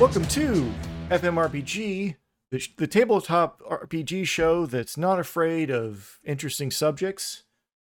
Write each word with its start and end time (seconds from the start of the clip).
Welcome 0.00 0.26
to 0.28 0.72
FMRPG, 1.10 2.16
the, 2.54 2.60
sh- 2.60 2.70
the 2.76 2.86
tabletop 2.86 3.60
RPG 3.62 4.28
show 4.28 4.64
that's 4.64 4.96
not 4.96 5.18
afraid 5.18 5.72
of 5.72 6.20
interesting 6.22 6.70
subjects. 6.70 7.42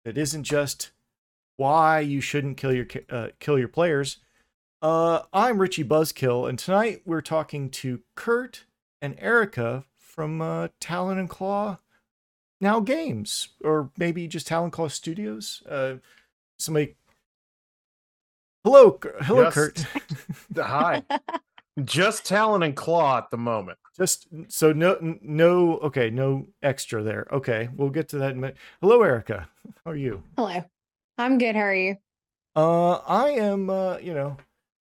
That 0.07 0.17
isn't 0.17 0.45
just 0.45 0.93
why 1.59 2.01
you 2.01 2.23
shouldn't 2.23 2.57
kill 2.57 2.73
your 2.73 2.87
uh, 3.11 3.29
kill 3.39 3.59
your 3.59 3.69
players. 3.69 4.17
Uh, 4.81 5.23
I'm 5.31 5.59
Richie 5.61 5.85
Buzzkill, 5.85 6.49
and 6.49 6.59
tonight 6.59 7.03
we're 7.05 7.21
talking 7.21 7.69
to 7.71 8.01
Kurt 8.15 8.65
and 9.03 9.15
Erica 9.19 9.85
from 9.99 10.41
uh, 10.41 10.69
Talon 10.81 11.19
and 11.19 11.29
Claw 11.29 11.79
Now 12.59 12.81
Games, 12.81 13.49
or 13.63 13.91
maybe 13.99 14.27
just 14.27 14.47
Talon 14.47 14.71
Claw 14.71 14.89
Studios. 14.89 15.63
Uh, 15.69 15.97
somebody. 16.59 16.97
Hello, 18.65 18.99
hello, 19.21 19.43
Yes. 19.43 19.55
Kurt. 19.55 19.87
Hi. 20.57 21.03
Just 21.85 22.25
Talon 22.25 22.63
and 22.63 22.75
Claw 22.75 23.19
at 23.19 23.31
the 23.31 23.37
moment. 23.37 23.79
Just 23.97 24.27
so 24.49 24.73
no 24.73 25.19
no 25.23 25.79
okay 25.79 26.11
no 26.11 26.49
extra 26.63 27.03
there. 27.03 27.27
Okay, 27.33 27.69
we'll 27.75 27.91
get 27.91 28.09
to 28.11 28.19
that. 28.19 28.33
In 28.33 28.39
a 28.39 28.41
minute. 28.41 28.57
Hello, 28.81 29.03
Erica. 29.03 29.49
How 29.85 29.93
are 29.93 29.97
you? 29.97 30.23
Hello. 30.37 30.65
I'm 31.17 31.39
good. 31.39 31.57
How 31.57 31.63
are 31.63 31.75
you? 31.75 31.97
Uh, 32.55 32.97
I 33.07 33.31
am. 33.31 33.71
Uh, 33.71 33.97
you 33.99 34.13
know, 34.13 34.37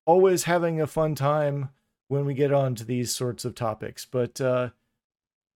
always 0.06 0.44
having 0.44 0.82
a 0.82 0.88
fun 0.88 1.16
time 1.16 1.70
when 2.10 2.26
we 2.26 2.34
get 2.34 2.52
on 2.52 2.76
to 2.76 2.84
these 2.84 3.16
sorts 3.16 3.46
of 3.46 3.56
topics. 3.56 4.06
But 4.06 4.42
uh, 4.42 4.70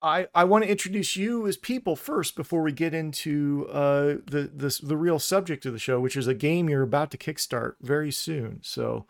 I 0.02 0.27
I 0.33 0.45
want 0.45 0.63
to 0.63 0.69
introduce 0.69 1.15
you 1.15 1.45
as 1.45 1.57
people 1.57 1.95
first 1.95 2.35
before 2.35 2.61
we 2.61 2.71
get 2.71 2.93
into 2.93 3.67
uh 3.71 4.15
the 4.25 4.49
the 4.53 4.80
the 4.81 4.97
real 4.97 5.19
subject 5.19 5.65
of 5.65 5.73
the 5.73 5.80
show, 5.80 5.99
which 5.99 6.15
is 6.15 6.27
a 6.27 6.33
game 6.33 6.69
you're 6.69 6.83
about 6.83 7.11
to 7.11 7.17
kickstart 7.17 7.73
very 7.81 8.11
soon. 8.11 8.59
So, 8.63 9.05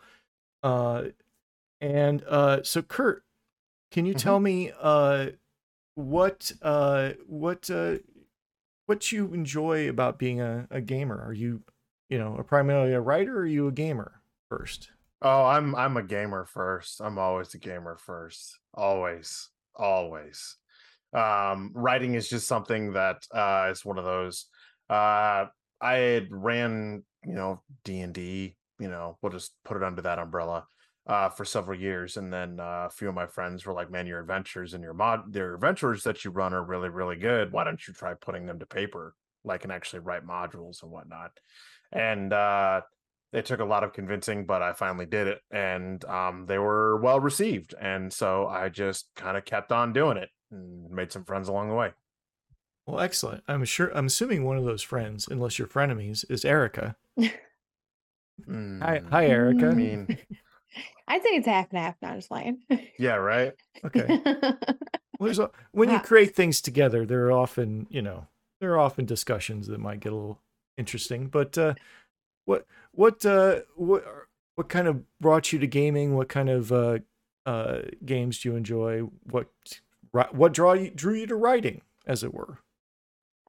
uh, 0.62 1.04
and 1.80 2.24
uh, 2.28 2.62
so 2.64 2.82
Kurt, 2.82 3.22
can 3.90 4.06
you 4.06 4.14
Mhm. 4.14 4.14
tell 4.14 4.40
me 4.40 4.72
uh 4.80 5.30
what 5.94 6.52
uh 6.62 7.12
what 7.26 7.70
uh 7.70 7.98
what 8.86 9.12
you 9.12 9.34
enjoy 9.34 9.88
about 9.88 10.18
being 10.18 10.40
a, 10.40 10.68
a 10.70 10.80
gamer? 10.80 11.20
Are 11.22 11.32
you 11.32 11.64
you 12.08 12.18
know 12.18 12.36
a 12.36 12.44
primarily 12.44 12.92
a 12.92 13.00
writer 13.00 13.38
or 13.38 13.42
are 13.42 13.46
you 13.46 13.68
a 13.68 13.72
gamer 13.72 14.22
first? 14.50 14.90
Oh, 15.22 15.44
I'm 15.44 15.74
I'm 15.74 15.96
a 15.96 16.02
gamer 16.02 16.44
first. 16.46 17.00
I'm 17.00 17.18
always 17.18 17.54
a 17.54 17.58
gamer 17.58 17.96
first. 17.96 18.58
Always. 18.74 19.50
Always. 19.74 20.56
Um 21.14 21.72
writing 21.74 22.14
is 22.14 22.28
just 22.28 22.48
something 22.48 22.94
that 22.94 23.26
uh 23.34 23.68
is 23.70 23.84
one 23.84 23.98
of 23.98 24.04
those 24.04 24.46
uh 24.90 25.46
I 25.80 26.28
ran, 26.30 27.04
you 27.24 27.34
know, 27.34 27.62
D&D, 27.84 28.56
you 28.80 28.88
know, 28.88 29.18
we'll 29.22 29.32
just 29.32 29.54
put 29.64 29.76
it 29.78 29.82
under 29.84 30.02
that 30.02 30.18
umbrella. 30.18 30.66
Uh, 31.10 31.28
for 31.28 31.44
several 31.44 31.76
years, 31.76 32.16
and 32.16 32.32
then 32.32 32.60
uh, 32.60 32.86
a 32.86 32.90
few 32.90 33.08
of 33.08 33.14
my 33.16 33.26
friends 33.26 33.66
were 33.66 33.72
like, 33.72 33.90
"Man, 33.90 34.06
your 34.06 34.20
adventures 34.20 34.74
and 34.74 34.84
your 34.84 34.94
mod, 34.94 35.34
your 35.34 35.54
adventures 35.54 36.04
that 36.04 36.24
you 36.24 36.30
run 36.30 36.54
are 36.54 36.62
really, 36.62 36.88
really 36.88 37.16
good. 37.16 37.50
Why 37.50 37.64
don't 37.64 37.84
you 37.88 37.92
try 37.92 38.14
putting 38.14 38.46
them 38.46 38.60
to 38.60 38.66
paper, 38.66 39.16
like 39.42 39.64
and 39.64 39.72
actually 39.72 39.98
write 39.98 40.24
modules 40.24 40.84
and 40.84 40.92
whatnot?" 40.92 41.32
And 41.90 42.32
uh, 42.32 42.82
it 43.32 43.44
took 43.44 43.58
a 43.58 43.64
lot 43.64 43.82
of 43.82 43.92
convincing, 43.92 44.46
but 44.46 44.62
I 44.62 44.72
finally 44.72 45.04
did 45.04 45.26
it, 45.26 45.40
and 45.50 46.04
um, 46.04 46.46
they 46.46 46.58
were 46.58 47.00
well 47.00 47.18
received, 47.18 47.74
and 47.80 48.12
so 48.12 48.46
I 48.46 48.68
just 48.68 49.08
kind 49.16 49.36
of 49.36 49.44
kept 49.44 49.72
on 49.72 49.92
doing 49.92 50.16
it 50.16 50.28
and 50.52 50.88
made 50.92 51.10
some 51.10 51.24
friends 51.24 51.48
along 51.48 51.70
the 51.70 51.74
way. 51.74 51.90
Well, 52.86 53.00
excellent. 53.00 53.42
I'm 53.48 53.64
sure. 53.64 53.90
I'm 53.96 54.06
assuming 54.06 54.44
one 54.44 54.58
of 54.58 54.64
those 54.64 54.82
friends, 54.82 55.26
unless 55.28 55.58
you're 55.58 55.66
frenemies, 55.66 56.24
is 56.30 56.44
Erica. 56.44 56.94
Hi, 57.18 57.32
Mm, 58.48 59.10
hi, 59.10 59.26
Erica. 59.26 59.68
I 59.68 59.74
mean, 59.74 60.18
I'd 61.10 61.22
say 61.24 61.30
it's 61.30 61.46
half 61.46 61.70
and 61.70 61.78
half. 61.80 61.96
Not 62.00 62.14
just 62.14 62.28
playing. 62.28 62.62
yeah, 62.98 63.14
right. 63.14 63.52
Okay. 63.84 64.22
Well, 65.18 65.40
a, 65.40 65.50
when 65.72 65.90
you 65.90 65.98
create 65.98 66.34
things 66.34 66.60
together, 66.60 67.04
there 67.04 67.26
are 67.26 67.32
often, 67.32 67.86
you 67.90 68.00
know, 68.00 68.26
there 68.60 68.72
are 68.72 68.78
often 68.78 69.04
discussions 69.04 69.66
that 69.66 69.78
might 69.78 70.00
get 70.00 70.12
a 70.12 70.14
little 70.14 70.38
interesting. 70.78 71.26
But 71.26 71.58
uh, 71.58 71.74
what, 72.46 72.66
what, 72.92 73.26
uh, 73.26 73.60
what, 73.76 74.04
what 74.54 74.68
kind 74.68 74.86
of 74.86 75.02
brought 75.20 75.52
you 75.52 75.58
to 75.58 75.66
gaming? 75.66 76.14
What 76.14 76.28
kind 76.28 76.48
of 76.48 76.72
uh, 76.72 76.98
uh, 77.44 77.80
games 78.04 78.40
do 78.40 78.50
you 78.50 78.56
enjoy? 78.56 79.00
What, 79.24 79.48
what 80.12 80.54
draw 80.54 80.72
you 80.72 80.90
drew 80.90 81.14
you 81.14 81.26
to 81.26 81.36
writing, 81.36 81.82
as 82.06 82.22
it 82.22 82.32
were? 82.32 82.58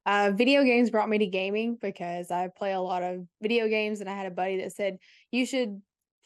uh, 0.04 0.32
video 0.34 0.64
games 0.64 0.90
brought 0.90 1.08
me 1.08 1.18
to 1.18 1.26
gaming 1.26 1.78
because 1.80 2.30
I 2.30 2.48
play 2.48 2.72
a 2.72 2.80
lot 2.80 3.02
of 3.02 3.26
video 3.40 3.68
games, 3.68 4.00
and 4.00 4.10
I 4.10 4.16
had 4.16 4.26
a 4.26 4.30
buddy 4.30 4.58
that 4.58 4.72
said 4.72 4.98
you 5.30 5.46
should 5.46 5.80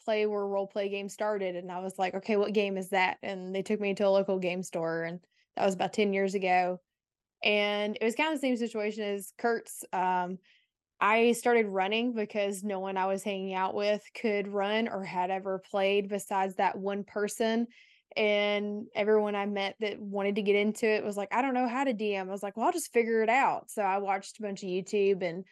play 0.07 0.25
where 0.25 0.47
role 0.47 0.67
play 0.67 0.87
games 0.87 1.13
started, 1.13 1.57
and 1.57 1.69
I 1.69 1.79
was 1.79 1.99
like, 1.99 2.15
okay, 2.15 2.37
what 2.37 2.53
game 2.53 2.77
is 2.77 2.89
that? 2.89 3.17
And 3.21 3.53
they 3.53 3.61
took 3.61 3.81
me 3.81 3.93
to 3.95 4.07
a 4.07 4.09
local 4.09 4.39
game 4.39 4.63
store, 4.63 5.03
and 5.03 5.19
that 5.57 5.65
was 5.65 5.73
about 5.73 5.91
ten 5.91 6.13
years 6.13 6.33
ago. 6.33 6.79
And 7.43 7.97
it 7.99 8.05
was 8.05 8.15
kind 8.15 8.33
of 8.33 8.39
the 8.39 8.47
same 8.47 8.55
situation 8.55 9.03
as 9.03 9.33
Kurt's. 9.37 9.83
Um, 9.91 10.37
I 11.01 11.33
started 11.33 11.67
running 11.67 12.13
because 12.13 12.63
no 12.63 12.79
one 12.79 12.95
I 12.95 13.05
was 13.05 13.21
hanging 13.21 13.53
out 13.53 13.75
with 13.75 14.01
could 14.19 14.47
run 14.47 14.87
or 14.87 15.03
had 15.03 15.29
ever 15.29 15.59
played 15.59 16.07
besides 16.07 16.55
that 16.55 16.77
one 16.77 17.03
person. 17.03 17.67
And 18.15 18.87
everyone 18.95 19.35
I 19.35 19.45
met 19.45 19.75
that 19.81 19.99
wanted 19.99 20.35
to 20.35 20.41
get 20.41 20.55
into 20.55 20.87
it 20.87 21.03
was 21.03 21.17
like, 21.17 21.27
I 21.31 21.41
don't 21.41 21.53
know 21.53 21.67
how 21.67 21.83
to 21.83 21.93
DM. 21.93 22.21
I 22.21 22.31
was 22.31 22.41
like, 22.41 22.55
well, 22.55 22.65
I'll 22.65 22.71
just 22.71 22.93
figure 22.93 23.21
it 23.21 23.29
out. 23.29 23.69
So 23.69 23.81
I 23.83 23.97
watched 23.97 24.39
a 24.39 24.41
bunch 24.41 24.63
of 24.63 24.69
YouTube 24.69 25.21
and 25.21 25.43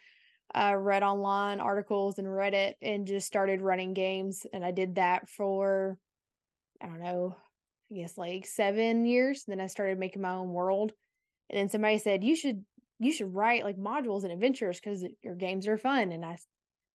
uh, 0.54 0.74
read 0.76 1.02
online 1.02 1.60
articles 1.60 2.18
and 2.18 2.26
Reddit 2.26 2.74
and 2.80 3.06
just 3.06 3.26
started 3.26 3.60
running 3.60 3.94
games. 3.94 4.46
And 4.52 4.64
I 4.64 4.70
did 4.70 4.94
that 4.96 5.28
for, 5.28 5.98
I 6.80 6.86
don't 6.86 7.00
know, 7.00 7.36
I 7.90 7.96
guess 7.96 8.16
like 8.16 8.46
seven 8.46 9.06
years. 9.06 9.44
Then 9.46 9.60
I 9.60 9.66
started 9.66 9.98
making 9.98 10.22
my 10.22 10.32
own 10.32 10.52
world. 10.52 10.92
And 11.50 11.58
then 11.58 11.68
somebody 11.68 11.98
said, 11.98 12.24
you 12.24 12.36
should 12.36 12.64
you 12.98 13.12
should 13.12 13.34
write 13.34 13.64
like 13.64 13.76
modules 13.76 14.24
and 14.24 14.32
adventures 14.32 14.80
because 14.80 15.04
your 15.22 15.34
games 15.34 15.68
are 15.68 15.76
fun. 15.76 16.12
And 16.12 16.24
I 16.24 16.38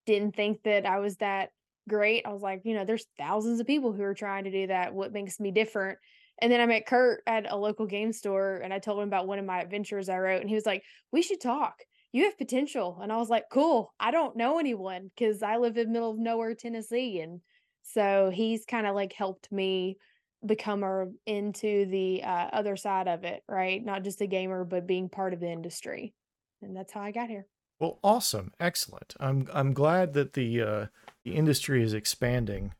didn't 0.06 0.36
think 0.36 0.64
that 0.64 0.86
I 0.86 1.00
was 1.00 1.18
that 1.18 1.50
great. 1.88 2.26
I 2.26 2.34
was 2.34 2.42
like, 2.42 2.62
you 2.64 2.74
know, 2.74 2.86
there's 2.86 3.06
thousands 3.18 3.60
of 3.60 3.68
people 3.68 3.94
who 3.94 4.04
are 4.04 4.16
trying 4.16 4.46
to 4.46 4.52
do 4.52 4.68
that. 4.68 4.94
What 4.94 5.14
makes 5.14 5.40
me 5.40 5.52
different? 5.52 6.00
And 6.40 6.52
then 6.52 6.60
I 6.60 6.66
met 6.66 6.88
Kurt 6.88 7.22
at 7.28 7.52
a 7.52 7.56
local 7.56 7.86
game 7.86 8.12
store 8.14 8.62
and 8.64 8.74
I 8.74 8.80
told 8.80 9.00
him 9.00 9.08
about 9.08 9.28
one 9.28 9.38
of 9.38 9.46
my 9.46 9.62
adventures 9.62 10.10
I 10.10 10.18
wrote. 10.18 10.42
And 10.42 10.50
he 10.50 10.56
was 10.56 10.66
like, 10.66 10.84
we 11.12 11.22
should 11.22 11.40
talk. 11.40 11.76
You 12.12 12.26
have 12.26 12.38
potential. 12.38 13.00
And 13.02 13.12
I 13.12 13.18
was 13.18 13.30
like, 13.30 13.46
cool. 13.52 13.94
I 14.00 14.12
don't 14.12 14.36
know 14.36 14.60
anyone 14.60 15.12
because 15.16 15.42
I 15.42 15.58
live 15.58 15.78
in 15.78 15.92
middle 15.92 16.12
of 16.12 16.20
nowhere, 16.20 16.54
Tennessee. 16.56 17.22
And 17.22 17.42
so 17.84 18.32
he's 18.34 18.66
kind 18.66 18.86
of 18.86 18.96
like 18.96 19.14
helped 19.14 19.52
me 19.52 19.98
become 20.46 20.84
a, 20.84 21.08
into 21.26 21.86
the 21.86 22.24
uh, 22.24 22.50
other 22.52 22.76
side 22.76 23.08
of 23.08 23.24
it, 23.24 23.44
right? 23.48 23.84
Not 23.84 24.04
just 24.04 24.22
a 24.22 24.28
gamer, 24.28 24.66
but 24.66 24.88
being 24.88 25.10
part 25.10 25.34
of 25.34 25.40
the 25.40 25.52
industry. 25.52 26.14
And 26.62 26.76
that's 26.76 26.94
how 26.94 27.02
I 27.02 27.12
got 27.12 27.30
here. 27.30 27.48
Well, 27.80 27.98
awesome, 28.04 28.54
excellent. 28.60 29.16
I'm 29.20 29.48
I'm 29.52 29.74
glad 29.74 30.14
that 30.14 30.34
the 30.34 30.62
uh, 30.62 30.86
the 31.26 31.34
industry 31.34 31.82
is 31.82 31.96
expanding, 31.96 32.76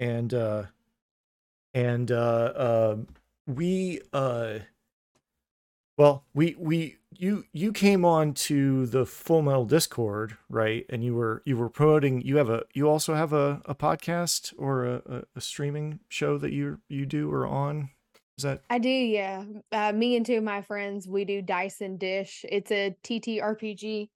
and 0.00 0.32
uh, 0.32 0.62
and 1.74 2.10
uh, 2.10 2.52
uh, 2.56 2.96
we 3.46 4.00
uh, 4.14 4.60
well 5.98 6.24
we 6.32 6.56
we 6.58 6.98
you 7.18 7.44
you 7.52 7.72
came 7.72 8.04
on 8.04 8.32
to 8.32 8.86
the 8.86 9.04
Full 9.04 9.42
Metal 9.42 9.64
Discord, 9.64 10.36
right? 10.48 10.86
And 10.88 11.02
you 11.02 11.14
were 11.14 11.42
you 11.44 11.56
were 11.56 11.68
promoting. 11.68 12.22
You 12.22 12.36
have 12.36 12.48
a 12.48 12.62
you 12.72 12.88
also 12.88 13.14
have 13.14 13.32
a, 13.32 13.60
a 13.66 13.74
podcast 13.74 14.54
or 14.56 14.84
a, 14.84 15.24
a, 15.34 15.40
streaming 15.40 16.00
show 16.08 16.38
that 16.38 16.52
you 16.52 16.80
you 16.88 17.06
do 17.06 17.30
or 17.30 17.46
on. 17.46 17.90
Is 18.38 18.44
that 18.44 18.62
I 18.70 18.78
do, 18.78 18.88
yeah. 18.88 19.44
Uh, 19.72 19.92
me 19.92 20.16
and 20.16 20.24
two 20.24 20.36
of 20.38 20.44
my 20.44 20.62
friends, 20.62 21.08
we 21.08 21.24
do 21.24 21.42
Dice 21.42 21.80
and 21.80 21.98
Dish. 21.98 22.44
It's 22.48 22.70
a 22.70 22.96
TTRPG. 23.02 24.10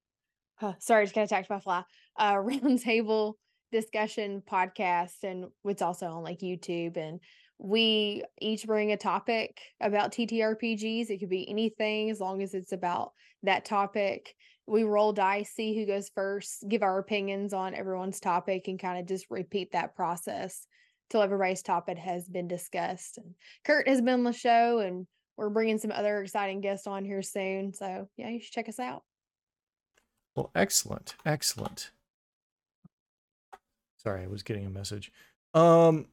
Huh, 0.56 0.74
sorry, 0.78 1.04
just 1.04 1.14
got 1.14 1.22
attacked 1.22 1.48
by 1.48 1.56
a 1.56 1.60
fly. 1.60 1.82
Uh, 2.16 2.36
round 2.40 2.80
table 2.80 3.36
discussion 3.72 4.42
podcast, 4.48 5.24
and 5.24 5.46
it's 5.64 5.82
also 5.82 6.06
on 6.06 6.22
like 6.22 6.38
YouTube. 6.38 6.96
And 6.96 7.18
we 7.62 8.24
each 8.40 8.66
bring 8.66 8.90
a 8.90 8.96
topic 8.96 9.60
about 9.80 10.10
TTRPGs. 10.10 11.10
It 11.10 11.18
could 11.18 11.30
be 11.30 11.48
anything 11.48 12.10
as 12.10 12.18
long 12.18 12.42
as 12.42 12.54
it's 12.54 12.72
about 12.72 13.12
that 13.44 13.64
topic. 13.64 14.34
We 14.66 14.82
roll 14.82 15.12
dice, 15.12 15.50
see 15.50 15.76
who 15.76 15.86
goes 15.86 16.10
first, 16.12 16.64
give 16.68 16.82
our 16.82 16.98
opinions 16.98 17.52
on 17.52 17.76
everyone's 17.76 18.18
topic, 18.18 18.66
and 18.66 18.80
kind 18.80 18.98
of 18.98 19.06
just 19.06 19.26
repeat 19.30 19.72
that 19.72 19.94
process 19.94 20.66
till 21.08 21.22
everybody's 21.22 21.62
topic 21.62 21.98
has 21.98 22.28
been 22.28 22.48
discussed. 22.48 23.18
And 23.18 23.34
Kurt 23.64 23.86
has 23.86 24.00
been 24.00 24.14
on 24.14 24.24
the 24.24 24.32
show, 24.32 24.80
and 24.80 25.06
we're 25.36 25.48
bringing 25.48 25.78
some 25.78 25.92
other 25.92 26.20
exciting 26.20 26.62
guests 26.62 26.88
on 26.88 27.04
here 27.04 27.22
soon. 27.22 27.72
So 27.74 28.08
yeah, 28.16 28.28
you 28.28 28.40
should 28.40 28.52
check 28.52 28.68
us 28.68 28.80
out. 28.80 29.04
Well, 30.34 30.50
excellent, 30.56 31.14
excellent. 31.24 31.92
Sorry, 33.98 34.24
I 34.24 34.26
was 34.26 34.42
getting 34.42 34.66
a 34.66 34.70
message. 34.70 35.12
Um, 35.54 36.06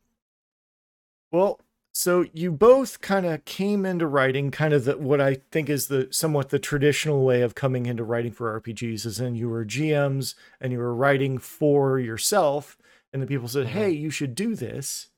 well, 1.32 1.60
so 1.94 2.26
you 2.34 2.52
both 2.52 3.02
kind 3.02 3.26
of 3.26 3.44
came 3.46 3.86
into 3.86 4.08
writing, 4.08 4.52
kind 4.52 4.74
of 4.74 4.86
the, 4.86 4.98
what 4.98 5.20
I 5.20 5.38
think 5.52 5.70
is 5.70 5.88
the 5.88 6.08
somewhat 6.12 6.50
the 6.50 6.60
traditional 6.60 7.26
way 7.26 7.42
of 7.42 7.56
coming 7.56 7.86
into 7.88 8.04
writing 8.04 8.32
for 8.32 8.60
RPGs, 8.60 9.06
is 9.06 9.20
in 9.20 9.36
you 9.36 9.50
were 9.50 9.66
GMs 9.66 10.36
and 10.62 10.72
you 10.72 10.80
were 10.80 10.94
writing 10.94 11.38
for 11.38 12.00
yourself, 12.00 12.78
and 13.12 13.22
the 13.22 13.28
people 13.28 13.48
said, 13.48 13.68
Mhm. 13.68 13.72
"Hey, 13.72 13.90
you 13.92 14.10
should 14.10 14.36
do 14.36 14.56
this." 14.56 15.10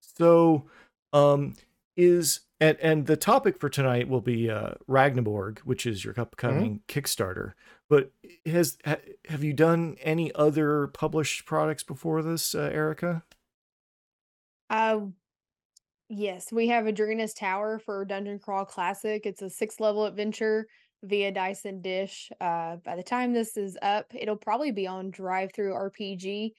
So, 0.00 0.68
um, 1.12 1.54
is 1.96 2.40
and 2.60 2.78
and 2.80 3.06
the 3.06 3.16
topic 3.16 3.58
for 3.58 3.68
tonight 3.68 4.08
will 4.08 4.20
be 4.20 4.50
uh, 4.50 4.72
Ragnaborg, 4.88 5.60
which 5.60 5.86
is 5.86 6.04
your 6.04 6.14
upcoming 6.18 6.82
Kickstarter. 6.88 7.52
But 7.88 8.12
has 8.46 8.76
ha, 8.84 8.96
have 9.28 9.44
you 9.44 9.52
done 9.52 9.96
any 10.00 10.34
other 10.34 10.88
published 10.88 11.44
products 11.46 11.82
before 11.82 12.22
this, 12.22 12.54
uh, 12.54 12.70
Erica? 12.72 13.24
Uh, 14.70 15.06
yes, 16.12 16.52
we 16.52 16.68
have 16.68 16.84
Adrena's 16.84 17.34
Tower 17.34 17.78
for 17.78 18.04
Dungeon 18.04 18.38
Crawl 18.38 18.64
Classic. 18.64 19.24
It's 19.24 19.42
a 19.42 19.50
six 19.50 19.80
level 19.80 20.04
adventure 20.04 20.66
via 21.02 21.32
Dice 21.32 21.64
and 21.64 21.82
Dish. 21.82 22.30
Uh, 22.40 22.76
by 22.76 22.96
the 22.96 23.02
time 23.02 23.32
this 23.32 23.56
is 23.56 23.76
up, 23.82 24.06
it'll 24.14 24.36
probably 24.36 24.70
be 24.70 24.86
on 24.86 25.10
DriveThruRPG. 25.10 26.52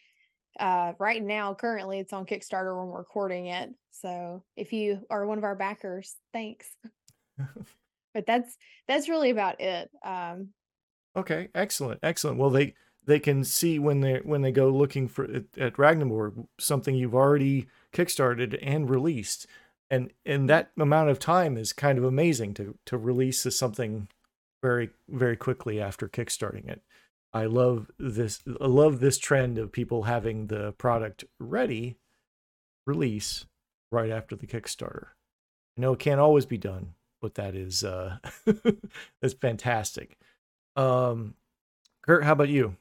Uh, 0.60 0.94
right 1.00 1.24
now, 1.24 1.54
currently, 1.54 2.00
it's 2.00 2.14
on 2.14 2.26
Kickstarter 2.26 2.78
when 2.78 2.88
we're 2.88 3.00
recording 3.00 3.48
it. 3.48 3.70
So 3.92 4.44
if 4.56 4.74
you 4.74 5.02
are 5.10 5.26
one 5.26 5.38
of 5.38 5.44
our 5.44 5.56
backers, 5.56 6.16
thanks. 6.32 6.68
but 8.14 8.26
that's 8.26 8.58
that's 8.88 9.10
really 9.10 9.30
about 9.30 9.62
it. 9.62 9.90
Um, 10.06 10.50
Okay, 11.16 11.50
excellent, 11.54 12.00
excellent. 12.02 12.40
Well, 12.40 12.50
they 12.50 12.74
they 13.06 13.20
can 13.20 13.44
see 13.44 13.78
when 13.78 14.02
they 14.02 14.20
when 14.24 14.42
they 14.42 14.52
go 14.52 14.70
looking 14.70 15.08
for 15.08 15.26
at, 15.26 15.44
at 15.58 15.78
Ragnarok 15.78 16.34
something 16.60 16.96
you've 16.96 17.14
already 17.14 17.68
kickstarted 17.94 18.58
and 18.62 18.90
released, 18.90 19.48
and 19.90 20.12
and 20.26 20.50
that 20.50 20.72
amount 20.78 21.10
of 21.10 21.20
time 21.20 21.58
is 21.58 21.74
kind 21.74 21.98
of 21.98 22.04
amazing 22.04 22.54
to 22.56 22.78
to 22.86 22.98
release 22.98 23.46
something 23.56 24.08
very 24.62 24.90
very 25.08 25.38
quickly 25.38 25.80
after 25.80 26.08
kickstarting 26.08 26.68
it. 26.68 26.82
I 27.34 27.46
love 27.46 27.90
this. 27.98 28.44
I 28.62 28.68
love 28.68 29.00
this 29.00 29.18
trend 29.18 29.58
of 29.58 29.72
people 29.72 30.04
having 30.04 30.48
the 30.48 30.74
product 30.74 31.24
ready, 31.40 31.98
release 32.86 33.46
right 33.92 34.12
after 34.12 34.36
the 34.36 34.46
Kickstarter. 34.46 35.08
I 35.78 35.82
know 35.82 35.94
it 35.94 36.00
can't 36.00 36.22
always 36.22 36.46
be 36.46 36.60
done, 36.60 36.94
but 37.22 37.34
that 37.36 37.56
is 37.56 37.84
uh, 37.84 38.18
that's 39.22 39.34
fantastic. 39.34 40.18
Um, 40.76 41.34
Kurt, 42.04 42.24
how 42.24 42.34
about 42.34 42.50
you? 42.50 42.76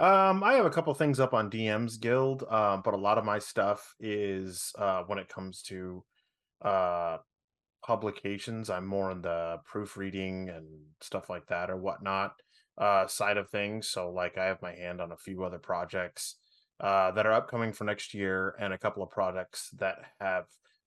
Um, 0.00 0.42
I 0.42 0.54
have 0.54 0.64
a 0.64 0.70
couple 0.70 0.94
things 0.94 1.20
up 1.20 1.34
on 1.34 1.50
DM's 1.50 1.98
Guild, 1.98 2.42
uh, 2.48 2.78
but 2.78 2.94
a 2.94 2.96
lot 2.96 3.18
of 3.18 3.24
my 3.26 3.38
stuff 3.38 3.94
is 4.00 4.72
uh, 4.78 5.02
when 5.06 5.18
it 5.18 5.28
comes 5.28 5.60
to 5.64 6.02
uh, 6.62 7.18
publications. 7.84 8.70
I'm 8.70 8.86
more 8.86 9.10
in 9.12 9.20
the 9.20 9.58
proofreading 9.66 10.48
and 10.48 10.66
stuff 11.02 11.28
like 11.28 11.46
that 11.48 11.68
or 11.68 11.76
whatnot 11.76 12.32
uh, 12.78 13.08
side 13.08 13.36
of 13.36 13.50
things. 13.50 13.90
So, 13.90 14.10
like, 14.10 14.38
I 14.38 14.46
have 14.46 14.62
my 14.62 14.72
hand 14.72 15.02
on 15.02 15.12
a 15.12 15.18
few 15.18 15.44
other 15.44 15.58
projects 15.58 16.36
uh, 16.80 17.10
that 17.10 17.26
are 17.26 17.32
upcoming 17.32 17.74
for 17.74 17.84
next 17.84 18.14
year, 18.14 18.54
and 18.58 18.72
a 18.72 18.78
couple 18.78 19.02
of 19.02 19.10
products 19.10 19.68
that 19.80 19.98
have 20.18 20.46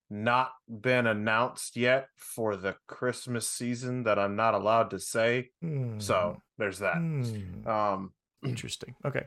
not 0.09 0.53
been 0.67 1.05
announced 1.05 1.77
yet 1.77 2.07
for 2.17 2.55
the 2.55 2.75
Christmas 2.87 3.47
season 3.47 4.03
that 4.03 4.17
I'm 4.17 4.35
not 4.35 4.55
allowed 4.55 4.89
to 4.89 4.99
say. 4.99 5.51
So 5.99 6.37
there's 6.57 6.79
that. 6.79 6.97
Hmm. 6.97 7.67
Um, 7.67 8.13
Interesting. 8.43 8.95
Okay. 9.05 9.25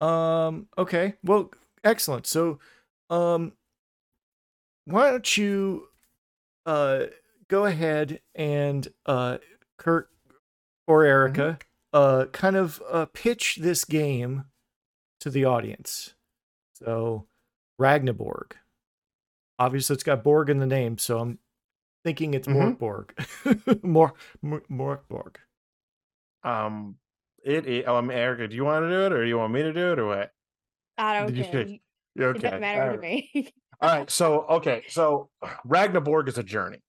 Um. 0.00 0.66
Okay. 0.78 1.14
Well, 1.22 1.50
excellent. 1.84 2.26
So, 2.26 2.58
um, 3.10 3.52
why 4.86 5.10
don't 5.10 5.36
you, 5.36 5.88
uh, 6.66 7.06
go 7.48 7.66
ahead 7.66 8.20
and 8.34 8.88
uh, 9.06 9.38
Kurt 9.78 10.08
or 10.86 11.04
Erica, 11.04 11.58
uh, 11.92 12.26
kind 12.32 12.56
of 12.56 12.82
uh 12.90 13.06
pitch 13.12 13.58
this 13.60 13.84
game 13.84 14.44
to 15.20 15.30
the 15.30 15.44
audience. 15.44 16.14
So, 16.74 17.26
Ragnaborg. 17.80 18.52
Obviously, 19.58 19.94
it's 19.94 20.02
got 20.04 20.24
Borg 20.24 20.48
in 20.48 20.58
the 20.58 20.66
name, 20.66 20.96
so 20.96 21.18
I'm 21.18 21.38
thinking 22.02 22.32
it's 22.32 22.48
Mhm. 22.48 22.78
Morkborg. 22.78 23.82
More, 23.84 24.14
more, 24.40 24.62
Morkborg. 24.70 25.36
Um, 26.42 26.96
it, 27.44 27.66
it 27.66 27.88
um, 27.88 28.10
Erica, 28.10 28.48
do 28.48 28.56
you 28.56 28.64
want 28.64 28.84
to 28.84 28.88
do 28.88 29.06
it 29.06 29.12
or 29.12 29.24
you 29.24 29.38
want 29.38 29.52
me 29.52 29.62
to 29.62 29.72
do 29.72 29.92
it 29.92 29.98
or 29.98 30.06
what? 30.06 30.30
I 30.98 31.14
don't 31.20 31.34
you 31.34 31.44
care. 31.44 31.66
Yeah, 32.14 32.30
It 32.30 32.40
doesn't 32.40 32.60
matter 32.60 32.82
all 32.82 32.92
to 32.92 32.98
right. 32.98 33.24
me. 33.34 33.52
All 33.80 33.88
right. 33.88 34.10
So, 34.10 34.42
okay. 34.42 34.84
So, 34.88 35.30
Ragnaborg 35.66 36.28
is 36.28 36.38
a 36.38 36.42
journey. 36.42 36.82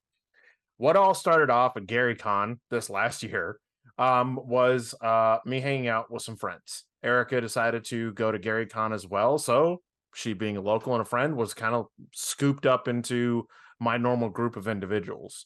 What 0.78 0.96
all 0.96 1.14
started 1.14 1.50
off 1.50 1.78
at 1.78 1.86
Gary 1.86 2.16
Con 2.16 2.60
this 2.70 2.90
last 2.90 3.24
year 3.24 3.60
um, 3.98 4.40
was 4.44 4.96
uh, 5.02 5.38
me 5.46 5.60
hanging 5.60 5.88
out 5.88 6.12
with 6.12 6.24
some 6.24 6.36
friends. 6.36 6.86
Erica 7.04 7.40
decided 7.40 7.86
to 7.86 8.14
go 8.14 8.32
to 8.32 8.40
Gary 8.40 8.66
Con 8.66 8.94
as 8.94 9.08
well. 9.08 9.38
So, 9.38 9.82
she 10.14 10.34
being 10.34 10.58
a 10.58 10.62
local 10.62 10.94
and 10.94 11.02
a 11.02 11.06
friend 11.06 11.36
was 11.38 11.54
kind 11.54 11.74
of 11.74 11.88
scooped 12.14 12.66
up 12.66 12.88
into 12.88 13.48
my 13.80 13.98
normal 13.98 14.30
group 14.30 14.58
of 14.58 14.68
individuals. 14.68 15.46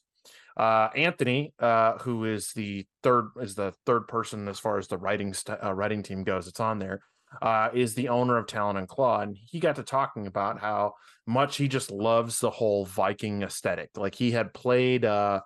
Uh, 0.57 0.89
Anthony, 0.95 1.53
uh, 1.59 1.97
who 1.99 2.25
is 2.25 2.53
the 2.53 2.85
third 3.03 3.29
is 3.41 3.55
the 3.55 3.73
third 3.85 4.07
person 4.07 4.47
as 4.47 4.59
far 4.59 4.77
as 4.77 4.87
the 4.87 4.97
writing 4.97 5.33
st- 5.33 5.63
uh, 5.63 5.73
writing 5.73 6.01
team 6.01 6.23
goes. 6.23 6.47
It's 6.47 6.59
on 6.59 6.79
there. 6.79 7.01
Uh, 7.41 7.69
is 7.73 7.95
the 7.95 8.07
owner 8.07 8.37
of 8.37 8.47
Talon 8.47 8.77
and 8.77 8.87
Claw, 8.87 9.19
and 9.21 9.35
he 9.35 9.59
got 9.59 9.75
to 9.75 9.83
talking 9.83 10.27
about 10.27 10.59
how 10.59 10.93
much 11.27 11.57
he 11.57 11.67
just 11.67 11.91
loves 11.91 12.39
the 12.39 12.49
whole 12.49 12.85
Viking 12.85 13.41
aesthetic. 13.43 13.89
Like 13.95 14.15
he 14.15 14.31
had 14.31 14.53
played 14.53 15.03
uh 15.03 15.41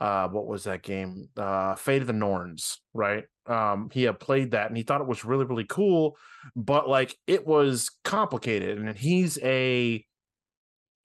uh 0.00 0.28
what 0.28 0.46
was 0.46 0.64
that 0.64 0.82
game? 0.82 1.28
Uh 1.36 1.74
Fate 1.74 2.02
of 2.02 2.06
the 2.06 2.12
Norns, 2.12 2.80
right? 2.92 3.24
Um 3.46 3.90
he 3.92 4.04
had 4.04 4.20
played 4.20 4.52
that 4.52 4.68
and 4.68 4.76
he 4.76 4.82
thought 4.84 5.00
it 5.00 5.06
was 5.08 5.24
really 5.24 5.44
really 5.46 5.64
cool, 5.64 6.16
but 6.54 6.88
like 6.88 7.16
it 7.26 7.46
was 7.46 7.90
complicated 8.04 8.78
and 8.78 8.96
he's 8.96 9.38
a 9.42 10.04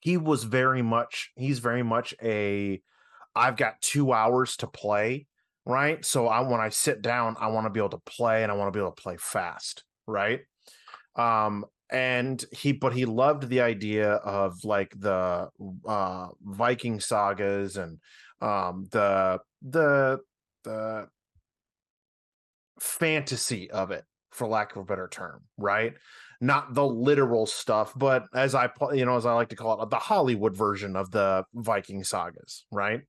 he 0.01 0.17
was 0.17 0.43
very 0.43 0.81
much 0.81 1.31
he's 1.35 1.59
very 1.59 1.83
much 1.83 2.13
a 2.21 2.81
I've 3.39 3.57
got 3.57 3.81
2 3.81 4.13
hours 4.13 4.57
to 4.57 4.67
play, 4.67 5.27
right? 5.65 6.03
So 6.05 6.27
I 6.27 6.41
when 6.41 6.59
I 6.61 6.69
sit 6.69 7.01
down, 7.01 7.35
I 7.39 7.47
want 7.47 7.65
to 7.65 7.69
be 7.69 7.79
able 7.79 7.89
to 7.89 8.01
play 8.05 8.43
and 8.43 8.51
I 8.51 8.55
want 8.55 8.71
to 8.73 8.77
be 8.77 8.81
able 8.81 8.91
to 8.91 9.01
play 9.01 9.17
fast, 9.17 9.83
right? 10.07 10.41
Um 11.15 11.65
and 11.91 12.43
he 12.51 12.71
but 12.71 12.93
he 12.93 13.05
loved 13.05 13.49
the 13.49 13.61
idea 13.61 14.13
of 14.13 14.63
like 14.63 14.93
the 14.99 15.49
uh 15.87 16.27
viking 16.43 16.99
sagas 16.99 17.77
and 17.77 17.97
um 18.41 18.87
the 18.91 19.39
the 19.61 20.19
the 20.63 21.07
fantasy 22.79 23.69
of 23.71 23.91
it 23.91 24.05
for 24.31 24.47
lack 24.47 24.75
of 24.75 24.83
a 24.83 24.85
better 24.85 25.07
term 25.11 25.41
right 25.57 25.93
not 26.39 26.73
the 26.73 26.85
literal 26.85 27.45
stuff 27.45 27.91
but 27.95 28.25
as 28.33 28.55
i 28.55 28.69
you 28.93 29.03
know 29.03 29.17
as 29.17 29.25
i 29.25 29.33
like 29.33 29.49
to 29.49 29.55
call 29.55 29.81
it 29.81 29.89
the 29.89 29.97
hollywood 29.97 30.55
version 30.55 30.95
of 30.95 31.11
the 31.11 31.43
viking 31.55 32.03
sagas 32.03 32.65
right 32.71 33.01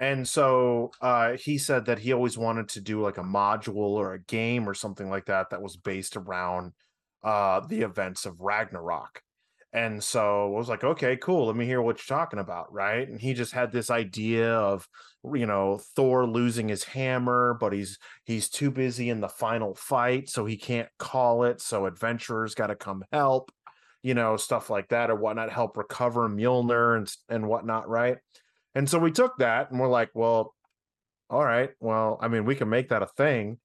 and 0.00 0.26
so 0.26 0.90
uh, 1.02 1.36
he 1.36 1.58
said 1.58 1.84
that 1.84 1.98
he 1.98 2.14
always 2.14 2.38
wanted 2.38 2.70
to 2.70 2.80
do 2.80 3.02
like 3.02 3.18
a 3.18 3.22
module 3.22 3.76
or 3.76 4.14
a 4.14 4.22
game 4.22 4.66
or 4.66 4.72
something 4.72 5.10
like 5.10 5.26
that 5.26 5.50
that 5.50 5.60
was 5.60 5.76
based 5.76 6.16
around 6.16 6.72
uh, 7.22 7.60
the 7.68 7.82
events 7.82 8.24
of 8.24 8.40
Ragnarok. 8.40 9.20
And 9.72 10.02
so 10.02 10.46
I 10.46 10.56
was 10.56 10.68
like, 10.68 10.82
okay, 10.82 11.16
cool. 11.16 11.46
Let 11.46 11.54
me 11.54 11.66
hear 11.66 11.82
what 11.82 11.98
you're 11.98 12.16
talking 12.16 12.40
about. 12.40 12.72
Right. 12.72 13.06
And 13.06 13.20
he 13.20 13.34
just 13.34 13.52
had 13.52 13.70
this 13.70 13.90
idea 13.90 14.52
of, 14.52 14.88
you 15.34 15.46
know, 15.46 15.80
Thor 15.94 16.26
losing 16.26 16.68
his 16.68 16.82
hammer, 16.82 17.56
but 17.60 17.72
he's 17.72 17.98
he's 18.24 18.48
too 18.48 18.70
busy 18.70 19.10
in 19.10 19.20
the 19.20 19.28
final 19.28 19.74
fight, 19.74 20.28
so 20.30 20.46
he 20.46 20.56
can't 20.56 20.88
call 20.98 21.44
it. 21.44 21.60
So 21.60 21.86
adventurers 21.86 22.54
got 22.54 22.68
to 22.68 22.74
come 22.74 23.04
help, 23.12 23.52
you 24.02 24.14
know, 24.14 24.36
stuff 24.36 24.70
like 24.70 24.88
that 24.88 25.10
or 25.10 25.14
whatnot, 25.14 25.52
help 25.52 25.76
recover 25.76 26.28
Mjolnir 26.28 26.96
and 26.96 27.14
and 27.28 27.46
whatnot, 27.46 27.88
right? 27.88 28.16
And 28.74 28.88
so 28.88 28.98
we 28.98 29.10
took 29.10 29.38
that 29.38 29.70
and 29.70 29.80
we're 29.80 29.88
like, 29.88 30.10
well, 30.14 30.54
all 31.28 31.44
right, 31.44 31.70
well, 31.80 32.18
I 32.20 32.28
mean, 32.28 32.44
we 32.44 32.54
can 32.54 32.68
make 32.68 32.88
that 32.88 33.02
a 33.02 33.06
thing. 33.06 33.58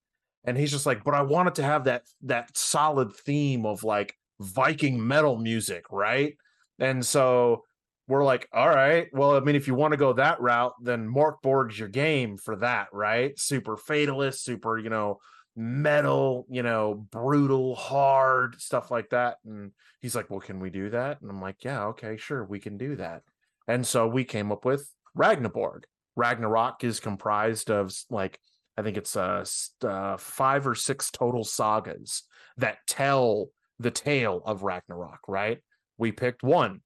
And 0.44 0.58
he's 0.58 0.72
just 0.72 0.86
like, 0.86 1.04
but 1.04 1.16
I 1.16 1.24
wanted 1.24 1.56
to 1.56 1.64
have 1.64 1.86
that 1.86 2.04
that 2.24 2.56
solid 2.56 3.16
theme 3.16 3.66
of 3.66 3.84
like 3.84 4.16
Viking 4.40 5.06
metal 5.06 5.38
music, 5.38 5.86
right? 5.92 6.36
And 6.80 7.04
so 7.04 7.64
we're 8.08 8.24
like, 8.24 8.48
all 8.54 8.70
right, 8.70 9.08
well, 9.14 9.36
I 9.36 9.40
mean, 9.40 9.56
if 9.56 9.68
you 9.68 9.74
want 9.74 9.94
to 9.94 9.98
go 9.98 10.14
that 10.14 10.40
route, 10.40 10.74
then 10.82 11.08
Morkborg's 11.08 11.80
your 11.80 11.88
game 11.88 12.38
for 12.38 12.56
that, 12.58 12.90
right? 12.94 13.38
Super 13.40 13.78
fatalist, 13.78 14.44
super, 14.44 14.78
you 14.78 14.90
know, 14.90 15.20
metal, 15.56 16.46
you 16.50 16.62
know, 16.62 17.08
brutal, 17.12 17.76
hard, 17.76 18.62
stuff 18.62 18.92
like 18.92 19.10
that. 19.10 19.38
And 19.46 19.72
he's 20.02 20.16
like, 20.16 20.30
well, 20.30 20.40
can 20.40 20.60
we 20.60 20.70
do 20.70 20.90
that? 20.92 21.22
And 21.22 21.32
I'm 21.32 21.42
like, 21.42 21.64
yeah, 21.64 21.86
okay, 21.86 22.18
sure, 22.18 22.44
we 22.44 22.60
can 22.60 22.78
do 22.78 22.96
that. 22.98 23.24
And 23.68 23.88
so 23.88 24.08
we 24.08 24.24
came 24.24 24.52
up 24.52 24.66
with 24.66 24.88
Ragnaborg. 25.18 25.84
Ragnarok 26.16 26.84
is 26.84 27.00
comprised 27.00 27.70
of 27.70 27.94
like 28.10 28.40
I 28.78 28.82
think 28.82 28.98
it's 28.98 29.16
uh, 29.16 29.46
uh 29.84 30.18
five 30.18 30.68
or 30.68 30.76
six 30.76 31.12
total 31.12 31.44
sagas 31.44 32.24
that 32.58 32.78
tell 32.88 33.48
the 33.80 33.92
tale 33.92 34.42
of 34.46 34.64
Ragnarok, 34.64 35.20
right? 35.28 35.60
We 35.98 36.12
picked 36.12 36.44
one 36.44 36.82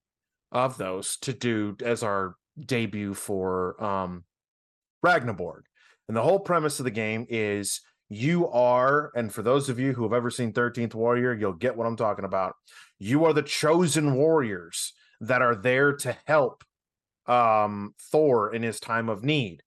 of 0.52 0.78
those 0.78 1.18
to 1.18 1.34
do 1.34 1.78
as 1.84 2.04
our 2.04 2.36
debut 2.60 3.14
for 3.14 3.82
um 3.84 4.24
Ragnaborg. 5.06 5.62
And 6.08 6.18
the 6.18 6.24
whole 6.24 6.40
premise 6.40 6.80
of 6.80 6.86
the 6.86 6.92
game 6.92 7.28
is 7.30 7.82
you 8.10 8.48
are, 8.50 9.12
and 9.16 9.32
for 9.32 9.44
those 9.44 9.70
of 9.70 9.80
you 9.80 9.94
who 9.94 10.02
have 10.04 10.14
ever 10.14 10.32
seen 10.32 10.52
13th 10.52 10.96
Warrior, 10.96 11.34
you'll 11.34 11.54
get 11.54 11.78
what 11.78 11.86
I'm 11.86 11.96
talking 11.96 12.26
about. 12.26 12.56
You 12.98 13.26
are 13.26 13.34
the 13.34 13.44
chosen 13.44 14.16
warriors 14.16 14.94
that 15.22 15.44
are 15.44 15.56
there 15.56 15.94
to 15.98 16.18
help 16.26 16.64
um 17.30 17.94
Thor 18.12 18.54
in 18.54 18.64
his 18.64 18.80
time 18.80 19.10
of 19.10 19.24
need. 19.24 19.62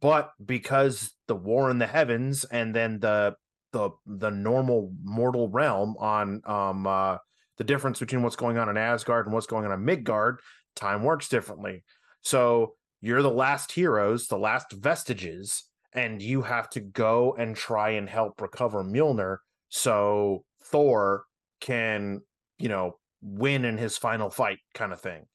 But 0.00 0.32
because 0.44 1.12
the 1.28 1.36
war 1.36 1.70
in 1.70 1.78
the 1.78 1.86
heavens 1.86 2.44
and 2.44 2.74
then 2.74 3.00
the 3.00 3.36
the 3.72 3.90
the 4.06 4.30
normal 4.30 4.92
mortal 5.02 5.48
realm 5.48 5.96
on 5.98 6.40
um 6.46 6.86
uh 6.86 7.18
the 7.56 7.64
difference 7.64 8.00
between 8.00 8.22
what's 8.22 8.36
going 8.36 8.58
on 8.58 8.68
in 8.68 8.76
Asgard 8.76 9.26
and 9.26 9.34
what's 9.34 9.46
going 9.46 9.64
on 9.64 9.72
in 9.72 9.84
Midgard, 9.84 10.40
time 10.74 11.04
works 11.04 11.28
differently. 11.28 11.84
So 12.22 12.74
you're 13.00 13.22
the 13.22 13.30
last 13.30 13.70
heroes, 13.70 14.26
the 14.26 14.38
last 14.38 14.72
vestiges, 14.72 15.64
and 15.92 16.20
you 16.20 16.42
have 16.42 16.68
to 16.70 16.80
go 16.80 17.36
and 17.38 17.54
try 17.54 17.90
and 17.90 18.08
help 18.08 18.40
recover 18.40 18.82
Mjolnir 18.82 19.36
so 19.68 20.44
Thor 20.64 21.24
can, 21.60 22.22
you 22.58 22.68
know, 22.68 22.98
win 23.22 23.64
in 23.64 23.78
his 23.78 23.96
final 23.96 24.30
fight 24.30 24.58
kind 24.74 24.92
of 24.92 25.00
thing. 25.00 25.26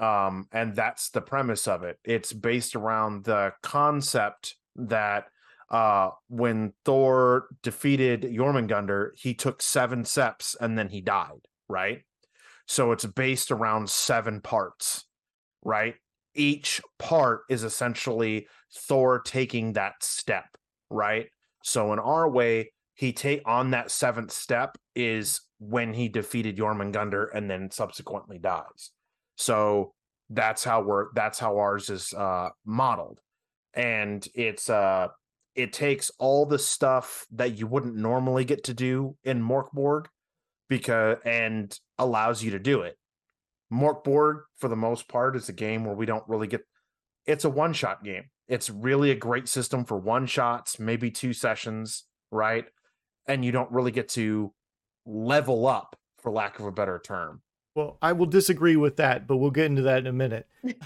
Um, 0.00 0.48
and 0.52 0.74
that's 0.74 1.10
the 1.10 1.20
premise 1.20 1.66
of 1.66 1.82
it. 1.82 1.98
It's 2.04 2.32
based 2.32 2.76
around 2.76 3.24
the 3.24 3.52
concept 3.62 4.56
that 4.76 5.24
uh 5.68 6.10
when 6.28 6.72
Thor 6.84 7.48
defeated 7.62 8.22
Jormungandr, 8.22 9.10
he 9.16 9.34
took 9.34 9.60
seven 9.60 10.04
steps 10.04 10.54
and 10.60 10.78
then 10.78 10.88
he 10.88 11.00
died, 11.00 11.48
right? 11.68 12.02
So 12.66 12.92
it's 12.92 13.06
based 13.06 13.50
around 13.50 13.88
seven 13.90 14.40
parts, 14.40 15.04
right? 15.64 15.94
Each 16.34 16.80
part 16.98 17.42
is 17.48 17.64
essentially 17.64 18.46
Thor 18.72 19.20
taking 19.20 19.72
that 19.72 19.94
step, 20.02 20.46
right? 20.90 21.28
So 21.62 21.92
in 21.92 21.98
our 21.98 22.28
way, 22.28 22.72
he 22.94 23.12
take 23.12 23.42
on 23.46 23.70
that 23.70 23.90
seventh 23.90 24.32
step 24.32 24.76
is 24.94 25.40
when 25.58 25.94
he 25.94 26.08
defeated 26.08 26.56
Jormungandr 26.56 27.26
and 27.34 27.50
then 27.50 27.70
subsequently 27.70 28.38
dies. 28.38 28.90
So 29.36 29.92
that's 30.30 30.64
how 30.64 30.82
we're 30.82 31.12
that's 31.14 31.38
how 31.38 31.58
ours 31.58 31.88
is 31.88 32.12
uh 32.12 32.48
modeled. 32.64 33.20
And 33.74 34.26
it's 34.34 34.68
uh 34.68 35.08
it 35.54 35.72
takes 35.72 36.10
all 36.18 36.44
the 36.44 36.58
stuff 36.58 37.26
that 37.32 37.58
you 37.58 37.66
wouldn't 37.66 37.96
normally 37.96 38.44
get 38.44 38.64
to 38.64 38.74
do 38.74 39.16
in 39.24 39.42
Morkborg 39.42 40.06
because 40.68 41.18
and 41.24 41.78
allows 41.98 42.42
you 42.42 42.50
to 42.52 42.58
do 42.58 42.82
it. 42.82 42.98
Morkborg, 43.72 44.42
for 44.58 44.68
the 44.68 44.76
most 44.76 45.08
part, 45.08 45.36
is 45.36 45.48
a 45.48 45.52
game 45.52 45.84
where 45.84 45.94
we 45.94 46.06
don't 46.06 46.24
really 46.28 46.46
get 46.46 46.62
it's 47.24 47.44
a 47.44 47.50
one-shot 47.50 48.04
game. 48.04 48.24
It's 48.48 48.70
really 48.70 49.10
a 49.10 49.16
great 49.16 49.48
system 49.48 49.84
for 49.84 49.98
one 49.98 50.26
shots, 50.26 50.78
maybe 50.78 51.10
two 51.10 51.32
sessions, 51.32 52.04
right? 52.30 52.66
And 53.26 53.44
you 53.44 53.50
don't 53.50 53.72
really 53.72 53.90
get 53.90 54.08
to 54.10 54.52
level 55.04 55.66
up, 55.66 55.96
for 56.22 56.30
lack 56.30 56.60
of 56.60 56.66
a 56.66 56.72
better 56.72 57.00
term. 57.04 57.42
Well, 57.76 57.98
I 58.00 58.12
will 58.12 58.26
disagree 58.26 58.76
with 58.76 58.96
that, 58.96 59.26
but 59.26 59.36
we'll 59.36 59.50
get 59.50 59.66
into 59.66 59.82
that 59.82 59.98
in 59.98 60.06
a 60.08 60.12
minute. 60.12 60.48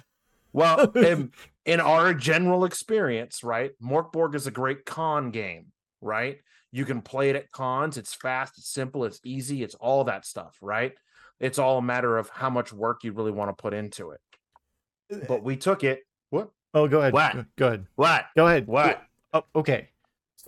Well, 0.53 0.91
in, 0.97 1.31
in 1.65 1.79
our 1.79 2.13
general 2.13 2.65
experience, 2.65 3.45
right? 3.45 3.71
Morkborg 3.81 4.35
is 4.35 4.49
a 4.49 4.51
great 4.51 4.85
con 4.85 5.31
game, 5.31 5.67
right? 6.01 6.41
You 6.73 6.85
can 6.85 7.03
play 7.03 7.31
it 7.31 7.37
at 7.37 7.53
cons. 7.53 7.97
It's 7.97 8.15
fast, 8.15 8.59
it's 8.59 8.69
simple, 8.69 9.05
it's 9.05 9.21
easy, 9.23 9.63
it's 9.63 9.77
all 9.77 10.03
that 10.07 10.27
stuff, 10.27 10.57
right? 10.61 10.93
It's 11.39 11.61
all 11.61 11.79
a 11.79 11.83
matter 11.83 12.19
of 12.19 12.31
how 12.31 12.51
much 12.51 12.73
work 12.73 13.05
you 13.05 13.13
really 13.13 13.31
want 13.31 13.57
to 13.57 13.63
put 13.63 13.73
into 13.75 14.11
it. 14.11 14.21
But 15.29 15.45
we 15.45 15.57
took 15.57 15.85
it. 15.85 16.01
What? 16.31 16.51
Oh, 16.75 16.89
go 16.89 16.99
ahead. 16.99 17.13
What? 17.13 17.47
Go- 17.55 17.67
ahead. 17.69 17.87
What? 17.95 18.25
Go 18.35 18.47
ahead. 18.49 18.67
What? 18.67 19.05
Oh, 19.33 19.45
okay. 19.55 19.91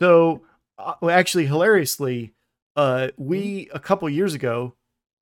So, 0.00 0.42
uh, 0.78 0.94
well, 1.00 1.16
actually, 1.16 1.46
hilariously, 1.46 2.34
uh, 2.74 3.10
we 3.16 3.70
a 3.72 3.78
couple 3.78 4.08
years 4.08 4.34
ago, 4.34 4.74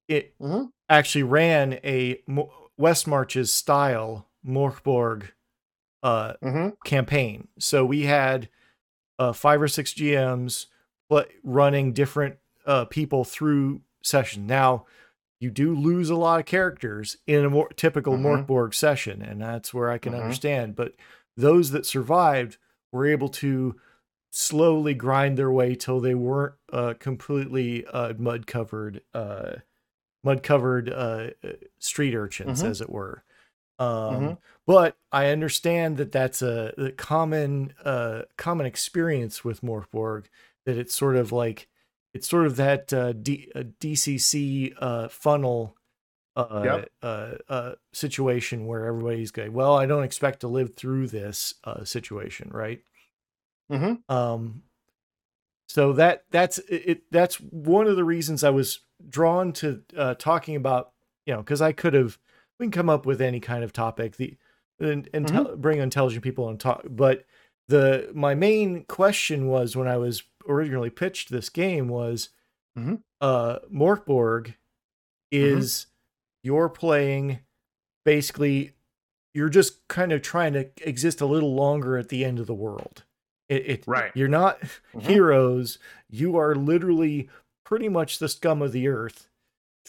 it 0.08 0.34
Mhm. 0.40 0.70
Actually 0.90 1.23
ran 1.23 1.75
a 1.85 2.20
Mo- 2.26 2.52
West 2.76 3.06
Marches 3.06 3.52
style 3.52 4.28
Morkborg 4.47 5.30
uh, 6.02 6.35
Mm-hmm. 6.42 6.68
campaign. 6.85 7.49
So 7.59 7.85
we 7.85 8.02
had 8.02 8.49
uh, 9.18 9.32
five 9.32 9.61
or 9.62 9.68
six 9.68 9.92
GMs 9.94 10.66
running 11.42 11.92
different 11.92 12.37
uh, 12.66 12.85
people 12.87 13.25
through 13.25 13.82
session. 14.02 14.47
Now, 14.47 14.87
you 15.40 15.50
do 15.50 15.75
lose 15.75 16.11
a 16.11 16.16
lot 16.16 16.40
of 16.40 16.47
characters 16.47 17.16
in 17.26 17.44
a 17.44 17.50
more 17.50 17.68
typical 17.70 18.14
Mhm. 18.16 18.47
Morkborg 18.47 18.75
session, 18.75 19.23
and 19.23 19.40
that's 19.40 19.73
where 19.75 19.90
I 19.90 19.99
can 19.99 20.12
Mhm. 20.12 20.20
understand. 20.23 20.76
But 20.76 20.94
those 21.37 21.70
that 21.70 21.87
survived 21.87 22.59
were 22.92 23.06
able 23.06 23.28
to 23.28 23.78
slowly 24.30 24.94
grind 24.94 25.37
their 25.37 25.50
way 25.50 25.75
till 25.75 26.00
they 26.00 26.14
weren't 26.14 26.54
uh, 26.73 26.94
completely 26.99 27.85
uh, 27.87 28.14
mud 28.18 28.47
covered, 28.47 29.02
uh, 29.12 29.56
mud 30.22 30.42
covered 30.42 30.88
uh, 30.90 31.30
uh, 31.44 31.52
street 31.78 32.14
urchins, 32.14 32.62
Mhm. 32.62 32.70
as 32.70 32.80
it 32.80 32.90
were. 32.90 33.24
Um, 33.78 34.34
Mhm. 34.34 34.38
But 34.66 34.96
I 35.12 35.28
understand 35.30 35.96
that 35.98 36.12
that's 36.12 36.42
a, 36.42 36.74
a 36.78 36.92
common 36.92 37.74
uh, 37.84 38.22
common 38.36 38.66
experience 38.66 39.44
with 39.44 39.62
Morkborg. 39.62 40.26
That 40.66 40.76
it's 40.78 40.94
sort 40.94 41.16
of 41.16 41.32
like 41.32 41.68
it's 42.14 42.28
sort 42.28 42.46
of 42.46 42.56
that 42.56 42.92
uh, 42.92 43.12
D, 43.14 43.50
uh, 43.54 43.64
DCC 43.80 44.74
uh, 44.78 45.08
funnel 45.08 45.76
uh, 46.36 46.62
Yep. 46.64 46.92
uh, 47.02 47.34
uh, 47.48 47.74
situation 47.92 48.66
where 48.66 48.86
everybody's 48.86 49.30
going, 49.32 49.52
well, 49.52 49.74
I 49.76 49.86
don't 49.86 50.04
expect 50.04 50.40
to 50.40 50.48
live 50.48 50.74
through 50.76 51.08
this 51.08 51.54
uh, 51.64 51.84
situation, 51.84 52.50
right? 52.52 52.82
Mm-hmm. 53.70 54.12
Um, 54.14 54.62
so 55.68 55.92
that 55.94 56.24
that's 56.30 56.58
it. 56.68 57.10
That's 57.10 57.36
one 57.40 57.86
of 57.86 57.96
the 57.96 58.04
reasons 58.04 58.42
I 58.42 58.50
was 58.50 58.80
drawn 59.09 59.52
to 59.54 59.83
uh, 59.97 60.14
talking 60.14 60.57
about, 60.57 60.92
you 61.26 61.33
know, 61.35 61.40
because 61.40 61.61
I 61.62 61.73
could 61.73 61.95
have 61.95 62.19
we 62.59 62.66
can 62.66 62.71
come 62.73 62.88
up 62.90 63.07
with 63.07 63.21
any 63.21 63.40
kind 63.40 63.64
of 63.64 63.73
topic 63.73 64.16
the 64.16 64.37
and, 64.78 65.09
and 65.14 65.26
tel- 65.28 65.57
bring 65.57 65.78
intelligent 65.78 66.23
people 66.25 66.49
and 66.49 66.59
talk, 66.59 66.83
but 66.88 67.25
the 67.69 68.11
my 68.14 68.35
main 68.35 68.85
question 68.85 69.47
was 69.47 69.76
when 69.76 69.87
I 69.88 69.97
was 69.97 70.23
originally 70.49 70.90
pitched 70.90 71.30
this 71.30 71.49
game 71.49 71.88
was, 71.88 72.30
Mhm. 72.78 73.02
uh, 73.21 73.59
Morkborg 73.73 74.54
is 75.30 75.87
you're 76.42 76.69
playing 76.69 77.40
basically 78.04 78.73
you're 79.35 79.49
just 79.49 79.87
kind 79.87 80.11
of 80.12 80.23
trying 80.23 80.52
to 80.54 80.69
exist 80.83 81.21
a 81.21 81.26
little 81.26 81.54
longer 81.54 81.97
at 81.97 82.09
the 82.09 82.25
end 82.25 82.40
of 82.40 82.47
the 82.49 82.54
world. 82.54 83.04
It, 83.49 83.66
it 83.71 83.85
Right. 83.87 84.11
You're 84.14 84.26
not 84.28 84.61
Mhm. 84.95 85.02
heroes. 85.02 85.78
You 86.09 86.37
are 86.37 86.54
literally 86.57 87.28
pretty 87.70 87.88
much 87.88 88.18
the 88.18 88.28
scum 88.28 88.60
of 88.60 88.72
the 88.72 88.88
earth, 88.88 89.28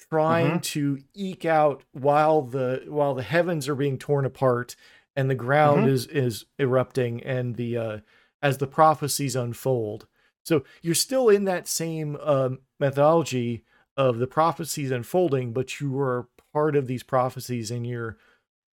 trying 0.10 0.60
to 0.62 1.00
eke 1.16 1.46
out 1.46 1.84
while 1.92 2.44
the 2.44 2.84
while 2.88 3.16
the 3.16 3.24
heavens 3.24 3.68
are 3.68 3.76
being 3.76 3.98
torn 3.98 4.24
apart 4.24 4.76
and 5.16 5.30
the 5.30 5.36
ground 5.36 5.88
is 5.90 6.06
is 6.06 6.46
erupting 6.60 7.24
and 7.24 7.56
the 7.56 7.76
uh, 7.76 7.98
as 8.42 8.60
the 8.60 8.68
prophecies 8.68 9.36
unfold. 9.36 10.06
So 10.46 10.64
you're 10.84 10.96
still 10.96 11.28
in 11.28 11.46
that 11.46 11.68
same 11.68 12.18
um, 12.22 12.60
methodology 12.80 13.64
of 13.98 14.20
the 14.20 14.28
prophecies 14.28 14.92
unfolding, 14.92 15.52
but 15.52 15.82
you 15.82 16.00
are 16.00 16.28
part 16.54 16.76
of 16.76 16.86
these 16.86 17.04
prophecies 17.04 17.72
and 17.72 17.86
you're 17.86 18.16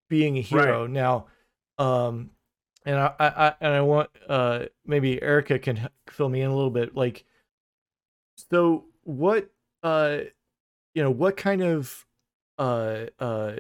being 0.10 0.38
a 0.38 0.42
hero 0.42 0.86
now. 0.88 1.26
Um, 1.78 2.32
and 2.86 2.98
I, 3.00 3.14
I, 3.20 3.28
I 3.28 3.54
and 3.62 3.74
I 3.74 3.82
want 3.82 4.10
uh 4.30 4.66
maybe 4.86 5.20
Erica 5.22 5.58
can 5.58 5.90
fill 6.08 6.30
me 6.30 6.42
in 6.42 6.52
a 6.52 6.56
little 6.56 6.70
bit. 6.72 6.96
Like, 6.96 7.26
so 8.52 8.86
what 9.04 9.50
uh, 9.84 10.20
you 10.94 11.04
know, 11.04 11.12
what 11.12 11.38
kind 11.38 11.62
of 11.62 12.06
uh 12.58 13.06
uh 13.20 13.56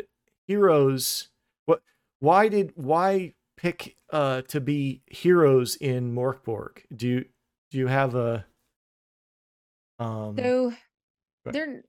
heroes? 0.47 1.29
What? 1.65 1.81
Why 2.19 2.47
did 2.47 2.73
why 2.75 3.33
pick 3.57 3.97
uh 4.11 4.41
to 4.43 4.59
be 4.59 5.01
heroes 5.07 5.75
in 5.75 6.13
Morkborg? 6.13 6.83
Do 6.95 7.07
you 7.07 7.25
do 7.71 7.77
you 7.77 7.87
have 7.87 8.15
a 8.15 8.45
um? 9.99 10.35
So 10.37 10.73
they're 11.45 11.83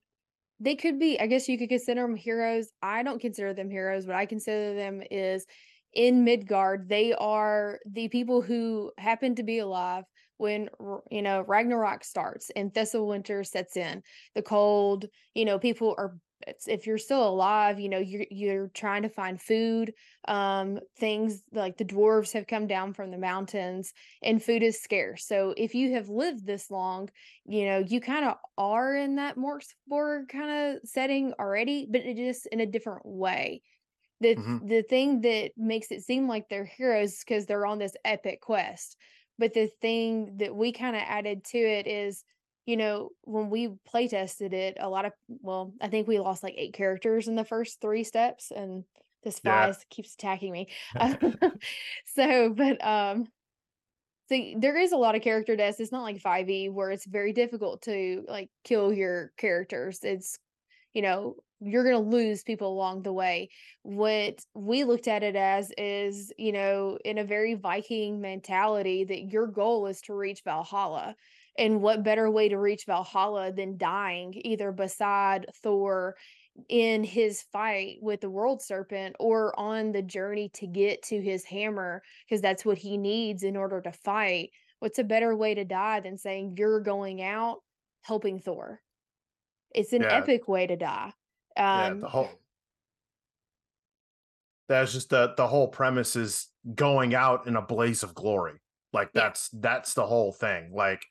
they 0.63 0.77
could 0.77 0.99
be, 1.01 1.19
I 1.19 1.27
guess 1.27 1.49
you 1.49 1.59
could 1.59 1.69
consider 1.69 2.03
them 2.03 2.15
heroes. 2.15 2.73
I 2.83 3.03
don't 3.03 3.21
consider 3.21 3.53
them 3.53 3.69
heroes, 3.69 4.07
but 4.07 4.15
I 4.15 4.27
consider 4.27 4.75
them 4.75 5.03
is 5.11 5.45
in 5.93 6.23
Midgard. 6.23 6.89
They 6.89 7.13
are 7.15 7.81
the 7.85 8.09
people 8.09 8.43
who 8.43 8.93
happen 8.97 9.35
to 9.35 9.43
be 9.43 9.59
alive 9.59 10.05
when 10.43 10.69
you 11.11 11.23
know 11.23 11.43
Ragnarok 11.43 12.05
starts 12.05 12.51
and 12.51 12.73
Fimbulwinter 12.75 13.47
sets 13.47 13.77
in. 13.77 14.03
The 14.35 14.43
cold, 14.43 15.07
you 15.35 15.45
know, 15.45 15.59
people 15.59 15.95
are 15.99 16.19
it's, 16.47 16.67
if 16.67 16.87
you're 16.89 16.99
still 16.99 17.27
alive, 17.27 17.79
you 17.79 17.89
know, 17.89 17.99
you're 18.01 18.27
you're 18.31 18.69
trying 18.69 19.03
to 19.03 19.09
find 19.09 19.41
food. 19.41 19.95
Um, 20.27 20.81
things 20.99 21.45
like 21.53 21.77
the 21.77 21.85
dwarves 21.85 22.33
have 22.33 22.49
come 22.49 22.67
down 22.67 22.95
from 22.95 23.13
the 23.13 23.19
mountains 23.19 23.93
and 24.23 24.43
food 24.43 24.63
is 24.63 24.81
scarce. 24.83 25.25
So 25.27 25.55
if 25.57 25.75
you 25.75 25.93
have 25.93 26.09
lived 26.09 26.47
this 26.47 26.71
long, 26.71 27.11
you 27.45 27.65
know, 27.67 27.79
you 27.79 28.01
kind 28.01 28.25
of 28.25 28.37
are 28.59 28.97
in 28.97 29.17
that 29.17 29.37
Morksborg 29.37 30.29
kind 30.29 30.77
of 30.77 30.89
setting 30.89 31.33
already, 31.39 31.87
but 31.91 32.03
it 32.03 32.19
is 32.19 32.47
in 32.47 32.61
a 32.61 32.67
different 32.67 33.07
way. 33.07 33.63
The 34.21 34.37
Mhm. 34.37 34.59
the 34.61 34.83
thing 34.83 35.21
that 35.23 35.53
makes 35.57 35.91
it 35.91 36.03
seem 36.03 36.29
like 36.29 36.49
they're 36.49 36.65
heroes 36.65 37.19
because 37.21 37.47
they're 37.47 37.67
on 37.67 37.79
this 37.79 37.97
epic 38.05 38.41
quest. 38.41 38.97
But 39.39 39.55
the 39.55 39.69
thing 39.69 40.39
that 40.39 40.55
we 40.55 40.73
kind 40.73 40.97
of 40.97 41.03
added 41.05 41.45
to 41.47 41.59
it 41.59 41.87
is 41.87 42.25
you 42.65 42.77
know, 42.77 43.11
when 43.23 43.51
we 43.51 43.71
play 43.85 44.07
tested 44.07 44.53
it, 44.53 44.77
a 44.79 44.89
lot 44.89 45.05
of 45.05 45.13
well, 45.29 45.75
I 45.81 45.89
think 45.89 46.07
we 46.07 46.21
lost 46.21 46.45
like 46.45 46.55
eight 46.57 46.75
characters 46.75 47.27
in 47.27 47.35
the 47.35 47.45
first 47.45 47.81
three 47.81 48.05
steps, 48.05 48.53
and 48.53 48.85
this 49.25 49.41
Yeah. 49.43 49.69
flies 49.69 49.85
keeps 49.91 50.15
attacking 50.15 50.53
me. 50.53 50.69
so, 52.07 52.51
but 52.51 52.85
um, 52.85 53.27
so 54.29 54.37
there 54.57 54.79
is 54.79 54.93
a 54.93 54.97
lot 54.97 55.15
of 55.15 55.23
character 55.23 55.57
deaths. 55.57 55.81
It's 55.81 55.93
not 55.93 56.03
like 56.03 56.21
5e 56.21 56.69
where 56.69 56.91
it's 56.91 57.07
very 57.07 57.33
difficult 57.33 57.83
to 57.83 58.25
like 58.29 58.51
kill 58.65 58.93
your 58.93 59.33
characters. 59.37 60.01
It's 60.03 60.39
you 60.95 61.03
know, 61.03 61.37
you're 61.65 61.85
going 61.85 61.95
to 62.03 62.11
lose 62.17 62.43
people 62.43 62.73
along 62.73 63.03
the 63.03 63.13
way. 63.13 63.51
What 63.83 64.45
we 64.55 64.85
looked 64.85 65.09
at 65.09 65.23
it 65.23 65.37
as 65.37 65.73
is, 65.79 66.33
you 66.39 66.53
know, 66.53 66.99
in 67.05 67.19
a 67.19 67.25
very 67.25 67.55
Viking 67.55 68.21
mentality 68.21 69.05
that 69.05 69.31
your 69.31 69.47
goal 69.47 69.87
is 69.87 70.01
to 70.03 70.15
reach 70.15 70.43
Valhalla. 70.45 71.17
And 71.59 71.83
what 71.83 72.03
better 72.03 72.31
way 72.31 72.49
to 72.49 72.59
reach 72.59 72.87
Valhalla 72.87 73.53
than 73.53 73.77
dying 73.77 74.33
either 74.45 74.73
beside 74.73 75.47
Thor 75.63 76.17
in 76.69 77.05
his 77.05 77.43
fight 77.43 77.99
with 78.03 78.21
the 78.21 78.31
world 78.31 78.63
serpent 78.63 79.17
or 79.19 79.59
on 79.59 79.93
the 79.93 80.03
journey 80.03 80.51
to 80.55 80.67
get 80.67 81.03
to 81.05 81.21
his 81.21 81.45
hammer 81.45 82.03
because 82.27 82.41
that's 82.43 82.65
what 82.65 82.79
he 82.79 82.97
needs 82.99 83.43
in 83.43 83.57
order 83.57 83.81
to 83.81 83.93
fight. 83.93 84.51
What's 84.81 84.99
a 84.99 85.05
better 85.05 85.37
way 85.37 85.55
to 85.55 85.65
die 85.65 86.01
than 86.01 86.19
saying 86.19 86.57
you're 86.59 86.81
going 86.81 87.23
out 87.23 87.61
helping 88.03 88.39
Thor? 88.39 88.83
It's 89.75 89.93
an 89.93 90.03
Yeah. 90.03 90.17
epic 90.19 90.49
way 90.49 90.67
to 90.67 90.77
die. 90.77 91.13
Yeah, 91.57 91.89
Um, 91.89 92.01
the 92.01 92.09
whole 92.09 92.31
that's 94.69 94.93
just 94.93 95.11
the 95.11 95.35
the 95.37 95.47
whole 95.47 95.69
premise 95.69 96.17
is 96.17 96.49
going 96.75 97.15
out 97.15 97.47
in 97.47 97.57
a 97.57 97.63
blaze 97.63 98.03
of 98.03 98.15
glory. 98.15 98.61
Like 98.93 99.11
Yeah. 99.15 99.23
that's 99.23 99.49
that's 99.51 99.95
the 99.95 100.07
whole 100.07 100.33
thing. 100.33 100.73
Like 100.73 101.05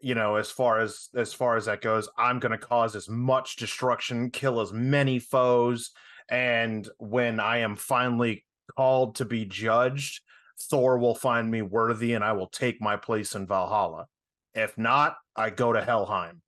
you 0.00 0.14
know, 0.14 0.36
as 0.36 0.50
far 0.50 0.80
as 0.80 1.08
as 1.14 1.32
far 1.32 1.56
as 1.56 1.66
that 1.66 1.80
goes, 1.80 2.08
I'm 2.18 2.38
going 2.40 2.52
to 2.52 2.58
cause 2.58 2.96
as 2.96 3.08
much 3.08 3.56
destruction, 3.56 4.30
kill 4.30 4.60
as 4.60 4.72
many 4.72 5.18
foes, 5.18 5.92
and 6.28 6.88
when 6.98 7.40
I 7.40 7.58
am 7.58 7.76
finally 7.76 8.44
called 8.76 9.16
to 9.16 9.24
be 9.24 9.44
judged, 9.44 10.22
Thor 10.70 10.98
will 10.98 11.14
find 11.14 11.50
me 11.50 11.62
worthy 11.62 12.14
and 12.14 12.24
I 12.24 12.32
will 12.32 12.48
take 12.48 12.80
my 12.80 12.96
place 12.96 13.34
in 13.34 13.46
Valhalla. 13.46 14.06
If 14.54 14.76
not, 14.76 15.16
I 15.36 15.50
go 15.50 15.72
to 15.72 15.82
Helheim. 15.82 16.42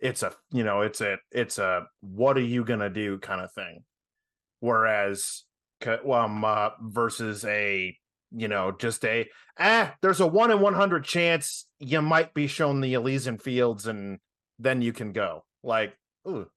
It's 0.00 0.22
a, 0.22 0.32
you 0.52 0.64
know, 0.64 0.82
it's 0.82 1.00
a 1.00 1.16
it's 1.30 1.58
a 1.58 1.86
what 2.00 2.36
are 2.36 2.42
you 2.42 2.64
to 2.64 2.90
do 2.90 3.18
kind 3.18 3.40
of 3.40 3.52
thing. 3.52 3.84
Whereas 4.60 5.44
um 5.86 6.44
uh, 6.44 6.70
versus 6.80 7.44
a 7.44 7.96
you 8.32 8.48
know, 8.48 8.72
just 8.72 9.04
a 9.04 9.28
ah, 9.58 9.94
there's 10.02 10.20
a 10.20 10.26
one 10.26 10.50
in 10.50 10.60
one 10.60 10.74
hundred 10.74 11.04
chance 11.04 11.66
you 11.78 12.02
might 12.02 12.34
be 12.34 12.46
shown 12.46 12.80
the 12.80 12.94
Elysian 12.94 13.38
fields 13.38 13.86
and 13.86 14.18
then 14.58 14.82
you 14.82 14.92
can 14.92 15.12
go. 15.12 15.44
Like, 15.62 15.96
ooh. 16.28 16.48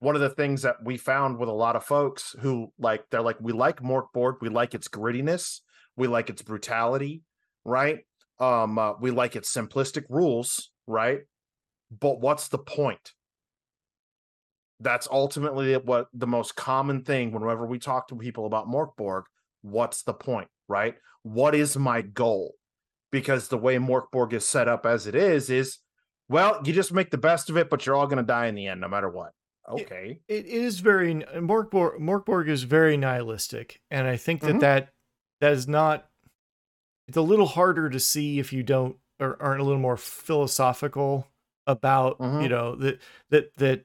One 0.00 0.14
of 0.14 0.20
the 0.20 0.30
things 0.30 0.62
that 0.62 0.76
we 0.84 0.96
found 0.96 1.38
with 1.38 1.48
a 1.48 1.52
lot 1.52 1.74
of 1.74 1.84
folks 1.84 2.36
who 2.40 2.72
like 2.78 3.04
they're 3.10 3.22
like, 3.22 3.38
we 3.40 3.52
like 3.52 3.82
Morkborg, 3.82 4.34
we 4.40 4.48
like 4.48 4.74
its 4.74 4.86
grittiness, 4.86 5.60
we 5.96 6.06
like 6.06 6.30
its 6.30 6.42
brutality, 6.42 7.22
right? 7.64 8.00
Um, 8.38 8.78
uh, 8.78 8.92
we 9.00 9.10
like 9.10 9.34
its 9.34 9.52
simplistic 9.52 10.04
rules, 10.08 10.70
right? 10.86 11.22
But 11.90 12.20
what's 12.20 12.48
the 12.48 12.58
point? 12.58 13.12
That's 14.80 15.08
ultimately 15.10 15.76
what 15.76 16.08
the 16.12 16.26
most 16.26 16.54
common 16.54 17.02
thing 17.02 17.32
whenever 17.32 17.66
we 17.66 17.78
talk 17.78 18.08
to 18.08 18.16
people 18.16 18.46
about 18.46 18.68
Morkborg. 18.68 19.24
What's 19.62 20.02
the 20.02 20.14
point, 20.14 20.48
right? 20.68 20.94
What 21.22 21.54
is 21.54 21.76
my 21.76 22.02
goal? 22.02 22.54
Because 23.10 23.48
the 23.48 23.58
way 23.58 23.76
Morkborg 23.76 24.32
is 24.32 24.46
set 24.46 24.68
up 24.68 24.86
as 24.86 25.06
it 25.06 25.14
is, 25.14 25.50
is 25.50 25.78
well, 26.28 26.60
you 26.64 26.72
just 26.72 26.92
make 26.92 27.10
the 27.10 27.18
best 27.18 27.48
of 27.48 27.56
it, 27.56 27.70
but 27.70 27.86
you're 27.86 27.96
all 27.96 28.06
going 28.06 28.18
to 28.18 28.22
die 28.22 28.46
in 28.46 28.54
the 28.54 28.66
end, 28.66 28.80
no 28.80 28.88
matter 28.88 29.08
what. 29.08 29.32
Okay. 29.68 30.20
It 30.28 30.46
is 30.46 30.80
very 30.80 31.14
Morkborg. 31.14 31.98
Morkborg 31.98 32.48
is 32.48 32.62
very 32.62 32.96
nihilistic, 32.96 33.80
and 33.90 34.06
I 34.06 34.16
think 34.16 34.42
that 34.42 34.56
Mhm. 34.56 34.60
that 34.60 34.92
that 35.40 35.52
is 35.52 35.66
not. 35.66 36.08
It's 37.06 37.16
a 37.16 37.22
little 37.22 37.46
harder 37.46 37.88
to 37.90 37.98
see 37.98 38.38
if 38.38 38.52
you 38.52 38.62
don't 38.62 38.98
or 39.18 39.40
aren't 39.42 39.60
a 39.60 39.64
little 39.64 39.80
more 39.80 39.96
philosophical 39.96 41.26
about 41.68 42.16
you 42.18 42.48
Mhm. 42.48 42.50
know 42.50 42.74
that 42.76 42.98
that 43.30 43.56
that 43.58 43.84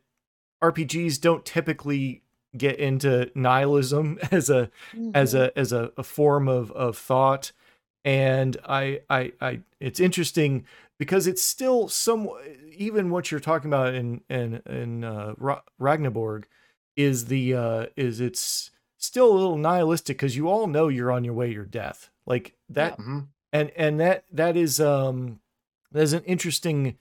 RPGs 0.62 1.20
don't 1.20 1.46
typically 1.46 2.24
get 2.58 2.78
into 2.80 3.30
nihilism 3.36 4.18
as 4.32 4.50
a 4.50 4.72
as 5.14 5.34
mhm. 5.34 5.40
a 5.40 5.58
as 5.60 5.72
a, 5.72 5.92
a 5.98 6.04
form 6.04 6.48
of 6.48 6.72
of 6.72 6.98
thought 6.98 7.52
and 8.06 8.58
I, 8.68 9.02
I 9.10 9.32
i 9.42 9.62
it's 9.80 10.00
interesting 10.00 10.66
because 11.00 11.26
it's 11.28 11.42
still 11.44 11.88
some 11.90 12.30
even 12.76 13.10
what 13.10 13.32
you're 13.32 13.40
talking 13.40 13.70
about 13.70 13.94
in 13.96 14.22
in 14.30 14.62
in 14.66 15.04
uh 15.04 15.34
Ra- 15.38 15.62
Ragnaborg 15.80 16.46
is 16.96 17.26
the 17.26 17.54
uh 17.56 17.86
is 17.96 18.20
it's 18.22 18.72
still 18.98 19.32
a 19.32 19.38
little 19.38 19.58
nihilistic 19.58 20.18
because 20.18 20.36
you 20.38 20.48
all 20.48 20.68
know 20.68 20.88
you're 20.90 21.12
on 21.12 21.24
your 21.24 21.34
way 21.34 21.48
to 21.48 21.54
your 21.54 21.66
death 21.66 22.10
like 22.26 22.56
that 22.70 23.00
Mhm. 23.00 23.28
and 23.52 23.72
and 23.72 24.00
that 24.00 24.26
that 24.32 24.56
is 24.56 24.80
um 24.80 25.40
there's 25.92 26.14
an 26.14 26.24
interesting 26.26 26.98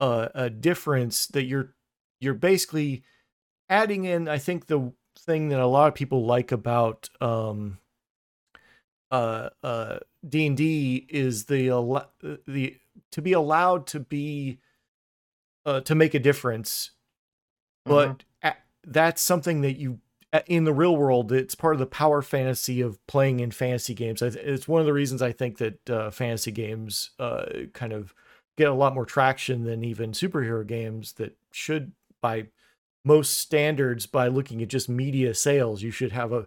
uh 0.00 0.28
a 0.34 0.50
difference 0.50 1.26
that 1.28 1.44
you're 1.44 1.74
you're 2.20 2.34
basically 2.34 3.02
adding 3.68 4.04
in 4.04 4.28
i 4.28 4.38
think 4.38 4.66
the 4.66 4.92
thing 5.18 5.48
that 5.48 5.60
a 5.60 5.66
lot 5.66 5.88
of 5.88 5.94
people 5.94 6.24
like 6.24 6.52
about 6.52 7.08
um 7.20 7.78
uh 9.10 9.48
uh 9.62 9.98
d&d 10.28 11.06
is 11.08 11.46
the 11.46 11.68
al- 11.70 12.12
the 12.46 12.76
to 13.10 13.22
be 13.22 13.32
allowed 13.32 13.86
to 13.86 14.00
be 14.00 14.58
uh 15.66 15.80
to 15.80 15.94
make 15.94 16.14
a 16.14 16.18
difference 16.18 16.90
but 17.84 18.24
a- 18.42 18.56
that's 18.86 19.22
something 19.22 19.62
that 19.62 19.78
you 19.78 19.98
in 20.46 20.64
the 20.64 20.74
real 20.74 20.94
world 20.96 21.32
it's 21.32 21.54
part 21.54 21.74
of 21.74 21.78
the 21.78 21.86
power 21.86 22.20
fantasy 22.20 22.82
of 22.82 23.04
playing 23.06 23.40
in 23.40 23.50
fantasy 23.50 23.94
games. 23.94 24.20
It's 24.20 24.68
one 24.68 24.80
of 24.80 24.86
the 24.86 24.92
reasons 24.92 25.22
i 25.22 25.32
think 25.32 25.56
that 25.58 25.90
uh, 25.90 26.10
fantasy 26.10 26.52
games 26.52 27.10
uh, 27.18 27.46
kind 27.72 27.92
of 27.94 28.14
get 28.58 28.68
a 28.68 28.74
lot 28.74 28.94
more 28.94 29.06
traction 29.06 29.64
than 29.64 29.84
even 29.84 30.12
superhero 30.12 30.66
games 30.66 31.14
that 31.14 31.36
should 31.52 31.92
by 32.20 32.46
most 33.04 33.38
standards 33.38 34.04
by 34.04 34.28
looking 34.28 34.60
at 34.62 34.68
just 34.68 34.88
media 34.88 35.32
sales 35.32 35.82
you 35.82 35.90
should 35.90 36.12
have 36.12 36.32
a 36.32 36.46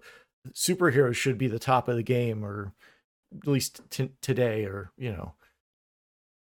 superheroes 0.53 1.15
should 1.15 1.37
be 1.37 1.47
the 1.47 1.57
top 1.57 1.87
of 1.87 1.95
the 1.95 2.03
game 2.03 2.43
or 2.43 2.73
at 3.35 3.47
least 3.47 3.81
t- 3.89 4.11
today 4.21 4.65
or 4.65 4.91
you 4.97 5.11
know 5.11 5.33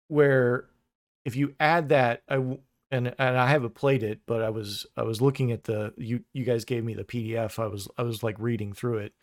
where 0.07 0.65
if 1.23 1.35
you 1.35 1.55
add 1.59 1.89
that 1.89 2.23
I 2.27 2.35
w- 2.35 2.59
and 2.91 3.13
and 3.19 3.37
I 3.37 3.47
haven't 3.47 3.75
played 3.75 4.03
it, 4.03 4.21
but 4.25 4.41
I 4.41 4.49
was 4.49 4.85
I 4.97 5.03
was 5.03 5.21
looking 5.21 5.51
at 5.51 5.65
the 5.65 5.93
you 5.97 6.23
you 6.33 6.43
guys 6.43 6.65
gave 6.65 6.83
me 6.83 6.93
the 6.93 7.03
PDF. 7.03 7.59
I 7.59 7.67
was 7.67 7.87
I 7.97 8.03
was 8.03 8.23
like 8.23 8.35
reading 8.39 8.73
through 8.73 8.97
it. 8.99 9.13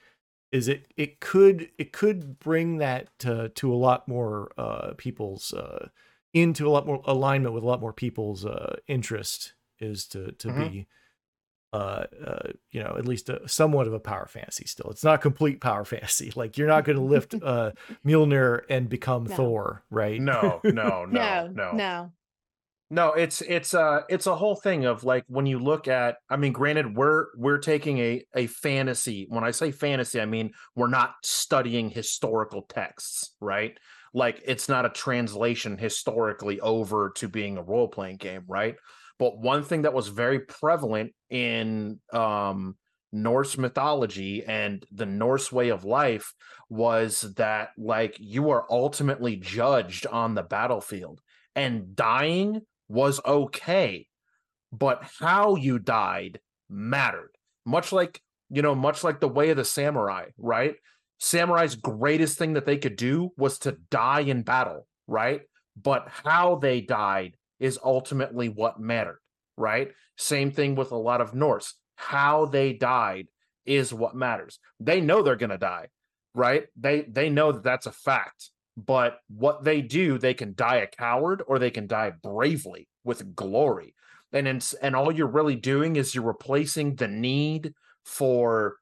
Is 0.52 0.68
it 0.68 0.86
it 0.96 1.20
could 1.20 1.70
it 1.78 1.92
could 1.92 2.38
bring 2.38 2.78
that 2.78 3.08
to 3.20 3.48
to 3.50 3.72
a 3.72 3.76
lot 3.76 4.06
more 4.06 4.52
uh 4.56 4.92
people's 4.96 5.52
uh 5.52 5.88
into 6.36 6.68
a 6.68 6.70
lot 6.70 6.86
more 6.86 7.00
alignment 7.06 7.54
with 7.54 7.64
a 7.64 7.66
lot 7.66 7.80
more 7.80 7.92
people's 7.92 8.44
uh 8.44 8.76
interest 8.86 9.54
is 9.80 10.06
to 10.06 10.32
to 10.32 10.48
Mhm. 10.48 10.70
be 10.70 10.86
uh, 11.72 12.04
uh 12.24 12.52
you 12.70 12.82
know 12.82 12.94
at 12.98 13.06
least 13.06 13.28
a, 13.28 13.46
somewhat 13.48 13.86
of 13.86 13.92
a 13.92 14.00
power 14.00 14.26
fantasy 14.26 14.66
still 14.66 14.90
it's 14.90 15.04
not 15.04 15.20
complete 15.20 15.60
power 15.60 15.84
fantasy 15.94 16.32
like 16.36 16.56
you're 16.58 16.68
not 16.68 16.84
going 16.84 16.96
to 16.96 17.02
lift 17.04 17.34
uh 17.42 17.72
Mjolnir 18.04 18.62
and 18.70 18.88
become 18.88 19.26
No. 19.26 19.36
Thor 19.36 19.84
right 19.90 20.20
No, 20.20 20.60
no, 20.64 21.04
no, 21.04 21.04
no, 21.06 21.50
no, 21.54 21.72
no. 21.72 22.12
No, 22.88 23.14
it's 23.14 23.42
it's 23.42 23.74
uh 23.74 24.02
it's 24.08 24.28
a 24.28 24.36
whole 24.36 24.54
thing 24.54 24.84
of 24.84 25.02
like 25.02 25.24
when 25.26 25.44
you 25.44 25.58
look 25.58 25.88
at 25.88 26.18
I 26.30 26.36
mean 26.36 26.52
granted 26.52 26.96
we're 26.96 27.26
we're 27.36 27.58
taking 27.58 27.98
a 27.98 28.24
a 28.36 28.46
fantasy 28.46 29.26
when 29.28 29.42
I 29.42 29.50
say 29.50 29.72
fantasy 29.72 30.20
I 30.20 30.24
mean 30.26 30.52
we're 30.76 30.86
not 30.86 31.14
studying 31.24 31.90
historical 31.90 32.62
texts, 32.62 33.34
right? 33.40 33.76
Like 34.14 34.42
it's 34.44 34.68
not 34.68 34.86
a 34.86 34.90
translation 34.90 35.78
historically 35.78 36.60
over 36.60 37.12
to 37.16 37.28
being 37.28 37.56
a 37.56 37.62
role 37.62 37.88
playing 37.88 38.16
game, 38.16 38.44
right? 38.46 38.76
But 39.18 39.38
one 39.38 39.62
thing 39.62 39.82
that 39.82 39.94
was 39.94 40.08
very 40.08 40.40
prevalent 40.40 41.12
in 41.30 42.00
um 42.12 42.76
Norse 43.12 43.56
mythology 43.56 44.44
and 44.44 44.84
the 44.92 45.06
Norse 45.06 45.50
way 45.50 45.70
of 45.70 45.84
life 45.84 46.34
was 46.68 47.22
that 47.36 47.70
like 47.78 48.16
you 48.18 48.50
are 48.50 48.66
ultimately 48.68 49.36
judged 49.36 50.06
on 50.06 50.34
the 50.34 50.42
battlefield 50.42 51.20
and 51.54 51.94
dying 51.96 52.60
was 52.88 53.20
okay 53.24 54.06
but 54.72 55.04
how 55.18 55.56
you 55.56 55.78
died 55.78 56.40
mattered. 56.68 57.30
Much 57.64 57.92
like, 57.92 58.20
you 58.50 58.62
know, 58.62 58.74
much 58.74 59.02
like 59.04 59.20
the 59.20 59.28
way 59.28 59.50
of 59.50 59.56
the 59.56 59.64
samurai, 59.64 60.26
right? 60.38 60.76
Samurai's 61.18 61.76
greatest 61.76 62.38
thing 62.38 62.54
that 62.54 62.66
they 62.66 62.76
could 62.76 62.96
do 62.96 63.30
was 63.36 63.58
to 63.60 63.78
die 63.90 64.20
in 64.20 64.42
battle, 64.42 64.86
right? 65.06 65.42
But 65.80 66.08
how 66.08 66.56
they 66.56 66.80
died 66.80 67.36
is 67.58 67.78
ultimately 67.82 68.48
what 68.48 68.80
mattered, 68.80 69.20
right? 69.56 69.92
Same 70.16 70.50
thing 70.50 70.74
with 70.74 70.92
a 70.92 70.96
lot 70.96 71.20
of 71.20 71.34
Norse. 71.34 71.74
How 71.96 72.46
they 72.46 72.72
died 72.72 73.28
is 73.64 73.92
what 73.92 74.14
matters. 74.14 74.58
They 74.80 75.00
know 75.00 75.22
they're 75.22 75.36
going 75.36 75.50
to 75.50 75.58
die, 75.58 75.88
right? 76.34 76.66
They 76.76 77.02
they 77.02 77.30
know 77.30 77.52
that 77.52 77.62
that's 77.62 77.86
a 77.86 77.92
fact. 77.92 78.50
But 78.76 79.18
what 79.28 79.64
they 79.64 79.80
do, 79.80 80.18
they 80.18 80.34
can 80.34 80.54
die 80.54 80.76
a 80.76 80.86
coward 80.86 81.42
or 81.46 81.58
they 81.58 81.70
can 81.70 81.86
die 81.86 82.12
bravely 82.22 82.88
with 83.04 83.34
glory. 83.34 83.94
And 84.32 84.46
in, 84.46 84.60
and 84.82 84.94
all 84.94 85.10
you're 85.10 85.26
really 85.26 85.56
doing 85.56 85.96
is 85.96 86.14
you're 86.14 86.24
replacing 86.24 86.96
the 86.96 87.08
need 87.08 87.72
for 88.04 88.76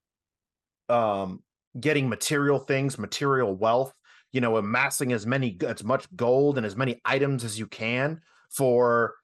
um 0.89 1.44
getting 1.79 2.09
material 2.09 2.59
things, 2.59 2.99
material 2.99 3.55
wealth, 3.55 3.93
you 4.33 4.41
know, 4.41 4.57
amassing 4.57 5.13
as 5.13 5.27
many 5.27 5.57
as 5.67 5.85
much 5.85 6.07
gold 6.17 6.57
and 6.57 6.67
as 6.67 6.77
many 6.77 7.01
items 7.05 7.45
as 7.45 7.59
you 7.59 7.67
can 7.67 8.21
for 8.51 9.15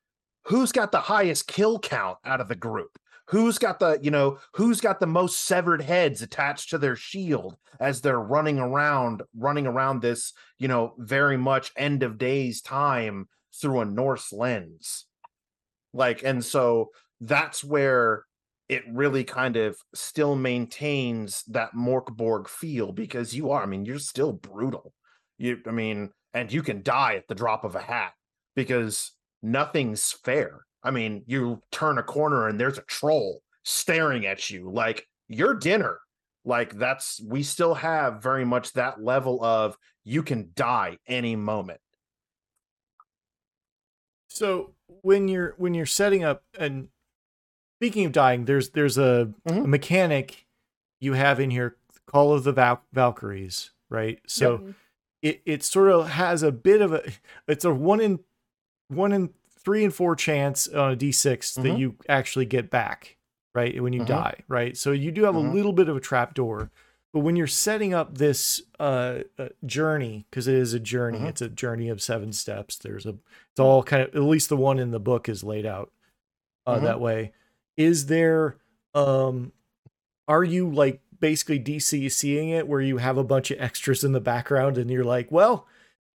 who's 0.45 0.73
got 0.73 0.93
the 0.93 1.01
highest 1.01 1.47
kill 1.47 1.79
count 1.79 2.19
out 2.25 2.41
of 2.41 2.49
the 2.49 2.55
group? 2.55 2.99
Who's 3.29 3.59
got 3.59 3.79
the 3.79 3.99
you 4.03 4.11
know 4.11 4.39
who's 4.55 4.81
got 4.81 4.99
the 4.99 5.07
most 5.07 5.45
severed 5.45 5.83
heads 5.83 6.21
attached 6.23 6.71
to 6.71 6.79
their 6.79 6.97
shield 6.97 7.57
as 7.79 8.01
they're 8.01 8.19
running 8.19 8.59
around 8.59 9.23
running 9.37 9.67
around 9.67 10.03
this 10.03 10.33
you 10.59 10.67
know 10.67 10.95
very 10.99 11.37
much 11.37 11.71
end 11.77 12.03
of 12.03 12.19
days 12.19 12.61
time 12.61 13.29
through 13.55 13.81
a 13.81 13.85
norse 13.85 14.33
lens? 14.33 15.07
Like 15.93 16.25
and 16.25 16.45
so 16.45 16.91
that's 17.21 17.63
where 17.63 18.25
it 18.71 18.85
really 18.89 19.25
kind 19.25 19.57
of 19.57 19.77
still 19.95 20.37
maintains 20.37 21.43
that 21.49 21.75
morkborg 21.75 22.49
feel 22.49 22.93
because 22.93 23.35
you 23.35 23.51
are 23.51 23.63
i 23.63 23.67
mean 23.67 23.85
you're 23.85 23.99
still 23.99 24.33
brutal 24.33 24.93
you 25.39 25.59
i 25.67 25.71
mean 25.71 26.11
and 26.35 26.53
you 26.53 26.63
can 26.63 26.83
die 26.83 27.15
at 27.15 27.27
the 27.29 27.35
drop 27.35 27.65
of 27.65 27.75
a 27.75 27.81
hat 27.81 28.13
because 28.55 29.13
nothing's 29.43 30.13
fair 30.25 30.65
I 30.83 30.91
mean, 30.91 31.25
you 31.27 31.61
turn 31.71 31.99
a 31.99 32.03
corner 32.03 32.49
and 32.49 32.59
there's 32.59 32.79
a 32.79 32.83
troll 32.83 33.43
staring 33.65 34.27
at 34.27 34.51
you 34.51 34.71
like 34.71 35.07
your 35.29 35.55
dinner. 35.55 35.99
Like 36.45 36.79
that's 36.79 37.21
we 37.23 37.43
still 37.43 37.75
have 37.75 38.23
very 38.23 38.45
much 38.45 38.73
that 38.73 39.03
level 39.03 39.45
of 39.45 39.77
you 40.05 40.23
can 40.23 40.51
die 40.55 40.97
any 41.07 41.37
moment. 41.37 41.81
So 44.29 44.75
when 45.03 45.29
you're 45.29 45.55
when 45.59 45.75
you're 45.75 45.87
setting 45.87 46.25
up 46.25 46.43
and 46.59 46.89
speaking 47.81 48.05
of 48.05 48.13
dying, 48.13 48.45
there's 48.45 48.71
there's 48.71 48.99
a, 48.99 49.33
mm-hmm. 49.49 49.65
a 49.65 49.67
mechanic 49.67 50.47
you 51.01 51.15
have 51.15 51.41
in 51.41 51.51
here, 51.51 51.77
Call 52.07 52.35
of 52.35 52.45
the 52.45 52.53
Val- 52.53 52.83
Valkyries, 52.93 53.71
right? 53.89 54.21
So 54.27 54.75
it 55.23 55.41
it 55.47 55.65
sort 55.65 55.91
of 55.91 56.09
has 56.11 56.43
a 56.43 56.53
bit 56.53 56.83
of 56.83 56.93
a 56.93 57.11
it's 57.49 57.65
a 57.65 57.73
one 57.73 58.01
in 58.01 58.21
one 58.89 59.13
in 59.13 59.31
three 59.65 59.83
and 59.83 59.95
four 59.95 60.15
chance 60.15 60.69
on 60.69 60.93
a 60.93 60.97
d6 60.97 61.13
mm-hmm. 61.25 61.63
that 61.63 61.79
you 61.79 61.97
actually 62.07 62.45
get 62.45 62.71
back, 62.71 63.17
right? 63.55 63.83
When 63.83 63.95
you 63.95 64.01
mm-hmm. 64.01 64.13
die, 64.13 64.41
right? 64.47 64.77
So 64.77 64.93
you 64.93 65.11
do 65.11 65.25
have 65.25 65.35
mm-hmm. 65.35 65.51
a 65.51 65.55
little 65.55 65.73
bit 65.73 65.89
of 65.89 65.97
a 65.97 66.01
trap 66.01 66.35
door. 66.35 66.71
But 67.13 67.21
when 67.21 67.35
you're 67.35 67.49
setting 67.49 67.93
up 67.93 68.19
this 68.19 68.63
uh, 68.79 69.21
uh, 69.37 69.49
journey, 69.67 70.27
because 70.31 70.47
it 70.47 70.55
is 70.55 70.75
a 70.75 70.79
journey, 70.79 71.19
mm-hmm. 71.19 71.27
it's 71.27 71.43
a 71.43 71.49
journey 71.49 71.89
of 71.89 72.01
seven 72.01 72.33
steps. 72.33 72.77
There's 72.77 73.05
a, 73.05 73.17
it's 73.51 73.59
all 73.59 73.83
kind 73.83 74.05
of, 74.05 74.15
at 74.15 74.23
least 74.23 74.49
the 74.49 74.57
one 74.57 74.79
in 74.79 74.93
the 74.93 75.01
book 75.01 75.29
is 75.29 75.43
laid 75.43 75.67
out 75.67 75.91
uh, 76.67 76.77
mm-hmm. 76.77 76.85
that 76.85 77.01
way. 77.01 77.33
Is 77.77 78.07
there, 78.07 78.57
um, 78.95 79.53
are 80.29 80.45
you 80.45 80.71
like 80.71 81.01
basically 81.19 81.61
DC 81.61 82.11
seeing 82.11 82.51
it 82.51 82.69
where 82.69 82.81
you 82.81 82.99
have 82.99 83.19
a 83.19 83.25
bunch 83.25 83.51
of 83.51 83.61
extras 83.61 84.05
in 84.05 84.13
the 84.13 84.21
background 84.21 84.79
and 84.79 84.91
you're 84.91 85.05
like, 85.05 85.31
well, 85.31 85.67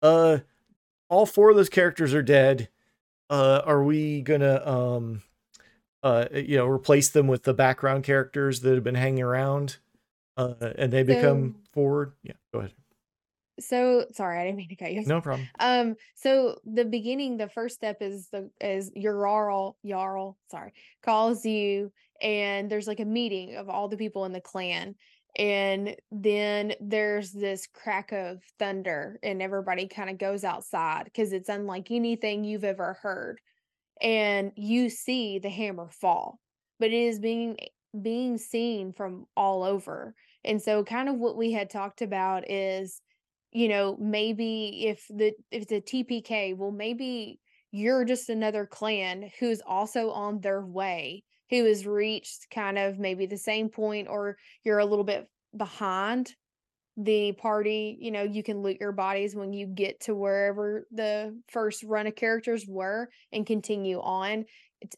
uh, 0.03 0.39
all 1.09 1.27
four 1.27 1.51
of 1.51 1.57
those 1.57 1.69
characters 1.69 2.15
are 2.15 2.23
dead 2.23 2.69
uh, 3.31 3.63
are 3.65 3.83
we 3.83 4.23
gonna 4.23 4.63
um, 4.67 5.23
uh, 6.03 6.27
you 6.33 6.57
know 6.57 6.67
replace 6.67 7.11
them 7.11 7.27
with 7.27 7.43
the 7.45 7.55
background 7.55 8.05
characters 8.05 8.61
that 8.61 8.75
have 8.75 8.85
been 8.85 8.95
hanging 8.95 9.23
around 9.23 9.79
uh, 10.37 10.55
and 10.77 10.93
they 10.93 11.03
become 11.03 11.57
so, 11.57 11.71
forward? 11.73 12.13
Yeah, 12.23 12.35
go 12.53 12.61
ahead. 12.61 12.73
So 13.61 14.07
sorry, 14.13 14.41
I 14.41 14.45
didn't 14.45 14.59
mean 14.59 14.69
to 14.69 14.77
cut 14.77 14.93
you. 14.93 15.05
No 15.07 15.21
problem. 15.21 15.49
Um, 15.61 15.95
so 16.15 16.59
the 16.65 16.85
beginning, 16.85 17.37
the 17.37 17.49
first 17.49 17.77
step 17.77 17.99
is 18.01 18.29
the 18.29 18.51
is 18.61 18.91
your 18.95 19.15
Jarl, 19.15 19.77
Jarl, 19.87 20.37
sorry, 20.51 20.73
calls 21.03 21.45
you, 21.45 21.93
and 22.21 22.71
there's 22.71 22.89
like 22.89 23.01
a 23.01 23.05
meeting 23.05 23.57
of 23.57 23.69
all 23.69 23.89
the 23.89 23.97
people 23.97 24.25
in 24.25 24.33
the 24.33 24.41
clan, 24.41 24.97
and 25.37 25.97
then 26.13 26.75
there's 26.81 27.33
this 27.33 27.67
crack 27.67 28.13
of 28.13 28.41
thunder 28.59 29.19
and 29.23 29.43
everybody 29.43 29.89
kind 29.89 30.09
of 30.09 30.19
goes 30.19 30.45
outside 30.45 31.05
because 31.05 31.33
it's 31.33 31.49
unlike 31.49 31.91
anything 31.91 32.45
you've 32.45 32.65
ever 32.65 32.99
heard 33.03 33.41
and 34.01 34.53
you 34.57 34.89
see 34.89 35.39
the 35.39 35.49
hammer 35.49 35.89
fall 35.91 36.39
but 36.79 36.89
it 36.89 36.95
is 36.95 37.19
being 37.19 37.57
being 38.01 38.39
seen 38.39 38.93
from 38.93 39.27
all 39.37 39.65
over 39.65 40.15
and 40.45 40.61
so 40.61 40.85
kind 40.85 41.09
of 41.09 41.17
what 41.17 41.37
we 41.37 41.53
had 41.53 41.71
talked 41.71 42.03
about 42.03 42.49
is 42.51 43.01
you 43.55 43.69
know 43.69 43.97
maybe 43.99 44.87
if 44.87 45.07
the 45.09 45.33
if 45.51 45.71
a 45.71 45.81
tpk 45.81 46.57
well 46.57 46.73
maybe 46.73 47.41
you're 47.71 48.05
just 48.05 48.29
another 48.29 48.67
clan 48.67 49.31
who's 49.41 49.63
also 49.67 50.11
on 50.11 50.41
their 50.41 50.65
way 50.65 51.25
who 51.51 51.65
has 51.65 51.87
reached 51.87 52.49
kind 52.53 52.79
of 52.79 52.99
maybe 52.99 53.27
the 53.27 53.39
same 53.39 53.69
point 53.71 54.09
or 54.09 54.37
you're 54.65 54.79
a 54.81 54.85
little 54.87 55.05
bit 55.05 55.29
behind 55.57 56.35
the 56.97 57.33
party 57.33 57.97
you 58.01 58.11
know 58.13 58.23
you 58.23 58.43
can 58.43 58.63
loot 58.63 58.77
your 58.81 58.93
bodies 58.93 59.35
when 59.35 59.53
you 59.53 59.67
get 59.67 59.99
to 60.01 60.15
wherever 60.15 60.87
the 60.93 61.37
first 61.49 61.83
run 61.83 62.07
of 62.07 62.15
characters 62.15 62.67
were 62.69 63.09
and 63.33 63.47
continue 63.47 64.01
on. 64.01 64.45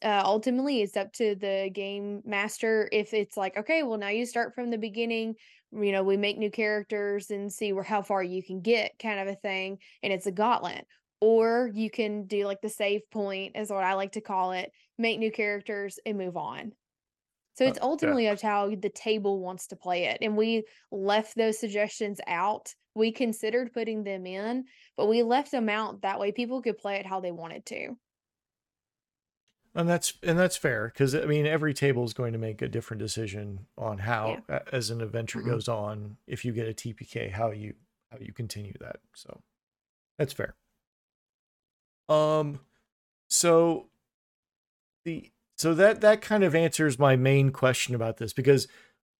Uh, 0.03 0.21
ultimately 0.25 0.81
it's 0.81 0.97
up 0.97 1.13
to 1.13 1.33
the 1.35 1.69
game 1.73 2.21
master 2.25 2.89
if 2.91 3.13
it's 3.13 3.37
like 3.37 3.55
okay 3.55 3.83
well 3.83 3.97
now 3.97 4.09
you 4.09 4.25
start 4.25 4.53
from 4.53 4.69
the 4.69 4.77
beginning 4.77 5.33
you 5.71 5.91
know 5.91 6.03
we 6.03 6.17
make 6.17 6.37
new 6.37 6.51
characters 6.51 7.31
and 7.31 7.51
see 7.51 7.73
where 7.73 7.83
how 7.83 8.01
far 8.01 8.23
you 8.23 8.43
can 8.43 8.61
get 8.61 8.97
kind 8.99 9.19
of 9.19 9.27
a 9.27 9.35
thing 9.35 9.77
and 10.03 10.13
it's 10.13 10.27
a 10.27 10.31
gauntlet 10.31 10.85
or 11.19 11.69
you 11.73 11.89
can 11.89 12.25
do 12.25 12.45
like 12.45 12.61
the 12.61 12.69
save 12.69 13.01
point 13.11 13.55
is 13.55 13.69
what 13.69 13.83
i 13.83 13.93
like 13.93 14.11
to 14.13 14.21
call 14.21 14.51
it 14.51 14.71
make 14.97 15.19
new 15.19 15.31
characters 15.31 15.99
and 16.05 16.17
move 16.17 16.37
on 16.37 16.71
so 17.57 17.65
uh, 17.65 17.69
it's 17.69 17.79
ultimately 17.81 18.25
yeah. 18.25 18.33
up 18.33 18.39
to 18.39 18.47
how 18.47 18.69
the 18.69 18.89
table 18.89 19.39
wants 19.39 19.67
to 19.67 19.75
play 19.75 20.05
it. 20.05 20.19
And 20.21 20.37
we 20.37 20.63
left 20.91 21.35
those 21.35 21.59
suggestions 21.59 22.21
out. 22.27 22.73
We 22.93 23.11
considered 23.11 23.73
putting 23.73 24.03
them 24.03 24.25
in, 24.25 24.65
but 24.95 25.07
we 25.07 25.23
left 25.23 25.51
them 25.51 25.67
out 25.67 26.01
that 26.01 26.19
way 26.19 26.31
people 26.31 26.61
could 26.61 26.77
play 26.77 26.97
it 26.97 27.05
how 27.05 27.19
they 27.19 27.31
wanted 27.31 27.65
to. 27.67 27.97
And 29.75 29.87
that's 29.87 30.13
and 30.23 30.39
that's 30.39 30.57
fair 30.57 30.91
because 30.93 31.13
I 31.13 31.25
mean 31.25 31.45
every 31.45 31.73
table 31.73 32.03
is 32.03 32.13
going 32.13 32.33
to 32.33 32.39
make 32.39 32.61
a 32.61 32.67
different 32.67 32.99
decision 32.99 33.67
on 33.77 33.99
how 33.99 34.39
yeah. 34.49 34.59
as 34.71 34.89
an 34.89 35.01
adventure 35.01 35.39
mm-hmm. 35.39 35.51
goes 35.51 35.67
on 35.67 36.17
if 36.25 36.43
you 36.43 36.51
get 36.51 36.67
a 36.67 36.73
TPK 36.73 37.31
how 37.31 37.51
you 37.51 37.75
how 38.11 38.17
you 38.19 38.33
continue 38.33 38.73
that. 38.79 38.97
So 39.13 39.41
that's 40.17 40.33
fair. 40.33 40.55
Um 42.09 42.59
so 43.29 43.87
the 45.05 45.31
so 45.57 45.73
that 45.73 46.01
that 46.01 46.21
kind 46.21 46.43
of 46.43 46.55
answers 46.55 46.97
my 46.97 47.15
main 47.15 47.51
question 47.51 47.93
about 47.93 48.17
this 48.17 48.33
because 48.33 48.67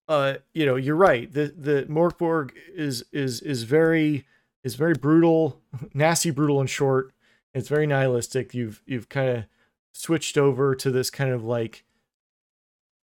uh 0.07 0.35
you 0.53 0.65
know 0.65 0.75
you're 0.75 0.95
right 0.95 1.31
the 1.33 1.53
the 1.55 1.85
Morkborg 1.87 2.51
is 2.73 3.03
is 3.11 3.41
is 3.41 3.63
very 3.63 4.25
is 4.63 4.73
very 4.75 4.93
brutal 4.93 5.61
nasty 5.93 6.31
brutal 6.31 6.59
and 6.59 6.69
short 6.69 7.11
it's 7.53 7.69
very 7.69 7.85
nihilistic 7.85 8.53
you've 8.53 8.81
you've 8.85 9.09
kind 9.09 9.29
of 9.29 9.45
switched 9.97 10.37
over 10.37 10.75
to 10.75 10.91
this 10.91 11.09
kind 11.09 11.31
of 11.31 11.43
like 11.43 11.83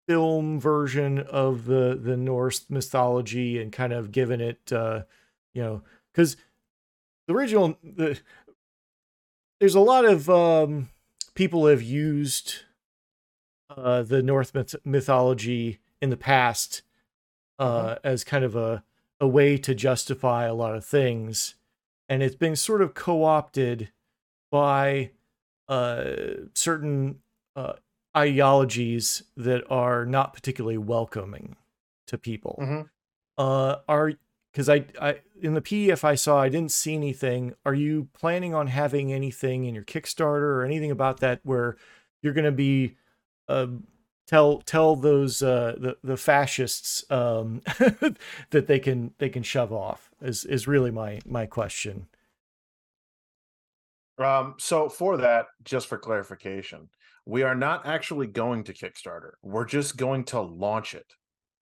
film 0.08 0.58
version 0.58 1.18
of 1.18 1.66
the 1.66 1.98
the 2.00 2.16
Norse 2.16 2.66
mythology 2.68 3.60
and 3.60 3.70
kind 3.70 3.92
of 3.92 4.10
given 4.10 4.40
it 4.40 4.72
uh 4.72 5.02
you 5.54 5.62
know 5.62 5.82
cuz 6.14 6.36
the 7.26 7.34
original 7.34 7.78
the 7.82 8.18
there's 9.60 9.74
a 9.74 9.80
lot 9.80 10.04
of 10.04 10.28
um 10.28 10.88
people 11.34 11.66
have 11.66 11.82
used 11.82 12.64
uh, 13.76 14.02
the 14.02 14.22
North 14.22 14.54
myth- 14.54 14.74
mythology 14.84 15.78
in 16.00 16.10
the 16.10 16.16
past 16.16 16.82
uh, 17.58 17.94
mm-hmm. 17.94 18.06
as 18.06 18.24
kind 18.24 18.44
of 18.44 18.56
a, 18.56 18.82
a 19.20 19.28
way 19.28 19.56
to 19.58 19.74
justify 19.74 20.46
a 20.46 20.54
lot 20.54 20.74
of 20.74 20.84
things. 20.84 21.54
And 22.08 22.22
it's 22.22 22.34
been 22.34 22.56
sort 22.56 22.82
of 22.82 22.94
co 22.94 23.24
opted 23.24 23.90
by 24.50 25.12
certain 26.54 27.20
uh, 27.56 27.74
ideologies 28.16 29.22
that 29.36 29.62
are 29.70 30.04
not 30.04 30.34
particularly 30.34 30.78
welcoming 30.78 31.56
to 32.06 32.18
people. 32.18 32.58
Mm-hmm. 32.60 32.82
Uh, 33.38 33.76
are 33.88 34.12
because 34.52 34.68
I, 34.68 34.84
I 35.00 35.20
in 35.40 35.54
the 35.54 35.62
PDF 35.62 36.04
I 36.04 36.14
saw 36.14 36.40
I 36.40 36.48
didn't 36.48 36.72
see 36.72 36.94
anything. 36.94 37.54
Are 37.64 37.74
you 37.74 38.08
planning 38.12 38.54
on 38.54 38.66
having 38.66 39.12
anything 39.12 39.64
in 39.64 39.74
your 39.74 39.84
Kickstarter 39.84 40.56
or 40.56 40.64
anything 40.64 40.90
about 40.90 41.20
that 41.20 41.40
where 41.44 41.76
you're 42.22 42.32
going 42.32 42.44
to 42.44 42.52
be 42.52 42.96
uh, 43.48 43.68
tell 44.26 44.58
tell 44.58 44.96
those 44.96 45.42
uh, 45.42 45.74
the 45.78 45.96
the 46.02 46.16
fascists 46.16 47.04
um, 47.10 47.62
that 48.50 48.66
they 48.66 48.78
can 48.78 49.14
they 49.18 49.28
can 49.28 49.42
shove 49.42 49.72
off 49.72 50.10
is 50.20 50.44
is 50.44 50.68
really 50.68 50.90
my 50.90 51.20
my 51.26 51.46
question. 51.46 52.06
Um, 54.20 54.54
so 54.58 54.88
for 54.88 55.16
that, 55.18 55.46
just 55.64 55.86
for 55.86 55.98
clarification, 55.98 56.88
we 57.26 57.42
are 57.42 57.54
not 57.54 57.86
actually 57.86 58.26
going 58.26 58.64
to 58.64 58.72
Kickstarter. 58.72 59.32
We're 59.42 59.64
just 59.64 59.96
going 59.96 60.24
to 60.24 60.40
launch 60.40 60.94
it. 60.94 61.06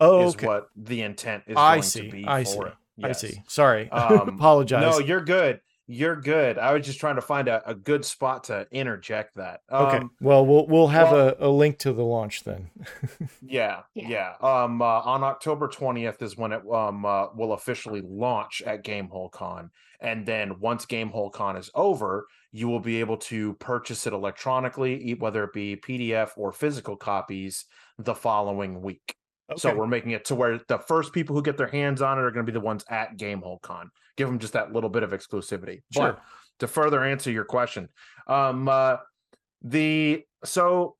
Oh, 0.00 0.26
is 0.28 0.34
okay. 0.34 0.46
what 0.46 0.68
the 0.76 1.02
intent 1.02 1.44
is 1.46 1.56
I 1.56 1.76
going 1.76 1.82
see. 1.82 2.02
to 2.02 2.10
be 2.10 2.24
I 2.26 2.44
for 2.44 2.50
see. 2.50 2.60
it. 2.60 2.74
I 3.04 3.12
see. 3.12 3.42
Sorry. 3.48 3.88
Um, 3.92 4.28
Apologize. 4.28 4.80
No, 4.82 4.98
you're 4.98 5.24
good. 5.24 5.60
You're 5.90 6.16
good. 6.16 6.58
I 6.58 6.74
was 6.74 6.84
just 6.84 7.00
trying 7.00 7.14
to 7.16 7.22
find 7.22 7.48
a, 7.48 7.62
a 7.68 7.74
good 7.74 8.04
spot 8.04 8.44
to 8.44 8.66
interject 8.70 9.36
that. 9.36 9.60
okay. 9.72 9.96
Um, 9.96 10.10
well, 10.20 10.44
we'll 10.44 10.66
we'll 10.66 10.88
have 10.88 11.10
well- 11.12 11.34
a, 11.40 11.48
a 11.48 11.50
link 11.50 11.78
to 11.78 11.92
the 11.94 12.04
launch 12.04 12.44
then. 12.44 12.68
Yeah, 13.42 13.80
Yeah. 13.94 14.34
yeah. 14.42 14.62
Um, 14.64 14.82
uh, 14.82 14.84
on 15.00 15.24
October 15.24 15.66
twentieth 15.68 16.20
is 16.20 16.36
when 16.36 16.52
it 16.52 16.62
um 16.70 17.06
uh, 17.06 17.32
will 17.34 17.54
officially 17.54 18.02
launch 18.04 18.60
at 18.66 18.84
Gamehole 18.84 19.32
Con, 19.32 19.70
and 20.00 20.26
then 20.26 20.60
once 20.60 20.84
Gamehole 20.84 21.32
Con 21.32 21.56
is 21.56 21.70
over, 21.74 22.26
you 22.52 22.68
will 22.68 22.80
be 22.80 23.00
able 23.00 23.16
to 23.16 23.54
purchase 23.54 24.06
it 24.06 24.12
electronically, 24.12 25.14
whether 25.18 25.44
it 25.44 25.54
be 25.54 25.76
PDF 25.76 26.32
or 26.36 26.52
physical 26.52 26.96
copies, 26.96 27.64
the 27.98 28.14
following 28.14 28.82
week. 28.82 29.14
So 29.56 29.74
we're 29.74 29.86
making 29.86 30.10
it 30.10 30.26
to 30.26 30.34
where 30.34 30.60
the 30.68 30.78
first 30.78 31.12
people 31.12 31.34
who 31.34 31.42
get 31.42 31.56
their 31.56 31.68
hands 31.68 32.02
on 32.02 32.18
it 32.18 32.22
are 32.22 32.30
going 32.30 32.44
to 32.44 32.52
be 32.52 32.54
the 32.54 32.64
ones 32.64 32.84
at 32.90 33.16
Gamehole 33.16 33.62
Con. 33.62 33.90
Give 34.16 34.28
them 34.28 34.38
just 34.38 34.52
that 34.52 34.72
little 34.72 34.90
bit 34.90 35.02
of 35.02 35.10
exclusivity. 35.10 35.82
Sure. 35.92 36.12
But 36.12 36.20
to 36.58 36.68
further 36.68 37.02
answer 37.02 37.30
your 37.30 37.44
question, 37.44 37.88
um, 38.26 38.68
uh, 38.68 38.96
the 39.62 40.24
so 40.44 40.96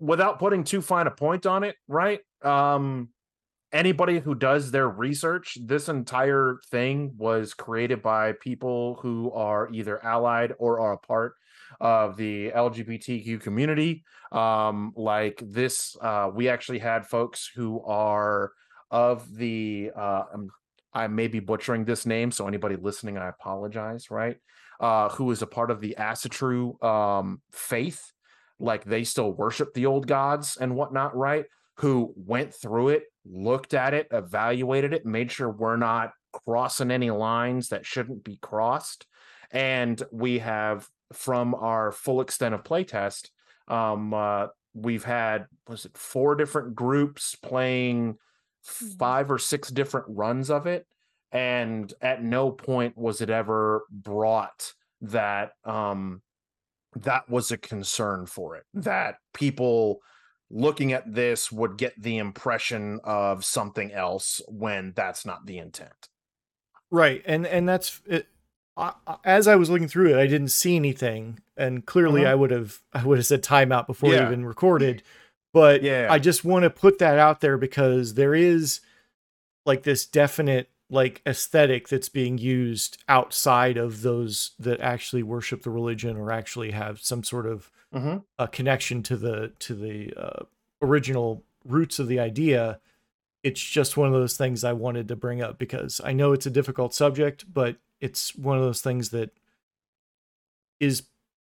without 0.00 0.38
putting 0.38 0.64
too 0.64 0.80
fine 0.80 1.06
a 1.06 1.10
point 1.10 1.44
on 1.46 1.64
it, 1.64 1.76
right? 1.86 2.20
Um, 2.42 3.10
anybody 3.72 4.18
who 4.20 4.34
does 4.34 4.70
their 4.70 4.88
research, 4.88 5.58
this 5.60 5.88
entire 5.88 6.58
thing 6.70 7.12
was 7.16 7.54
created 7.54 8.02
by 8.02 8.32
people 8.32 8.98
who 9.02 9.30
are 9.32 9.68
either 9.72 10.02
allied 10.04 10.54
or 10.58 10.80
are 10.80 10.94
a 10.94 10.98
part 10.98 11.34
of 11.82 12.16
the 12.16 12.50
LGBTQ 12.52 13.40
community. 13.40 14.04
Um, 14.30 14.94
like 14.96 15.42
this, 15.44 15.94
uh, 16.00 16.30
we 16.32 16.48
actually 16.48 16.78
had 16.78 17.06
folks 17.06 17.50
who 17.54 17.82
are 17.82 18.52
of 18.90 19.34
the 19.34 19.90
uh, 19.94 20.24
um, 20.32 20.48
I 20.94 21.08
may 21.08 21.26
be 21.26 21.40
butchering 21.40 21.84
this 21.84 22.06
name, 22.06 22.30
so 22.30 22.46
anybody 22.46 22.76
listening, 22.76 23.18
I 23.18 23.28
apologize, 23.28 24.10
right? 24.10 24.36
Uh, 24.78 25.08
who 25.10 25.30
is 25.30 25.42
a 25.42 25.46
part 25.46 25.70
of 25.70 25.80
the 25.80 25.96
Asatru 25.98 26.82
um, 26.84 27.40
faith, 27.50 28.12
like 28.58 28.84
they 28.84 29.04
still 29.04 29.32
worship 29.32 29.74
the 29.74 29.86
old 29.86 30.06
gods 30.06 30.58
and 30.60 30.76
whatnot, 30.76 31.16
right? 31.16 31.46
Who 31.78 32.12
went 32.16 32.54
through 32.54 32.90
it, 32.90 33.04
looked 33.24 33.74
at 33.74 33.94
it, 33.94 34.08
evaluated 34.12 34.92
it, 34.92 35.06
made 35.06 35.32
sure 35.32 35.50
we're 35.50 35.76
not 35.76 36.12
crossing 36.32 36.90
any 36.90 37.10
lines 37.10 37.68
that 37.68 37.86
shouldn't 37.86 38.24
be 38.24 38.36
crossed. 38.36 39.06
And 39.50 40.02
we 40.10 40.38
have, 40.40 40.88
from 41.12 41.54
our 41.54 41.92
full 41.92 42.20
extent 42.20 42.54
of 42.54 42.64
playtest, 42.64 43.30
um, 43.68 44.14
uh, 44.14 44.48
we've 44.74 45.04
had, 45.04 45.46
was 45.68 45.84
it 45.84 45.96
four 45.96 46.34
different 46.34 46.74
groups 46.74 47.34
playing 47.36 48.18
Mhm. 48.80 48.98
five 48.98 49.30
or 49.30 49.38
six 49.38 49.70
different 49.70 50.06
runs 50.08 50.48
of 50.50 50.66
it 50.66 50.86
and 51.32 51.92
at 52.00 52.22
no 52.22 52.52
point 52.52 52.96
was 52.96 53.20
it 53.20 53.28
ever 53.30 53.84
brought 53.90 54.72
that 55.00 55.52
um 55.64 56.22
that 56.94 57.28
was 57.28 57.50
a 57.50 57.58
concern 57.58 58.26
for 58.26 58.56
it 58.56 58.64
that 58.74 59.16
people 59.34 60.00
looking 60.50 60.92
at 60.92 61.12
this 61.12 61.50
would 61.52 61.78
get 61.78 61.94
the 62.00 62.18
impression 62.18 63.00
of 63.04 63.44
something 63.44 63.92
else 63.92 64.40
when 64.48 64.92
that's 64.94 65.26
not 65.26 65.46
the 65.46 65.58
intent 65.58 66.08
Right, 66.90 67.22
and 67.24 67.46
and 67.46 67.68
that's 67.68 68.02
it. 68.06 68.28
I, 68.76 68.92
as 69.24 69.46
I 69.46 69.56
was 69.56 69.68
looking 69.68 69.88
through 69.88 70.10
it, 70.10 70.16
I 70.16 70.26
didn't 70.26 70.48
see 70.48 70.76
anything, 70.76 71.40
and 71.56 71.84
clearly, 71.84 72.22
Mhm. 72.22 72.26
I 72.28 72.34
would 72.34 72.50
have 72.50 72.80
I 72.92 73.04
would 73.04 73.18
have 73.18 73.26
said 73.26 73.42
timeout 73.42 73.86
before 73.86 74.12
Yeah. 74.12 74.26
even 74.26 74.44
recorded. 74.44 75.02
But 75.52 75.82
Yeah. 75.82 76.08
I 76.10 76.18
just 76.18 76.44
want 76.44 76.62
to 76.62 76.70
put 76.70 76.98
that 76.98 77.18
out 77.18 77.40
there 77.40 77.58
because 77.58 78.14
there 78.14 78.34
is 78.34 78.80
like 79.66 79.82
this 79.82 80.06
definite 80.06 80.70
like 80.88 81.22
aesthetic 81.26 81.88
that's 81.88 82.08
being 82.08 82.36
used 82.38 83.02
outside 83.08 83.76
of 83.76 84.02
those 84.02 84.52
that 84.58 84.80
actually 84.80 85.22
worship 85.22 85.62
the 85.62 85.70
religion 85.70 86.16
or 86.16 86.30
actually 86.30 86.70
have 86.70 87.00
some 87.00 87.22
sort 87.24 87.46
of 87.46 87.70
mm-hmm. 87.94 88.18
a 88.38 88.48
connection 88.48 89.02
to 89.02 89.16
the 89.16 89.52
to 89.58 89.74
the 89.74 90.12
uh, 90.16 90.44
original 90.82 91.44
roots 91.64 91.98
of 91.98 92.08
the 92.08 92.18
idea 92.20 92.78
it's 93.42 93.62
just 93.62 93.96
one 93.96 94.08
of 94.08 94.12
those 94.12 94.36
things 94.36 94.64
i 94.64 94.72
wanted 94.72 95.08
to 95.08 95.16
bring 95.16 95.40
up 95.40 95.58
because 95.58 96.00
i 96.04 96.12
know 96.12 96.32
it's 96.32 96.44
a 96.46 96.50
difficult 96.50 96.92
subject 96.92 97.44
but 97.52 97.76
it's 98.02 98.34
one 98.34 98.58
of 98.58 98.62
those 98.62 98.82
things 98.82 99.08
that 99.10 99.30
is 100.80 101.04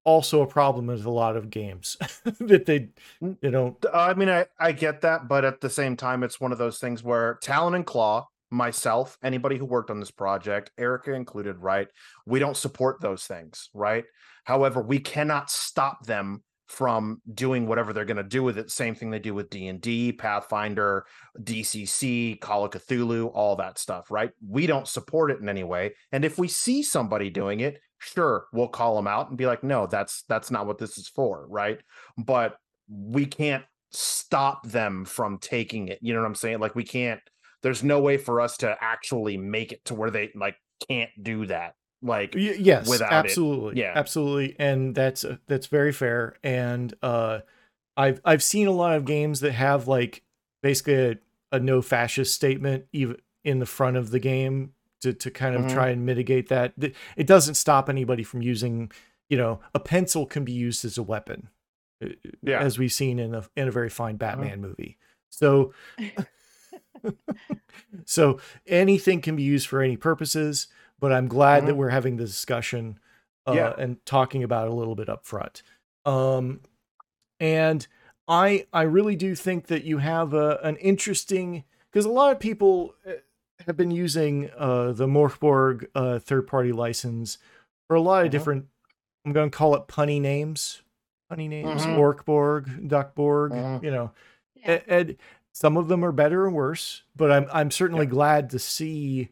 also 0.05 0.41
a 0.41 0.47
problem 0.47 0.87
with 0.87 1.05
a 1.05 1.11
lot 1.11 1.37
of 1.37 1.51
games 1.51 1.97
that 2.41 2.65
they 2.65 2.89
mm, 3.23 3.37
you 3.43 3.51
know 3.51 3.77
i 3.93 4.15
mean 4.15 4.31
I, 4.31 4.47
I 4.59 4.73
get 4.73 5.03
that 5.03 5.29
but 5.29 5.45
at 5.45 5.61
the 5.61 5.69
same 5.69 5.97
time 5.97 6.23
it's 6.23 6.41
one 6.41 6.51
of 6.51 6.59
those 6.59 6.79
things 6.79 7.05
where 7.05 7.39
talon 7.43 7.75
and 7.75 7.85
claw 7.85 8.27
myself 8.51 9.19
anybody 9.23 9.59
who 9.59 9.67
worked 9.67 9.91
on 9.91 10.01
this 10.01 10.11
project 10.11 10.71
erica 10.79 11.13
included 11.13 11.59
right 11.59 11.89
we 12.25 12.39
don't 12.39 12.57
support 12.57 13.01
those 13.01 13.25
things 13.25 13.69
right? 13.75 14.05
However 14.45 14.81
we 14.81 14.99
cannot 14.99 15.51
stop 15.51 16.07
them 16.07 16.43
from 16.68 17.20
doing 17.35 17.66
whatever 17.66 17.92
they're 17.92 18.04
going 18.04 18.18
to 18.18 18.22
do 18.22 18.42
with 18.42 18.59
it. 18.59 18.70
Same 18.70 18.94
thing 18.94 19.11
they 19.11 19.18
do 19.18 19.35
with 19.35 19.50
d&d 19.50 20.12
pathfinder 20.12 21.07
dcc 21.40 22.40
call 22.40 22.64
of 22.64 22.70
cthulhu 22.70 23.31
all 23.35 23.57
that 23.57 23.78
stuff 23.78 24.11
right? 24.11 24.31
We 24.46 24.66
don't 24.66 24.87
support 24.87 25.31
it 25.31 25.40
in 25.40 25.48
any 25.48 25.64
way. 25.64 25.94
And 26.12 26.24
if 26.24 26.38
we 26.38 26.48
see 26.48 26.83
somebody 26.83 27.31
doing 27.31 27.61
it 27.61 27.81
sure 28.00 28.46
we'll 28.52 28.68
call 28.68 28.94
them 28.94 29.09
out 29.09 29.28
and 29.28 29.37
be 29.37 29.46
like 29.46 29.64
no 29.64 29.85
that's 29.87 30.22
that's 30.28 30.52
not 30.52 30.66
what 30.66 30.78
this 30.78 30.98
is 30.98 31.09
for 31.09 31.46
right? 31.48 31.81
But 32.16 32.57
we 32.88 33.26
can't 33.26 33.64
stop 33.90 34.66
them 34.66 35.04
from 35.04 35.38
taking 35.38 35.88
it 35.88 35.98
you 36.02 36.12
know 36.12 36.20
what 36.20 36.26
i'm 36.26 36.35
saying? 36.35 36.61
Like 36.61 36.74
we 36.74 36.85
can't 36.85 37.20
there's 37.62 37.83
no 37.83 38.00
way 38.00 38.18
for 38.18 38.40
us 38.40 38.59
to 38.59 38.76
actually 38.81 39.37
make 39.37 39.72
it 39.72 39.85
to 39.87 39.94
where 39.94 40.11
they 40.11 40.31
like 40.35 40.57
can't 40.87 41.11
do 41.22 41.46
that 41.46 41.74
like 42.03 42.35
Y- 42.35 42.57
yes 42.59 42.89
without 42.89 43.11
it. 43.25 43.29
absolutely 43.31 43.81
Yeah. 43.81 43.93
absolutely 43.95 44.55
and 44.59 44.95
that's 44.95 45.25
uh, 45.25 45.37
that's 45.47 45.67
very 45.67 45.93
fair 45.93 46.37
and 46.45 46.95
uh 47.03 47.41
i've 47.97 48.21
i've 48.25 48.43
seen 48.43 48.67
a 48.69 48.73
lot 48.73 48.95
of 48.97 49.05
games 49.05 49.41
that 49.41 49.53
have 49.53 49.89
like 49.89 50.23
basically 50.63 50.95
a, 50.95 51.19
a 51.53 51.59
no 51.61 51.83
fascist 51.83 52.35
statement 52.35 52.85
even 52.93 53.17
in 53.45 53.59
the 53.59 53.67
front 53.67 53.97
of 53.97 54.11
the 54.13 54.21
game 54.21 54.73
to 55.01 55.13
to 55.13 55.31
kind 55.31 55.57
of 55.57 55.63
Mhm. 55.65 55.71
try 55.73 55.89
and 55.89 56.07
mitigate 56.07 56.49
that 56.51 56.75
it 57.17 57.27
doesn't 57.27 57.55
stop 57.55 57.89
anybody 57.89 58.23
from 58.23 58.43
using 58.43 58.93
you 59.29 59.37
know 59.37 59.59
a 59.75 59.81
pencil 59.81 60.25
can 60.25 60.45
be 60.45 60.53
used 60.53 60.85
as 60.85 60.99
a 60.99 61.03
weapon 61.03 61.49
uh, 62.05 62.09
Yeah. 62.43 62.61
as 62.61 62.79
we've 62.79 62.93
seen 62.93 63.19
in 63.19 63.35
a 63.35 63.45
in 63.57 63.67
a 63.67 63.73
very 63.73 63.91
fine 63.91 64.17
batman 64.17 64.61
movie 64.61 64.99
so 65.31 65.73
so 68.05 68.39
anything 68.67 69.21
can 69.21 69.37
be 69.37 69.43
used 69.43 69.67
for 69.69 69.83
any 69.83 69.97
purposes, 69.97 70.67
but 71.01 71.13
I'm 71.13 71.29
glad 71.29 71.67
that 71.67 71.73
Mhm. 71.75 71.77
we're 71.79 71.89
having 71.91 72.17
the 72.17 72.25
discussion 72.25 72.99
uh, 73.47 73.53
Yeah. 73.55 73.75
and 73.79 74.05
talking 74.05 74.43
about 74.43 74.67
it 74.67 74.73
a 74.73 74.75
little 74.75 74.95
bit 74.95 75.09
up 75.09 75.25
front. 75.25 75.63
Um, 76.05 76.61
and 77.41 77.87
I 78.27 78.67
I 78.73 78.83
really 78.83 79.17
do 79.17 79.35
think 79.35 79.69
that 79.69 79.85
you 79.85 79.99
have 79.99 80.35
a, 80.35 80.59
an 80.63 80.77
interesting 80.77 81.65
because 81.91 82.05
a 82.05 82.11
lot 82.11 82.33
of 82.33 82.41
people 82.41 82.95
uh, 83.07 83.13
have 83.67 83.77
been 83.77 83.91
using 83.91 84.51
uh, 84.57 84.93
the 84.93 85.07
Morkborg 85.07 85.87
uh, 85.95 86.19
third 86.19 86.47
party 86.47 86.73
license 86.73 87.39
for 87.87 87.97
a 87.97 88.01
lot 88.03 88.23
of 88.25 88.29
Mhm. 88.29 88.33
different. 88.33 88.67
I'm 89.25 89.33
going 89.33 89.51
to 89.51 89.57
call 89.57 89.75
it 89.75 89.89
punny 89.89 90.21
names, 90.21 90.83
punny 91.33 91.49
names, 91.49 91.83
Mhm. 91.85 91.97
Orkborg, 91.97 92.87
Duckborg, 92.89 93.51
Mhm. 93.53 93.83
you 93.83 93.91
know 93.91 94.11
Yeah. 94.57 94.71
and, 94.73 94.83
and 94.89 95.17
some 95.53 95.77
of 95.77 95.89
them 95.89 96.05
are 96.05 96.13
better 96.13 96.47
and 96.47 96.55
worse 96.55 97.03
but 97.17 97.33
i'm 97.33 97.47
i'm 97.53 97.71
certainly 97.71 98.05
Yeah. 98.07 98.11
glad 98.11 98.51
to 98.51 98.59
see 98.59 99.31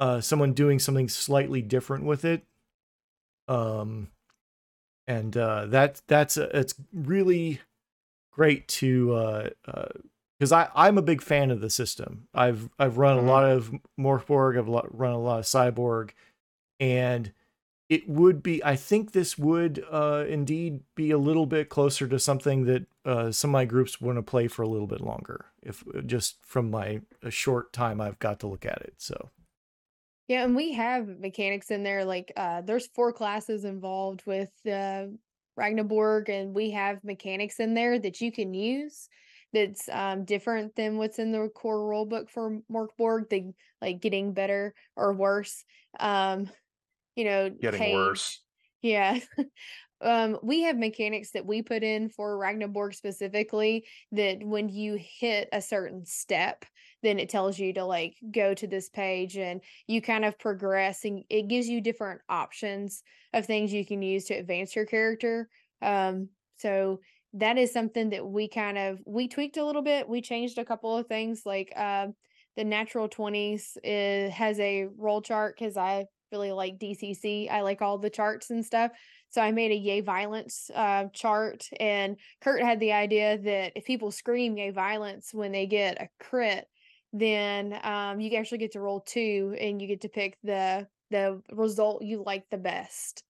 uh 0.00 0.20
someone 0.20 0.52
doing 0.52 0.78
something 0.78 1.08
slightly 1.08 1.62
different 1.62 2.04
with 2.04 2.24
it 2.24 2.44
um 3.48 4.08
and 5.06 5.36
uh 5.36 5.66
that 5.66 6.02
that's 6.08 6.36
uh, 6.36 6.50
it's 6.52 6.74
really 6.92 7.60
great 8.32 8.66
to 8.66 9.14
uh 9.14 9.50
uh 9.66 9.88
because 10.40 10.52
I 10.52 10.70
I'm 10.74 10.96
a 10.96 11.02
big 11.02 11.20
fan 11.20 11.50
of 11.50 11.60
the 11.60 11.68
system. 11.68 12.26
I've 12.32 12.70
I've 12.78 12.96
run 12.96 13.18
a 13.18 13.22
lot 13.22 13.44
of 13.44 13.72
Morkborg. 13.98 14.58
I've 14.58 14.68
run 14.90 15.12
a 15.12 15.20
lot 15.20 15.40
of 15.40 15.44
Cyborg, 15.44 16.10
and 16.80 17.32
it 17.90 18.08
would 18.08 18.42
be. 18.42 18.64
I 18.64 18.74
think 18.74 19.12
this 19.12 19.36
would 19.36 19.84
uh, 19.90 20.24
indeed 20.26 20.80
be 20.94 21.10
a 21.10 21.18
little 21.18 21.44
bit 21.44 21.68
closer 21.68 22.08
to 22.08 22.18
something 22.18 22.64
that 22.64 22.86
uh, 23.04 23.30
some 23.32 23.50
of 23.50 23.52
my 23.52 23.66
groups 23.66 24.00
want 24.00 24.16
to 24.16 24.22
play 24.22 24.48
for 24.48 24.62
a 24.62 24.68
little 24.68 24.86
bit 24.86 25.02
longer. 25.02 25.44
If 25.62 25.84
just 26.06 26.38
from 26.42 26.70
my 26.70 27.02
short 27.28 27.74
time 27.74 28.00
I've 28.00 28.18
got 28.18 28.40
to 28.40 28.46
look 28.46 28.64
at 28.64 28.80
it. 28.80 28.94
So 28.96 29.28
Yeah, 30.30 30.44
and 30.44 30.54
we 30.54 30.74
have 30.74 31.08
mechanics 31.18 31.72
in 31.72 31.82
there. 31.82 32.04
Like, 32.04 32.32
uh, 32.36 32.60
there's 32.60 32.86
four 32.94 33.12
classes 33.12 33.64
involved 33.64 34.22
with 34.26 34.52
uh, 34.64 35.06
Ragnaborg, 35.58 36.28
and 36.28 36.54
we 36.54 36.70
have 36.70 37.02
mechanics 37.02 37.58
in 37.58 37.74
there 37.74 37.98
that 37.98 38.20
you 38.20 38.30
can 38.30 38.54
use 38.54 39.08
that's 39.52 39.88
um, 39.90 40.24
different 40.24 40.76
than 40.76 40.98
what's 40.98 41.18
in 41.18 41.32
the 41.32 41.48
core 41.48 41.84
rule 41.84 42.06
book 42.06 42.30
for 42.30 42.60
Mörk 42.70 42.90
Borg. 42.96 43.28
The 43.28 43.50
like 43.82 44.00
getting 44.00 44.32
better 44.32 44.72
or 44.94 45.14
worse. 45.14 45.64
Um, 45.98 46.48
you 47.16 47.24
know, 47.24 47.50
Getting 47.50 47.92
worse. 47.92 48.40
Yeah. 48.82 49.18
um, 50.00 50.38
we 50.44 50.62
have 50.62 50.78
mechanics 50.78 51.32
that 51.32 51.44
we 51.44 51.62
put 51.62 51.82
in 51.82 52.08
for 52.08 52.38
Ragnaborg 52.38 52.94
specifically 52.94 53.84
that 54.12 54.44
when 54.44 54.68
you 54.68 54.96
hit 54.96 55.48
a 55.50 55.60
certain 55.60 56.06
step, 56.06 56.64
then 57.02 57.18
it 57.18 57.28
tells 57.28 57.58
you 57.58 57.72
to 57.74 57.84
like 57.84 58.16
go 58.30 58.54
to 58.54 58.66
this 58.66 58.88
page 58.88 59.36
and 59.36 59.60
you 59.86 60.02
kind 60.02 60.24
of 60.24 60.38
progress 60.38 61.04
and 61.04 61.24
it 61.30 61.48
gives 61.48 61.68
you 61.68 61.80
different 61.80 62.20
options 62.28 63.02
of 63.32 63.46
things 63.46 63.72
you 63.72 63.84
can 63.84 64.02
use 64.02 64.24
to 64.26 64.34
advance 64.34 64.74
your 64.76 64.86
character. 64.86 65.48
Um, 65.82 66.28
so 66.58 67.00
that 67.34 67.58
is 67.58 67.72
something 67.72 68.10
that 68.10 68.26
we 68.26 68.48
kind 68.48 68.76
of 68.76 69.00
we 69.06 69.28
tweaked 69.28 69.56
a 69.56 69.64
little 69.64 69.82
bit. 69.82 70.08
We 70.08 70.20
changed 70.20 70.58
a 70.58 70.64
couple 70.64 70.96
of 70.96 71.06
things 71.06 71.42
like 71.46 71.72
uh, 71.76 72.08
the 72.56 72.64
natural 72.64 73.08
20s 73.08 73.76
is, 73.84 74.32
has 74.32 74.58
a 74.58 74.88
roll 74.98 75.22
chart 75.22 75.56
because 75.58 75.76
I 75.76 76.06
really 76.32 76.52
like 76.52 76.78
DCC. 76.78 77.50
I 77.50 77.62
like 77.62 77.82
all 77.82 77.98
the 77.98 78.10
charts 78.10 78.50
and 78.50 78.64
stuff. 78.64 78.92
So 79.30 79.40
I 79.40 79.52
made 79.52 79.70
a 79.70 79.76
yay 79.76 80.00
violence 80.00 80.70
uh, 80.74 81.04
chart, 81.12 81.68
and 81.78 82.16
Kurt 82.40 82.62
had 82.62 82.80
the 82.80 82.92
idea 82.92 83.38
that 83.38 83.72
if 83.76 83.84
people 83.84 84.10
scream 84.10 84.56
yay 84.56 84.70
violence 84.70 85.32
when 85.32 85.52
they 85.52 85.66
get 85.66 86.02
a 86.02 86.08
crit, 86.18 86.66
then 87.12 87.78
um, 87.82 88.20
you 88.20 88.30
actually 88.36 88.58
get 88.58 88.72
to 88.72 88.80
roll 88.80 89.00
two, 89.00 89.56
and 89.60 89.80
you 89.80 89.88
get 89.88 90.02
to 90.02 90.08
pick 90.08 90.38
the 90.42 90.88
the 91.10 91.42
result 91.52 92.02
you 92.02 92.22
like 92.24 92.48
the 92.50 92.58
best. 92.58 93.24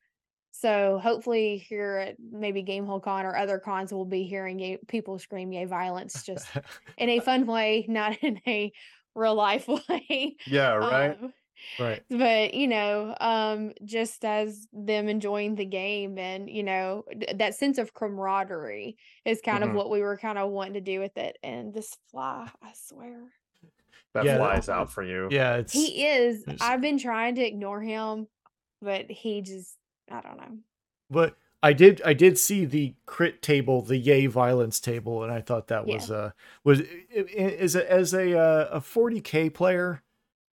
So 0.53 0.99
hopefully 0.99 1.59
here 1.59 1.97
at 1.97 2.17
maybe 2.21 2.63
Gamehole 2.65 3.03
Con 3.03 3.25
or 3.27 3.37
other 3.37 3.59
cons, 3.59 3.93
we'll 3.93 4.05
be 4.05 4.25
hearing 4.25 4.79
people 4.89 5.19
scream 5.19 5.53
yay 5.53 5.65
violence 5.67 6.23
just 6.23 6.53
in 6.99 7.09
a 7.09 7.21
fun 7.21 7.47
way, 7.47 7.87
not 7.89 8.19
in 8.23 8.41
a 8.47 8.73
real 9.15 9.35
life 9.35 9.69
way. 9.89 10.37
Yeah, 10.45 10.75
right. 10.75 11.19
Um, 11.21 11.33
right. 11.79 12.05
but 12.09 12.55
you 12.55 12.67
know 12.67 13.17
um 13.21 13.73
just 13.85 14.25
as 14.25 14.67
them 14.73 15.09
enjoying 15.09 15.55
the 15.55 15.65
game 15.65 16.19
and 16.19 16.51
you 16.51 16.63
know 16.63 17.05
that 17.35 17.55
sense 17.55 17.79
of 17.79 17.95
camaraderie 17.95 18.97
is 19.25 19.41
kind 19.41 19.63
Mhm. 19.63 19.69
of 19.69 19.73
what 19.73 19.91
we 19.91 20.01
were 20.01 20.17
kind 20.19 20.39
of 20.39 20.51
wanting 20.51 20.75
to 20.75 20.81
do 20.81 21.01
with 21.01 21.17
it 21.17 21.39
and 21.43 21.73
this 21.75 21.97
fly 22.11 22.51
i 22.63 22.73
swear 22.75 23.33
that 24.15 24.25
Yeah, 24.25 24.37
flies 24.39 24.69
out 24.69 24.91
for 24.93 25.03
you. 25.03 25.29
Yeah, 25.31 25.57
it's 25.57 25.73
he 25.73 26.05
is 26.07 26.45
there's- 26.45 26.61
i've 26.61 26.81
been 26.81 26.99
trying 26.99 27.35
to 27.37 27.43
ignore 27.43 27.81
him 27.81 28.27
but 28.83 29.11
he 29.11 29.43
just 29.43 29.77
i 30.11 30.21
don't 30.21 30.37
know 30.37 30.59
but 31.11 31.37
I 31.63 31.75
did 31.75 32.01
I 32.07 32.15
did 32.15 32.39
see 32.39 32.65
the 32.65 32.95
crit 33.05 33.43
table, 33.43 33.83
the 33.83 33.99
yay 33.99 34.25
violence 34.25 34.81
table, 34.81 35.23
and 35.23 35.31
I 35.31 35.43
thought 35.43 35.67
that 35.67 35.87
Yeah. 35.87 35.95
was 35.97 36.11
uh 36.11 36.31
was 36.65 36.81
i- 36.81 37.19
i- 37.19 37.57
as 37.59 37.77
a 37.77 37.93
as 37.93 38.15
a 38.15 38.33
uh, 38.39 38.69
a 38.79 38.81
40k 38.81 39.51
player, 39.53 40.03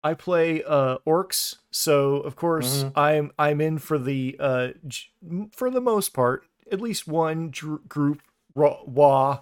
I 0.04 0.12
play 0.12 0.62
uh 0.64 0.98
orcs, 1.06 1.56
so 1.70 2.16
of 2.16 2.36
course 2.36 2.84
Mhm. 2.84 2.92
I'm 2.94 3.30
I'm 3.38 3.60
in 3.62 3.78
for 3.78 3.98
the 3.98 4.36
uh 4.38 4.68
j- 4.86 5.06
m- 5.26 5.48
for 5.50 5.70
the 5.70 5.80
most 5.80 6.12
part 6.12 6.44
at 6.70 6.78
least 6.82 7.08
one 7.08 7.48
dr- 7.50 7.88
group 7.88 8.20
ra- 8.54 8.82
wa 8.84 9.40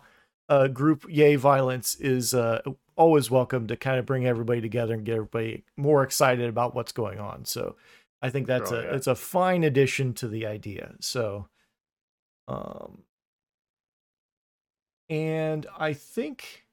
uh 0.49 0.69
group 0.69 1.05
yay 1.09 1.35
violence 1.35 1.97
is 1.97 2.33
uh 2.33 2.61
always 2.97 3.31
welcome 3.31 3.67
to 3.69 3.77
kind 3.77 3.99
of 3.99 4.07
bring 4.07 4.27
everybody 4.27 4.61
together 4.61 4.95
and 4.95 5.05
get 5.05 5.17
everybody 5.17 5.65
more 5.77 6.03
excited 6.03 6.49
about 6.49 6.75
what's 6.75 6.93
going 6.93 7.19
on. 7.19 7.45
So 7.45 7.77
I 8.23 8.31
think 8.31 8.47
that's 8.47 8.73
Oh, 8.73 8.77
a 8.77 8.83
yeah. 8.83 8.95
it's 8.95 9.07
a 9.07 9.15
fine 9.15 9.65
addition 9.65 10.15
to 10.15 10.29
the 10.29 10.47
idea. 10.47 10.95
So 11.01 11.49
um 12.49 13.03
and 15.09 15.67
I 15.79 15.93
think 15.93 16.65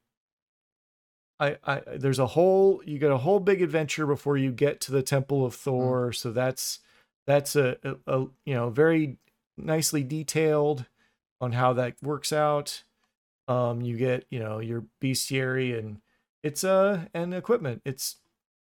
I, 1.39 1.57
I 1.65 1.81
there's 1.97 2.19
a 2.19 2.27
whole 2.27 2.81
you 2.85 2.99
get 2.99 3.11
a 3.11 3.17
whole 3.17 3.39
big 3.39 3.61
adventure 3.61 4.05
before 4.05 4.37
you 4.37 4.51
get 4.51 4.79
to 4.81 4.91
the 4.91 5.03
temple 5.03 5.45
of 5.45 5.53
Thor 5.55 6.13
so 6.13 6.31
that's 6.31 6.79
that's 7.27 7.55
a, 7.55 7.77
a, 7.83 7.95
a 8.07 8.19
you 8.45 8.53
know 8.53 8.69
very 8.69 9.17
nicely 9.57 10.03
detailed 10.03 10.85
on 11.41 11.51
how 11.53 11.73
that 11.73 11.95
works 12.01 12.31
out 12.31 12.83
um 13.47 13.81
you 13.81 13.97
get 13.97 14.25
you 14.29 14.39
know 14.39 14.59
your 14.59 14.85
bestiary 15.01 15.77
and 15.77 15.99
it's 16.43 16.63
uh 16.63 17.07
and 17.13 17.33
equipment 17.33 17.81
it's 17.85 18.21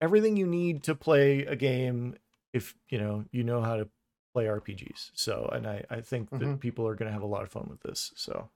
everything 0.01 0.37
you 0.37 0.47
need 0.47 0.83
to 0.83 0.95
play 0.95 1.45
a 1.45 1.55
game 1.55 2.15
if 2.53 2.75
you 2.89 2.97
know 2.99 3.25
you 3.31 3.43
know 3.43 3.61
how 3.61 3.75
to 3.77 3.89
play 4.33 4.45
rpgs 4.45 5.11
so 5.13 5.49
and 5.53 5.67
i 5.67 5.83
i 5.89 6.01
think 6.01 6.29
that 6.37 6.39
Mhm. 6.39 6.59
people 6.59 6.87
are 6.87 6.95
going 6.95 7.07
to 7.07 7.13
have 7.13 7.23
a 7.23 7.27
lot 7.27 7.43
of 7.43 7.51
fun 7.51 7.67
with 7.69 7.81
this 7.81 8.11
so 8.15 8.49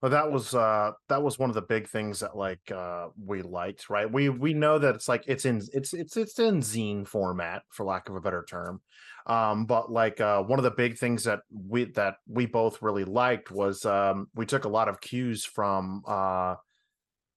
But 0.00 0.10
that 0.10 0.32
was 0.32 0.54
uh 0.54 0.92
that 1.10 1.22
was 1.22 1.38
one 1.38 1.50
of 1.50 1.54
the 1.54 1.60
big 1.60 1.86
things 1.86 2.20
that 2.20 2.34
like 2.34 2.70
uh 2.70 3.08
we 3.22 3.42
liked, 3.42 3.90
right? 3.90 4.10
We 4.10 4.30
we 4.30 4.54
know 4.54 4.78
that 4.78 4.94
it's 4.94 5.08
like 5.08 5.24
it's 5.26 5.44
in 5.44 5.60
it's 5.74 5.92
it's 5.92 6.16
it's 6.16 6.38
in 6.38 6.60
zine 6.60 7.06
format 7.06 7.64
for 7.70 7.84
lack 7.84 8.08
of 8.08 8.16
a 8.16 8.20
better 8.20 8.42
term. 8.48 8.80
Um 9.26 9.66
but 9.66 9.92
like 9.92 10.18
uh 10.18 10.42
one 10.42 10.58
of 10.58 10.62
the 10.62 10.70
big 10.70 10.96
things 10.96 11.24
that 11.24 11.40
we 11.52 11.84
that 11.92 12.16
we 12.26 12.46
both 12.46 12.80
really 12.80 13.04
liked 13.04 13.50
was 13.50 13.84
um 13.84 14.28
we 14.34 14.46
took 14.46 14.64
a 14.64 14.70
lot 14.70 14.88
of 14.88 15.02
cues 15.02 15.44
from 15.44 16.02
uh 16.06 16.54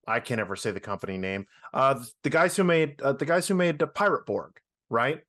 I 0.06 0.20
can't 0.20 0.40
ever 0.40 0.56
say 0.56 0.70
the 0.70 0.80
company 0.80 1.18
name. 1.18 1.46
Uh 1.72 2.02
the 2.22 2.30
guys 2.30 2.56
who 2.56 2.64
made 2.64 3.00
uh, 3.02 3.12
the 3.12 3.26
guys 3.26 3.48
who 3.48 3.54
made 3.54 3.78
the 3.78 3.86
Pirate 3.86 4.26
Borg, 4.26 4.58
right? 4.90 5.20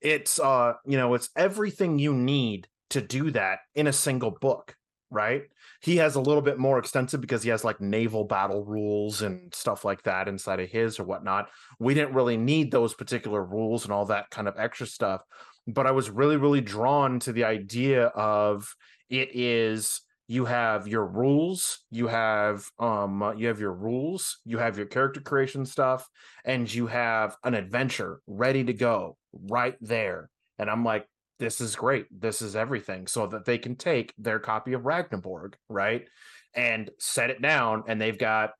It's 0.00 0.38
uh 0.38 0.74
you 0.86 0.96
know, 0.96 1.14
it's 1.14 1.30
everything 1.36 1.98
you 1.98 2.14
need 2.14 2.68
to 2.90 3.00
do 3.00 3.30
that 3.30 3.60
in 3.74 3.86
a 3.86 3.92
single 3.92 4.30
book, 4.30 4.76
right? 5.10 5.44
he 5.80 5.96
has 5.96 6.14
a 6.14 6.20
little 6.20 6.42
bit 6.42 6.58
more 6.58 6.78
extensive 6.78 7.20
because 7.20 7.42
he 7.42 7.48
has 7.48 7.64
like 7.64 7.80
naval 7.80 8.24
battle 8.24 8.64
rules 8.64 9.22
and 9.22 9.52
stuff 9.54 9.84
like 9.84 10.02
that 10.02 10.28
inside 10.28 10.60
of 10.60 10.68
his 10.68 11.00
or 11.00 11.04
whatnot. 11.04 11.48
We 11.78 11.94
didn't 11.94 12.14
really 12.14 12.36
need 12.36 12.70
those 12.70 12.92
particular 12.92 13.42
rules 13.42 13.84
and 13.84 13.92
all 13.92 14.04
that 14.06 14.30
kind 14.30 14.46
of 14.46 14.54
extra 14.58 14.86
stuff. 14.86 15.22
But 15.66 15.86
I 15.86 15.92
was 15.92 16.10
really, 16.10 16.36
really 16.36 16.60
drawn 16.60 17.18
to 17.20 17.32
the 17.32 17.44
idea 17.44 18.06
of 18.08 18.74
it 19.08 19.30
is 19.34 20.02
you 20.30 20.44
have 20.44 20.86
your 20.86 21.06
rules, 21.06 21.80
you 21.90 22.06
have 22.06 22.64
um 22.78 23.20
uh, 23.20 23.32
you 23.32 23.48
have 23.48 23.58
your 23.58 23.72
rules, 23.72 24.38
you 24.44 24.58
have 24.58 24.76
your 24.76 24.86
character 24.86 25.20
creation 25.20 25.66
stuff, 25.66 26.08
and 26.44 26.72
you 26.72 26.86
have 26.86 27.36
an 27.42 27.54
adventure 27.54 28.20
ready 28.28 28.62
to 28.62 28.72
go 28.72 29.16
right 29.32 29.74
there. 29.80 30.30
And 30.60 30.70
I'm 30.70 30.84
like, 30.84 31.04
this 31.40 31.60
is 31.60 31.74
great. 31.74 32.06
This 32.12 32.42
is 32.42 32.54
everything. 32.54 33.08
So 33.08 33.26
that 33.26 33.44
they 33.44 33.58
can 33.58 33.74
take 33.74 34.14
their 34.18 34.38
copy 34.38 34.72
of 34.74 34.82
Ragnaborg, 34.82 35.54
right? 35.68 36.06
And 36.54 36.90
set 37.00 37.30
it 37.30 37.42
down, 37.42 37.82
and 37.88 38.00
they've 38.00 38.16
got 38.16 38.50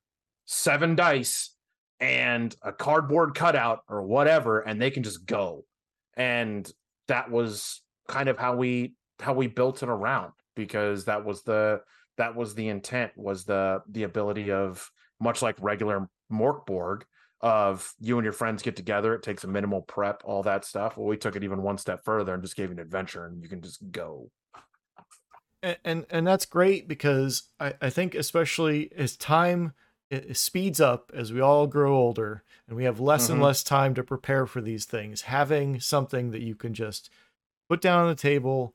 seven 0.47 0.97
dice 0.97 1.55
and 2.01 2.53
a 2.63 2.73
cardboard 2.73 3.37
cutout 3.37 3.83
or 3.89 4.03
whatever, 4.03 4.59
and 4.59 4.83
they 4.83 4.91
can 4.91 5.05
just 5.05 5.25
go. 5.25 5.65
And 6.17 6.69
that 7.07 7.31
was 7.31 7.81
kind 8.09 8.29
of 8.29 8.39
how 8.39 8.57
we 8.57 8.97
how 9.21 9.35
we 9.35 9.47
built 9.47 9.85
it 9.85 9.89
around 9.89 10.33
because 10.65 11.05
that 11.07 11.25
was 11.25 11.43
the 11.43 11.83
that 12.17 12.35
was 12.35 12.55
the 12.55 12.69
intent 12.69 13.13
was 13.17 13.45
the 13.45 13.83
the 13.89 14.03
ability 14.05 14.51
of 14.53 14.91
much 15.21 15.43
like 15.43 15.57
regular 15.61 16.09
Morkborg 16.33 17.03
of 17.41 17.95
you 18.01 18.19
and 18.19 18.25
your 18.25 18.33
friends 18.33 18.63
get 18.63 18.77
together. 18.77 19.15
It 19.15 19.23
takes 19.23 19.45
a 19.45 19.49
minimal 19.49 19.83
prep, 19.83 20.23
all 20.25 20.43
that 20.43 20.65
stuff. 20.65 20.97
Well, 20.97 21.07
we 21.07 21.17
took 21.17 21.37
it 21.37 21.45
even 21.45 21.63
one 21.63 21.79
step 21.79 22.05
further 22.05 22.35
and 22.35 22.43
just 22.43 22.57
gave 22.57 22.69
you 22.69 22.75
an 22.75 22.79
adventure, 22.81 23.25
and 23.27 23.43
you 23.43 23.49
can 23.49 23.63
just 23.63 23.91
go. 23.91 24.31
and 25.63 25.79
and, 25.85 26.07
and 26.11 26.27
that's 26.27 26.47
great 26.47 26.89
because 26.89 27.45
I, 27.59 27.75
I 27.81 27.91
think 27.91 28.15
especially 28.15 28.91
as 28.97 29.17
time 29.17 29.73
it 30.11 30.37
speeds 30.37 30.81
up 30.81 31.13
as 31.15 31.33
we 31.33 31.41
all 31.41 31.67
grow 31.69 31.95
older 31.97 32.43
and 32.67 32.77
we 32.77 32.85
have 32.85 32.99
less 32.99 33.29
and 33.29 33.39
Mhm. 33.39 33.45
less 33.45 33.63
time 33.63 33.95
to 33.95 34.03
prepare 34.03 34.45
for 34.47 34.61
these 34.61 34.85
things 34.85 35.23
having 35.23 35.79
something 35.81 36.33
that 36.33 36.43
you 36.43 36.55
can 36.57 36.75
just 36.75 37.11
put 37.69 37.81
down 37.81 38.01
on 38.01 38.09
the 38.09 38.15
table 38.15 38.75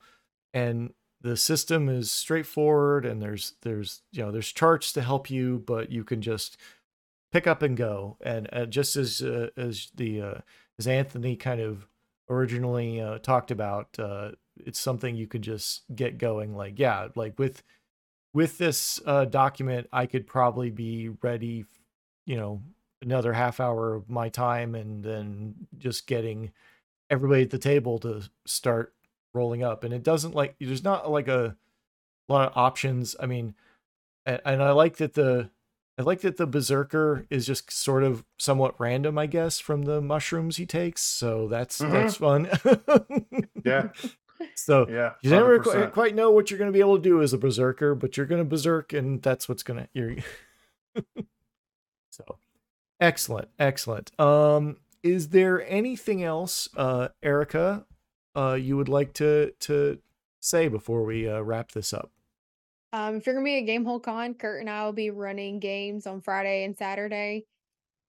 and 0.54 0.94
the 1.26 1.36
system 1.36 1.90
is 1.90 2.12
straightforward 2.12 3.04
and 3.04 3.20
there's 3.20 3.54
there's 3.64 4.04
you 4.12 4.22
know 4.22 4.32
there's 4.32 4.52
charts 4.52 4.94
to 4.94 5.02
help 5.02 5.30
you 5.30 5.64
but 5.66 5.92
you 5.92 6.04
can 6.04 6.22
just 6.22 6.56
pick 7.32 7.48
up 7.48 7.64
and 7.64 7.76
go. 7.76 8.16
And 8.22 8.48
uh, 8.54 8.68
just 8.68 8.96
as 8.96 9.24
uh, 9.24 9.50
as 9.58 9.90
the 9.96 10.22
uh, 10.22 10.38
as 10.78 10.88
Anthony 10.88 11.36
kind 11.36 11.60
of 11.60 11.88
originally 12.30 13.02
uh, 13.02 13.18
talked 13.18 13.50
about 13.50 13.98
uh, 13.98 14.32
it's 14.58 14.80
something 14.80 15.16
you 15.16 15.26
could 15.26 15.42
just 15.42 15.84
get 15.94 16.20
going. 16.20 16.56
Like 16.56 16.78
yeah 16.78 17.08
like 17.16 17.40
with 17.40 17.64
with 18.34 18.58
this 18.58 19.00
uh, 19.06 19.26
document 19.26 19.88
i 19.94 20.06
could 20.06 20.28
probably 20.28 20.70
be 20.70 21.10
ready 21.22 21.66
you 22.26 22.36
know 22.36 22.62
another 23.02 23.32
half 23.32 23.62
hour 23.62 23.96
of 23.96 24.10
my 24.10 24.28
time 24.28 24.76
and 24.76 25.04
then 25.04 25.56
just 25.78 26.06
getting 26.06 26.52
everybody 27.10 27.44
at 27.44 27.50
the 27.50 27.58
table 27.58 27.98
to 28.00 28.22
start 28.46 28.95
rolling 29.36 29.64
up 29.64 29.84
and 29.84 29.94
it 29.94 30.04
doesn't 30.04 30.34
like 30.34 30.56
there's 30.60 30.84
not 30.84 31.10
like 31.12 31.28
a 31.28 31.56
lot 32.30 32.48
of 32.50 32.58
options 32.58 33.16
i 33.20 33.26
mean 33.26 33.54
and, 34.26 34.42
and 34.46 34.64
i 34.64 34.72
like 34.72 34.98
that 34.98 35.14
the 35.14 35.50
i 35.98 36.02
like 36.02 36.22
that 36.22 36.38
the 36.38 36.48
berserker 36.48 37.26
is 37.30 37.46
just 37.46 37.72
sort 37.72 38.04
of 38.04 38.24
somewhat 38.40 38.74
random 38.80 39.18
i 39.18 39.26
guess 39.28 39.60
from 39.60 39.84
the 39.84 40.02
mushrooms 40.02 40.58
he 40.58 40.66
takes 40.66 41.02
so 41.02 41.48
that's 41.48 41.80
Mhm. 41.80 41.92
that's 41.92 42.16
fun 42.18 42.50
Yeah. 43.64 43.90
So 44.56 44.86
Yeah, 44.90 45.14
you 45.22 45.30
never 45.30 45.60
qu- 45.60 45.88
quite 45.88 46.14
know 46.14 46.30
what 46.30 46.52
you're 46.52 46.58
going 46.60 46.70
to 46.70 46.74
be 46.74 46.82
able 46.82 46.98
to 46.98 47.02
do 47.02 47.22
as 47.22 47.32
a 47.32 47.38
berserker, 47.38 47.96
but 47.96 48.18
you're 48.18 48.26
going 48.26 48.42
to 48.44 48.48
berserk, 48.48 48.92
and 48.92 49.22
that's 49.24 49.48
what's 49.48 49.64
going 49.64 49.80
to 49.80 49.90
you're. 49.94 50.18
so, 52.12 52.24
excellent, 53.00 53.48
excellent. 53.58 54.18
Um, 54.20 54.78
is 55.04 55.30
there 55.30 55.66
anything 55.70 56.22
else, 56.24 56.68
uh, 56.76 57.08
Erica, 57.24 57.86
uh, 58.36 58.54
you 58.54 58.78
would 58.78 58.90
like 58.90 59.14
to 59.14 59.52
to 59.62 60.00
say 60.40 60.68
before 60.68 61.04
we 61.04 61.28
uh, 61.28 61.42
wrap 61.42 61.72
this 61.72 61.94
up? 61.94 62.12
Um, 62.94 63.16
if 63.16 63.26
you're 63.26 63.36
gonna 63.36 63.46
be 63.46 63.58
at 63.58 63.66
Gamehole 63.66 64.02
Con, 64.02 64.34
Kurt 64.36 64.62
and 64.62 64.70
I 64.70 64.86
will 64.86 64.94
be 64.94 65.10
running 65.10 65.60
games 65.60 66.08
on 66.08 66.22
Friday 66.22 66.64
and 66.64 66.78
Saturday. 66.78 67.46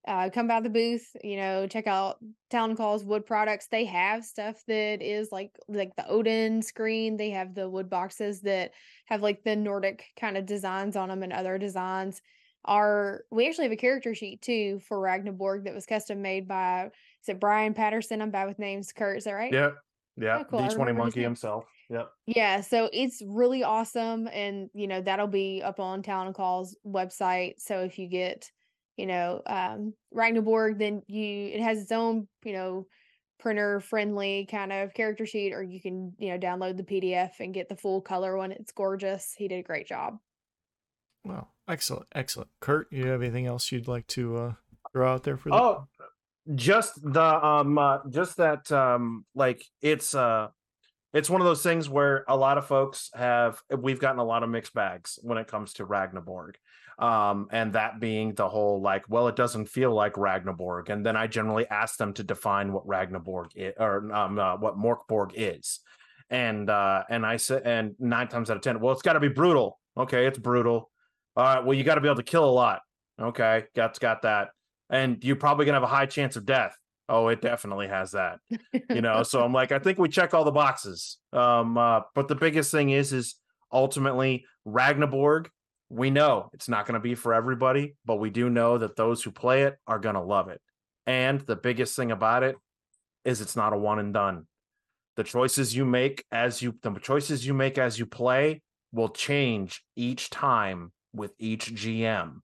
Uh, 0.06 0.30
come 0.30 0.46
by 0.46 0.60
the 0.60 0.70
booth, 0.70 1.16
you 1.24 1.36
know, 1.36 1.66
check 1.66 1.88
out 1.88 2.18
Town 2.48 2.76
Calls 2.76 3.04
Wood 3.04 3.26
Products. 3.26 3.66
They 3.66 3.84
have 3.86 4.24
stuff 4.24 4.62
that 4.68 5.02
is 5.02 5.32
like 5.32 5.50
like 5.66 5.96
the 5.96 6.06
Odin 6.06 6.62
screen. 6.62 7.16
They 7.16 7.30
have 7.30 7.54
the 7.54 7.68
wood 7.68 7.90
boxes 7.90 8.40
that 8.42 8.70
have 9.06 9.22
like 9.22 9.42
the 9.42 9.56
Nordic 9.56 10.04
kind 10.16 10.36
of 10.36 10.46
designs 10.46 10.94
on 10.94 11.08
them 11.08 11.24
and 11.24 11.32
other 11.32 11.58
designs. 11.58 12.22
Our 12.66 13.24
we 13.32 13.48
actually 13.48 13.64
have 13.64 13.72
a 13.72 13.76
character 13.76 14.14
sheet 14.14 14.42
too 14.42 14.78
for 14.86 15.00
Ragnaborg 15.00 15.64
that 15.64 15.74
was 15.74 15.86
custom 15.86 16.22
made 16.22 16.46
by 16.46 16.90
is 17.20 17.28
it 17.28 17.40
Brian 17.40 17.74
Patterson? 17.74 18.22
I'm 18.22 18.30
bad 18.30 18.46
with 18.46 18.60
names. 18.60 18.92
Kurt, 18.92 19.18
is 19.18 19.24
that 19.24 19.32
right? 19.32 19.52
Yep. 19.52 19.76
Yeah. 20.16 20.38
Oh, 20.40 20.44
cool. 20.44 20.60
I 20.60 20.68
D20 20.68 20.96
monkey 20.96 21.20
name. 21.20 21.28
himself. 21.30 21.66
Yep. 21.88 22.10
Yeah, 22.26 22.60
so 22.62 22.88
it's 22.92 23.22
really 23.24 23.62
awesome, 23.62 24.28
and 24.32 24.68
you 24.74 24.88
know 24.88 25.00
that'll 25.00 25.28
be 25.28 25.62
up 25.62 25.78
on 25.78 26.02
Talon 26.02 26.32
Claw's 26.32 26.76
website. 26.86 27.54
So 27.58 27.80
if 27.80 27.96
you 27.98 28.08
get, 28.08 28.50
you 28.96 29.06
know, 29.06 29.40
um, 29.46 29.94
Ragnaborg, 30.12 30.78
then 30.78 31.02
you 31.06 31.48
it 31.54 31.60
has 31.60 31.80
its 31.80 31.92
own, 31.92 32.26
you 32.44 32.54
know, 32.54 32.86
printer 33.38 33.78
friendly 33.80 34.48
kind 34.50 34.72
of 34.72 34.94
character 34.94 35.26
sheet, 35.26 35.52
or 35.52 35.62
you 35.62 35.80
can, 35.80 36.12
you 36.18 36.30
know, 36.30 36.38
download 36.38 36.76
the 36.76 36.82
PDF 36.82 37.38
and 37.38 37.54
get 37.54 37.68
the 37.68 37.76
full 37.76 38.00
color 38.00 38.36
one. 38.36 38.50
It's 38.50 38.72
gorgeous. 38.72 39.34
He 39.38 39.46
did 39.46 39.60
a 39.60 39.62
great 39.62 39.86
job. 39.86 40.18
Well, 41.24 41.48
excellent, 41.68 42.06
excellent. 42.14 42.50
Kurt, 42.60 42.92
you 42.92 43.06
have 43.08 43.22
anything 43.22 43.46
else 43.46 43.70
you'd 43.70 43.88
like 43.88 44.06
to 44.08 44.36
uh, 44.36 44.52
throw 44.92 45.12
out 45.12 45.22
there 45.24 45.36
for? 45.36 45.50
The- 45.50 45.54
Oh, 45.56 45.86
just 46.54 47.00
the 47.02 47.46
um, 47.46 47.78
uh, 47.78 47.98
just 48.08 48.36
that 48.36 48.70
um, 48.70 49.24
like 49.34 49.64
it's 49.82 50.14
uh, 50.14 50.48
it's 51.12 51.30
one 51.30 51.40
of 51.40 51.46
those 51.46 51.62
things 51.62 51.88
where 51.88 52.24
a 52.28 52.36
lot 52.36 52.58
of 52.58 52.66
folks 52.66 53.10
have 53.14 53.60
we've 53.76 54.00
gotten 54.00 54.20
a 54.20 54.24
lot 54.24 54.42
of 54.42 54.50
mixed 54.50 54.74
bags 54.74 55.18
when 55.22 55.38
it 55.38 55.48
comes 55.48 55.74
to 55.74 55.86
Ragnaborg. 55.86 56.54
Um, 56.98 57.48
and 57.50 57.74
that 57.74 58.00
being 58.00 58.32
the 58.34 58.48
whole 58.48 58.80
like, 58.80 59.04
well, 59.08 59.28
it 59.28 59.36
doesn't 59.36 59.66
feel 59.66 59.92
like 59.92 60.14
Ragnaborg. 60.14 60.88
And 60.88 61.04
then 61.04 61.14
I 61.14 61.26
generally 61.26 61.66
ask 61.68 61.98
them 61.98 62.14
to 62.14 62.22
define 62.22 62.72
what 62.72 62.86
Ragnaborg 62.86 63.50
is 63.54 63.74
or 63.78 64.10
um, 64.14 64.38
uh, 64.38 64.56
what 64.56 64.78
Morkborg 64.78 65.32
is. 65.34 65.80
And 66.30 66.70
uh, 66.70 67.04
and 67.10 67.24
I 67.24 67.36
said, 67.36 67.62
and 67.64 67.94
nine 67.98 68.28
times 68.28 68.50
out 68.50 68.56
of 68.56 68.62
ten, 68.62 68.80
well, 68.80 68.92
it's 68.92 69.02
got 69.02 69.12
to 69.12 69.20
be 69.20 69.28
brutal. 69.28 69.78
Okay, 69.96 70.26
it's 70.26 70.38
brutal. 70.38 70.90
All 71.36 71.44
right, 71.44 71.64
well, 71.64 71.74
you 71.74 71.84
got 71.84 71.96
to 71.96 72.00
be 72.00 72.08
able 72.08 72.16
to 72.16 72.22
kill 72.22 72.48
a 72.48 72.50
lot. 72.50 72.80
Okay, 73.20 73.64
got 73.74 73.98
got 74.00 74.22
that. 74.22 74.48
And 74.90 75.22
you're 75.22 75.36
probably 75.36 75.66
gonna 75.66 75.76
have 75.76 75.82
a 75.82 75.86
high 75.86 76.06
chance 76.06 76.36
of 76.36 76.46
death. 76.46 76.76
Oh, 77.08 77.28
it 77.28 77.40
definitely 77.40 77.86
has 77.88 78.12
that 78.12 78.38
you 78.90 79.00
know? 79.00 79.22
So 79.22 79.44
i'm 79.44 79.52
like 79.52 79.72
i 79.72 79.78
think 79.78 79.98
we 79.98 80.08
check 80.08 80.34
all 80.34 80.44
the 80.44 80.50
boxes. 80.50 81.18
Um 81.32 81.78
uh, 81.78 82.00
but 82.14 82.28
the 82.28 82.34
biggest 82.34 82.70
thing 82.70 82.90
is 82.90 83.12
is 83.12 83.36
ultimately 83.72 84.44
ragnaborg 84.66 85.46
we 85.88 86.10
know 86.10 86.50
it's 86.52 86.68
not 86.68 86.86
going 86.86 86.94
to 86.94 87.00
be 87.00 87.14
for 87.14 87.32
everybody 87.32 87.94
but 88.04 88.16
we 88.16 88.30
do 88.30 88.50
know 88.50 88.78
that 88.78 88.96
those 88.96 89.22
who 89.22 89.30
play 89.30 89.62
it 89.62 89.76
are 89.86 89.98
going 89.98 90.14
to 90.14 90.20
love 90.20 90.48
it. 90.48 90.60
And 91.06 91.40
the 91.42 91.56
biggest 91.56 91.94
thing 91.94 92.10
about 92.10 92.42
it 92.42 92.56
is 93.24 93.40
it's 93.40 93.56
not 93.56 93.72
a 93.72 93.78
one 93.78 93.98
and 93.98 94.12
done. 94.12 94.46
The 95.16 95.24
choices 95.24 95.74
you 95.74 95.84
make 95.84 96.24
as 96.32 96.60
you 96.60 96.74
the 96.82 96.90
choices 96.98 97.46
you 97.46 97.54
make 97.54 97.78
as 97.78 97.98
you 97.98 98.06
play 98.06 98.62
will 98.92 99.08
change 99.08 99.82
each 99.94 100.30
time 100.30 100.92
with 101.12 101.32
each 101.38 101.74
gm 101.74 102.40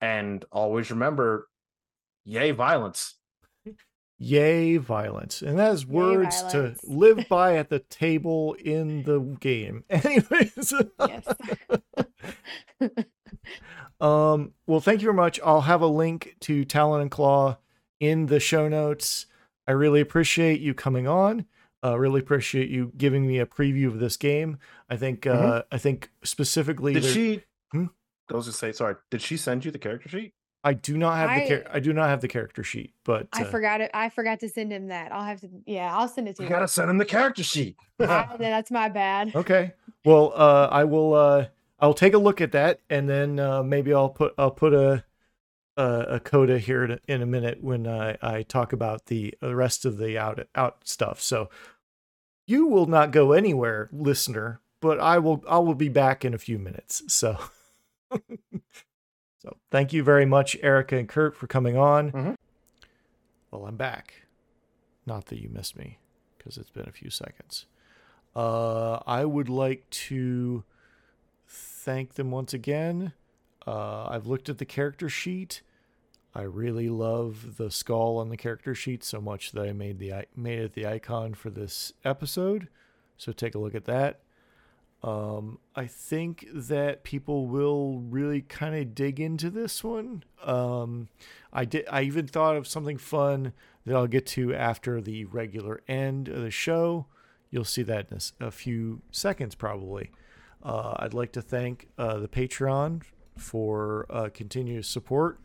and 0.00 0.44
always 0.52 0.90
remember 0.90 1.48
yay 2.24 2.50
violence 2.50 3.14
Yay, 4.22 4.76
violence. 4.76 5.40
And 5.40 5.58
that 5.58 5.72
is 5.72 5.86
words 5.86 6.42
violence. 6.42 6.78
to 6.82 6.86
live 6.86 7.26
by 7.30 7.56
at 7.56 7.70
the 7.70 7.78
table 7.78 8.52
in 8.62 9.02
the 9.04 9.18
game. 9.18 9.82
Anyways. 9.90 10.74
yes. 11.08 11.26
um, 14.00 14.52
well, 14.66 14.80
thank 14.80 15.00
you 15.00 15.06
very 15.06 15.14
much. 15.16 15.40
I'll 15.44 15.62
have 15.62 15.80
a 15.80 15.86
link 15.86 16.36
to 16.40 16.66
Talon 16.66 17.00
and 17.00 17.10
Claw 17.10 17.56
in 17.98 18.26
the 18.26 18.40
show 18.40 18.68
notes. 18.68 19.24
I 19.66 19.72
really 19.72 20.02
appreciate 20.02 20.60
you 20.60 20.74
coming 20.74 21.06
on. 21.08 21.46
Uh, 21.82 21.98
really 21.98 22.20
appreciate 22.20 22.68
you 22.68 22.92
giving 22.98 23.26
me 23.26 23.38
a 23.38 23.46
preview 23.46 23.86
of 23.86 24.00
this 24.00 24.18
game. 24.18 24.58
I 24.90 24.96
think 24.96 25.26
uh, 25.26 25.62
I 25.72 25.78
think 25.78 26.10
specifically 26.22 26.92
Did 26.92 27.04
there- 27.04 27.12
she? 27.12 27.42
I 28.32 28.36
was 28.36 28.46
just 28.46 28.58
say 28.58 28.72
sorry. 28.72 28.96
Did 29.10 29.22
she 29.22 29.36
send 29.36 29.64
you 29.64 29.70
the 29.70 29.78
character 29.78 30.08
sheet? 30.08 30.32
I 30.62 30.74
do 30.74 30.98
not 30.98 31.16
have 31.16 31.30
the 31.30 31.42
I- 31.44 31.48
char- 31.48 31.74
I 31.76 31.80
do 31.80 31.92
not 31.94 32.08
have 32.10 32.20
the 32.20 32.28
character 32.28 32.62
sheet, 32.62 32.92
but 33.04 33.28
I 33.32 33.42
uh, 33.42 33.44
forgot 33.46 33.80
it. 33.80 33.90
I 33.94 34.10
forgot 34.10 34.40
to 34.40 34.48
send 34.48 34.70
him 34.72 34.88
that. 34.88 35.10
I'll 35.10 35.24
have 35.24 35.40
to. 35.40 35.48
Yeah, 35.66 35.96
I'll 35.96 36.06
send 36.08 36.28
it 36.28 36.36
to 36.36 36.42
You 36.42 36.48
you. 36.48 36.54
gotta 36.54 36.68
send 36.68 36.90
him 36.90 36.98
the 36.98 37.04
character 37.06 37.42
sheet. 37.42 37.76
Then 37.98 38.08
that's 38.38 38.70
my 38.70 38.88
bad. 38.88 39.32
Okay. 39.34 39.72
Well, 40.04 40.32
uh, 40.34 40.68
I 40.70 40.84
will. 40.84 41.14
Uh, 41.14 41.46
I'll 41.78 41.94
take 41.94 42.12
a 42.14 42.18
look 42.18 42.40
at 42.42 42.52
that, 42.52 42.80
and 42.90 43.08
then 43.08 43.38
uh, 43.38 43.62
maybe 43.62 43.94
I'll 43.94 44.10
put 44.10 44.34
I'll 44.36 44.50
put 44.50 44.74
a 44.74 45.02
a, 45.78 45.84
a 46.16 46.20
coda 46.20 46.58
here 46.58 46.84
in 46.84 46.90
a, 46.92 46.98
in 47.08 47.22
a 47.22 47.26
minute 47.26 47.62
when 47.62 47.86
I, 47.86 48.18
I 48.20 48.42
talk 48.42 48.74
about 48.74 49.06
the, 49.06 49.34
the 49.40 49.56
rest 49.56 49.86
of 49.86 49.96
the 49.96 50.18
out 50.18 50.46
out 50.54 50.86
stuff. 50.86 51.22
So 51.22 51.48
you 52.46 52.66
will 52.66 52.86
not 52.86 53.12
go 53.12 53.32
anywhere, 53.32 53.88
listener. 53.92 54.60
But 54.82 55.00
I 55.00 55.18
will. 55.18 55.42
I 55.48 55.58
will 55.58 55.74
be 55.74 55.88
back 55.88 56.24
in 56.24 56.34
a 56.34 56.38
few 56.38 56.58
minutes. 56.58 57.02
So. 57.08 57.38
so 59.38 59.56
thank 59.70 59.92
you 59.92 60.02
very 60.02 60.26
much, 60.26 60.56
Erica 60.62 60.96
and 60.96 61.08
Kurt, 61.08 61.36
for 61.36 61.46
coming 61.46 61.76
on. 61.76 62.12
Mhm. 62.12 62.36
Well, 63.50 63.66
I'm 63.66 63.76
back. 63.76 64.26
Not 65.06 65.26
that 65.26 65.40
you 65.40 65.48
missed 65.48 65.76
me, 65.76 65.98
because 66.38 66.56
it's 66.56 66.70
been 66.70 66.88
a 66.88 66.92
few 66.92 67.10
seconds. 67.10 67.66
Uh, 68.36 69.00
I 69.06 69.24
would 69.24 69.48
like 69.48 69.88
to 69.90 70.62
thank 71.48 72.14
them 72.14 72.30
once 72.30 72.54
again. 72.54 73.12
Uh, 73.66 74.06
I've 74.08 74.26
looked 74.26 74.48
at 74.48 74.58
the 74.58 74.64
character 74.64 75.08
sheet. 75.08 75.62
I 76.32 76.42
really 76.42 76.88
love 76.88 77.56
the 77.56 77.72
skull 77.72 78.18
on 78.18 78.28
the 78.28 78.36
character 78.36 78.72
sheet 78.74 79.02
so 79.02 79.20
much 79.20 79.50
that 79.50 79.66
I 79.68 79.72
made 79.72 79.98
the 79.98 80.12
made 80.36 80.60
it 80.60 80.74
the 80.74 80.86
icon 80.86 81.34
for 81.34 81.50
this 81.50 81.92
episode. 82.04 82.68
So 83.16 83.32
take 83.32 83.56
a 83.56 83.58
look 83.58 83.74
at 83.74 83.84
that. 83.86 84.20
Um, 85.02 85.58
I 85.74 85.86
think 85.86 86.46
that 86.52 87.04
people 87.04 87.46
will 87.46 88.00
really 88.00 88.42
kind 88.42 88.74
of 88.74 88.94
dig 88.94 89.18
into 89.18 89.48
this 89.48 89.82
one. 89.82 90.24
Um, 90.44 91.08
I 91.52 91.64
did. 91.64 91.86
I 91.90 92.02
even 92.02 92.26
thought 92.26 92.56
of 92.56 92.66
something 92.66 92.98
fun 92.98 93.52
that 93.86 93.96
I'll 93.96 94.06
get 94.06 94.26
to 94.26 94.54
after 94.54 95.00
the 95.00 95.24
regular 95.24 95.80
end 95.88 96.28
of 96.28 96.42
the 96.42 96.50
show. 96.50 97.06
You'll 97.50 97.64
see 97.64 97.82
that 97.82 98.08
in 98.10 98.46
a 98.46 98.50
few 98.50 99.00
seconds, 99.10 99.54
probably. 99.54 100.10
Uh, 100.62 100.94
I'd 100.98 101.14
like 101.14 101.32
to 101.32 101.42
thank 101.42 101.88
uh, 101.96 102.18
the 102.18 102.28
Patreon 102.28 103.02
for 103.36 104.06
uh, 104.10 104.28
continuous 104.32 104.86
support. 104.86 105.40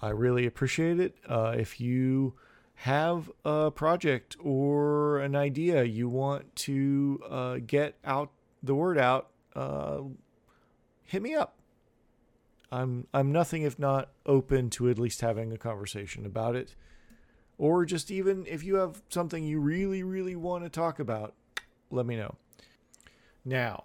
I 0.00 0.08
really 0.08 0.46
appreciate 0.46 0.98
it. 0.98 1.16
Uh, 1.28 1.54
if 1.56 1.80
you 1.80 2.34
have 2.80 3.30
a 3.44 3.70
project 3.70 4.36
or 4.40 5.18
an 5.20 5.34
idea 5.34 5.84
you 5.84 6.08
want 6.08 6.54
to 6.56 7.20
uh, 7.28 7.58
get 7.66 7.96
out 8.04 8.30
the 8.66 8.74
word 8.74 8.98
out, 8.98 9.30
uh, 9.54 10.00
hit 11.04 11.22
me 11.22 11.34
up. 11.34 11.56
I'm 12.70 13.06
I'm 13.14 13.32
nothing 13.32 13.62
if 13.62 13.78
not 13.78 14.10
open 14.26 14.70
to 14.70 14.90
at 14.90 14.98
least 14.98 15.20
having 15.20 15.52
a 15.52 15.58
conversation 15.58 16.26
about 16.26 16.56
it, 16.56 16.74
or 17.58 17.84
just 17.84 18.10
even 18.10 18.44
if 18.46 18.64
you 18.64 18.76
have 18.76 19.02
something 19.08 19.44
you 19.44 19.60
really 19.60 20.02
really 20.02 20.36
want 20.36 20.64
to 20.64 20.70
talk 20.70 20.98
about, 20.98 21.34
let 21.90 22.06
me 22.06 22.16
know. 22.16 22.34
Now, 23.44 23.84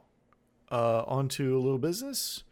uh, 0.72 1.04
on 1.06 1.30
to 1.30 1.56
a 1.58 1.62
little 1.62 1.78
business. 1.78 2.44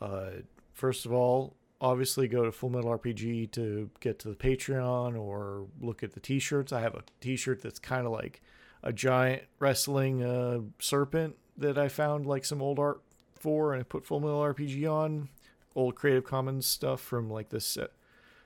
Uh, 0.00 0.30
first 0.74 1.06
of 1.06 1.12
all, 1.12 1.56
obviously 1.80 2.28
go 2.28 2.44
to 2.44 2.52
Full 2.52 2.70
Metal 2.70 2.98
RPG 2.98 3.50
to 3.52 3.90
get 4.00 4.18
to 4.20 4.28
the 4.28 4.34
Patreon 4.34 5.18
or 5.18 5.66
look 5.80 6.02
at 6.02 6.12
the 6.12 6.20
T-shirts. 6.20 6.72
I 6.72 6.80
have 6.80 6.94
a 6.94 7.02
T-shirt 7.20 7.62
that's 7.62 7.78
kind 7.78 8.06
of 8.06 8.12
like 8.12 8.42
a 8.82 8.92
giant 8.92 9.44
wrestling 9.58 10.22
uh, 10.22 10.60
serpent 10.78 11.36
that 11.60 11.78
I 11.78 11.88
found 11.88 12.26
like 12.26 12.44
some 12.44 12.60
old 12.60 12.78
art 12.78 13.00
for, 13.38 13.72
and 13.72 13.80
I 13.80 13.84
put 13.84 14.04
Full 14.04 14.20
Metal 14.20 14.40
RPG 14.40 14.90
on. 14.90 15.28
Old 15.76 15.94
Creative 15.94 16.24
Commons 16.24 16.66
stuff 16.66 17.00
from 17.00 17.30
like 17.30 17.50
the 17.50 17.58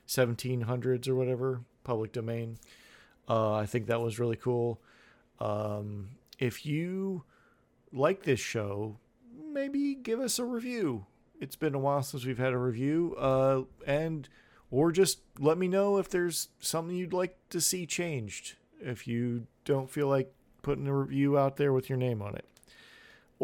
1700s 0.07 1.09
or 1.09 1.15
whatever, 1.15 1.61
public 1.83 2.13
domain. 2.13 2.59
Uh, 3.29 3.55
I 3.55 3.67
think 3.67 3.87
that 3.87 4.03
was 4.03 4.19
really 4.19 4.37
cool. 4.37 4.81
Um, 5.41 6.11
if 6.39 6.67
you 6.67 7.25
like 7.93 8.25
this 8.25 8.41
show, 8.41 8.99
maybe 9.53 9.95
give 9.95 10.21
us 10.21 10.39
a 10.39 10.45
review. 10.45 11.07
It's 11.41 11.57
been 11.57 11.75
a 11.75 11.79
while 11.79 12.03
since 12.03 12.25
we've 12.25 12.39
had 12.39 12.53
a 12.53 12.59
review, 12.59 13.15
uh, 13.19 13.63
and 13.87 14.29
or 14.71 14.93
just 14.93 15.21
let 15.39 15.59
me 15.59 15.69
know 15.69 15.99
if 15.99 16.09
there's 16.09 16.49
something 16.61 16.97
you'd 16.97 17.13
like 17.13 17.37
to 17.51 17.61
see 17.61 17.87
changed. 17.87 18.55
If 18.81 19.07
you 19.07 19.47
don't 19.65 19.91
feel 19.91 20.09
like 20.09 20.33
putting 20.63 20.87
a 20.87 20.95
review 20.95 21.39
out 21.39 21.57
there 21.57 21.73
with 21.73 21.89
your 21.89 21.99
name 21.99 22.21
on 22.21 22.35
it. 22.35 22.47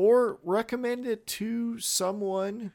Or 0.03 0.39
recommend 0.43 1.07
it 1.07 1.27
to 1.27 1.79
someone 1.79 2.73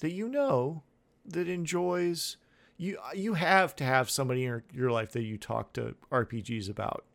that 0.00 0.12
you 0.12 0.28
know 0.28 0.82
that 1.24 1.48
enjoys 1.48 2.36
you 2.76 2.98
you 3.14 3.32
have 3.32 3.74
to 3.76 3.84
have 3.84 4.10
somebody 4.10 4.44
in 4.44 4.62
your, 4.74 4.90
life 4.90 5.12
that 5.12 5.22
you 5.22 5.38
talk 5.38 5.72
to 5.72 5.94
RPGs 6.12 6.68
about. 6.68 7.06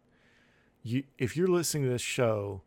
You 0.82 1.04
if 1.20 1.38
you're 1.38 1.48
listening 1.48 1.84
to 1.84 1.90
this 1.92 2.02
show, 2.02 2.64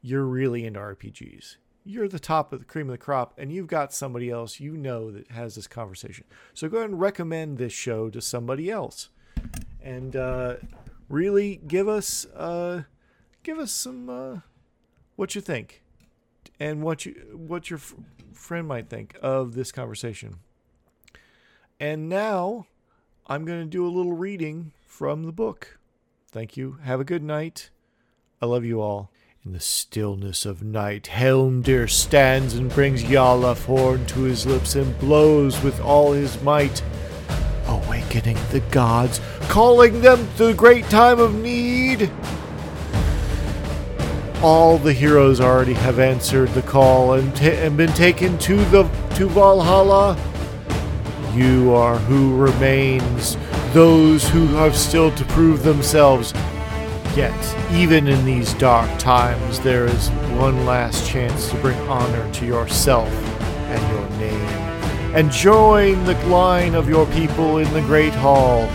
you're 0.00 0.24
really 0.24 0.64
into 0.64 0.80
RPGs. 0.80 1.56
You're 1.84 2.08
the 2.08 2.18
top 2.18 2.54
of 2.54 2.60
the 2.60 2.64
cream 2.64 2.88
of 2.88 2.92
the 2.92 3.04
crop 3.04 3.34
and 3.36 3.52
you've 3.52 3.66
got 3.66 3.92
somebody 3.92 4.30
else 4.30 4.58
you 4.58 4.74
know 4.74 5.10
that 5.10 5.32
has 5.32 5.54
this 5.54 5.66
conversation. 5.66 6.24
So 6.54 6.66
go 6.66 6.78
ahead 6.78 6.88
and 6.88 6.98
recommend 6.98 7.58
this 7.58 7.74
show 7.74 8.08
to 8.08 8.22
somebody 8.22 8.70
else. 8.70 9.10
And 9.82 10.16
uh, 10.16 10.54
really 11.10 11.60
give 11.68 11.88
us 11.88 12.24
uh, 12.34 12.84
give 13.42 13.58
us 13.58 13.70
some 13.70 14.08
uh, 14.08 14.36
what 15.16 15.34
you 15.34 15.42
think 15.42 15.81
and 16.62 16.80
what 16.80 17.04
you 17.04 17.12
what 17.34 17.70
your 17.70 17.78
f- 17.78 17.94
friend 18.32 18.68
might 18.68 18.88
think 18.88 19.16
of 19.20 19.54
this 19.54 19.72
conversation. 19.72 20.36
And 21.80 22.08
now 22.08 22.66
I'm 23.26 23.44
going 23.44 23.60
to 23.60 23.66
do 23.66 23.84
a 23.84 23.90
little 23.90 24.12
reading 24.12 24.70
from 24.86 25.24
the 25.24 25.32
book. 25.32 25.80
Thank 26.30 26.56
you. 26.56 26.78
Have 26.84 27.00
a 27.00 27.04
good 27.04 27.24
night. 27.24 27.70
I 28.40 28.46
love 28.46 28.64
you 28.64 28.80
all. 28.80 29.10
In 29.44 29.52
the 29.52 29.58
stillness 29.58 30.46
of 30.46 30.62
night, 30.62 31.08
Heimdall 31.08 31.88
stands 31.88 32.54
and 32.54 32.70
brings 32.70 33.02
Gjallarhorn 33.02 34.06
to 34.08 34.20
his 34.20 34.46
lips 34.46 34.76
and 34.76 34.96
blows 35.00 35.60
with 35.64 35.80
all 35.80 36.12
his 36.12 36.40
might, 36.42 36.80
awakening 37.66 38.38
the 38.52 38.62
gods, 38.70 39.20
calling 39.48 40.00
them 40.00 40.28
to 40.36 40.46
the 40.46 40.54
great 40.54 40.84
time 40.84 41.18
of 41.18 41.34
need. 41.34 42.08
All 44.42 44.76
the 44.76 44.92
heroes 44.92 45.40
already 45.40 45.74
have 45.74 46.00
answered 46.00 46.48
the 46.48 46.62
call 46.62 47.12
and, 47.12 47.40
and 47.40 47.76
been 47.76 47.92
taken 47.92 48.36
to 48.38 48.56
the 48.66 48.82
to 49.14 49.28
Valhalla. 49.28 50.18
You 51.32 51.72
are 51.72 51.96
who 51.96 52.36
remains, 52.36 53.36
those 53.72 54.28
who 54.28 54.48
have 54.48 54.76
still 54.76 55.12
to 55.12 55.24
prove 55.26 55.62
themselves. 55.62 56.32
Yet, 57.14 57.32
even 57.72 58.08
in 58.08 58.24
these 58.24 58.52
dark 58.54 58.90
times, 58.98 59.60
there 59.60 59.86
is 59.86 60.08
one 60.40 60.66
last 60.66 61.06
chance 61.08 61.48
to 61.50 61.56
bring 61.58 61.78
honor 61.88 62.32
to 62.32 62.44
yourself 62.44 63.08
and 63.68 63.96
your 63.96 64.18
name, 64.18 65.14
and 65.14 65.30
join 65.30 66.02
the 66.04 66.14
line 66.26 66.74
of 66.74 66.88
your 66.88 67.06
people 67.06 67.58
in 67.58 67.72
the 67.74 67.82
Great 67.82 68.14
Hall, 68.14 68.66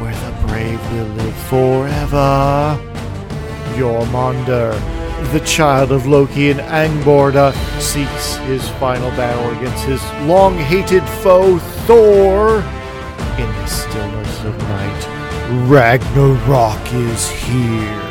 where 0.00 0.12
the 0.12 0.46
brave 0.48 0.92
will 0.92 1.06
live 1.14 1.36
forever. 1.44 2.80
Jormungandr, 3.76 5.03
the 5.32 5.40
child 5.40 5.92
of 5.92 6.06
Loki 6.06 6.50
and 6.50 6.60
Angrboda, 6.60 7.52
seeks 7.80 8.36
his 8.46 8.68
final 8.80 9.10
battle 9.10 9.50
against 9.58 9.84
his 9.84 10.02
long 10.28 10.56
hated 10.56 11.04
foe 11.22 11.58
Thor. 11.86 12.56
In 13.38 13.48
the 13.48 13.66
stillness 13.66 14.44
of 14.44 14.58
night, 14.58 15.68
Ragnarok 15.68 16.92
is 16.92 17.28
here. 17.28 18.03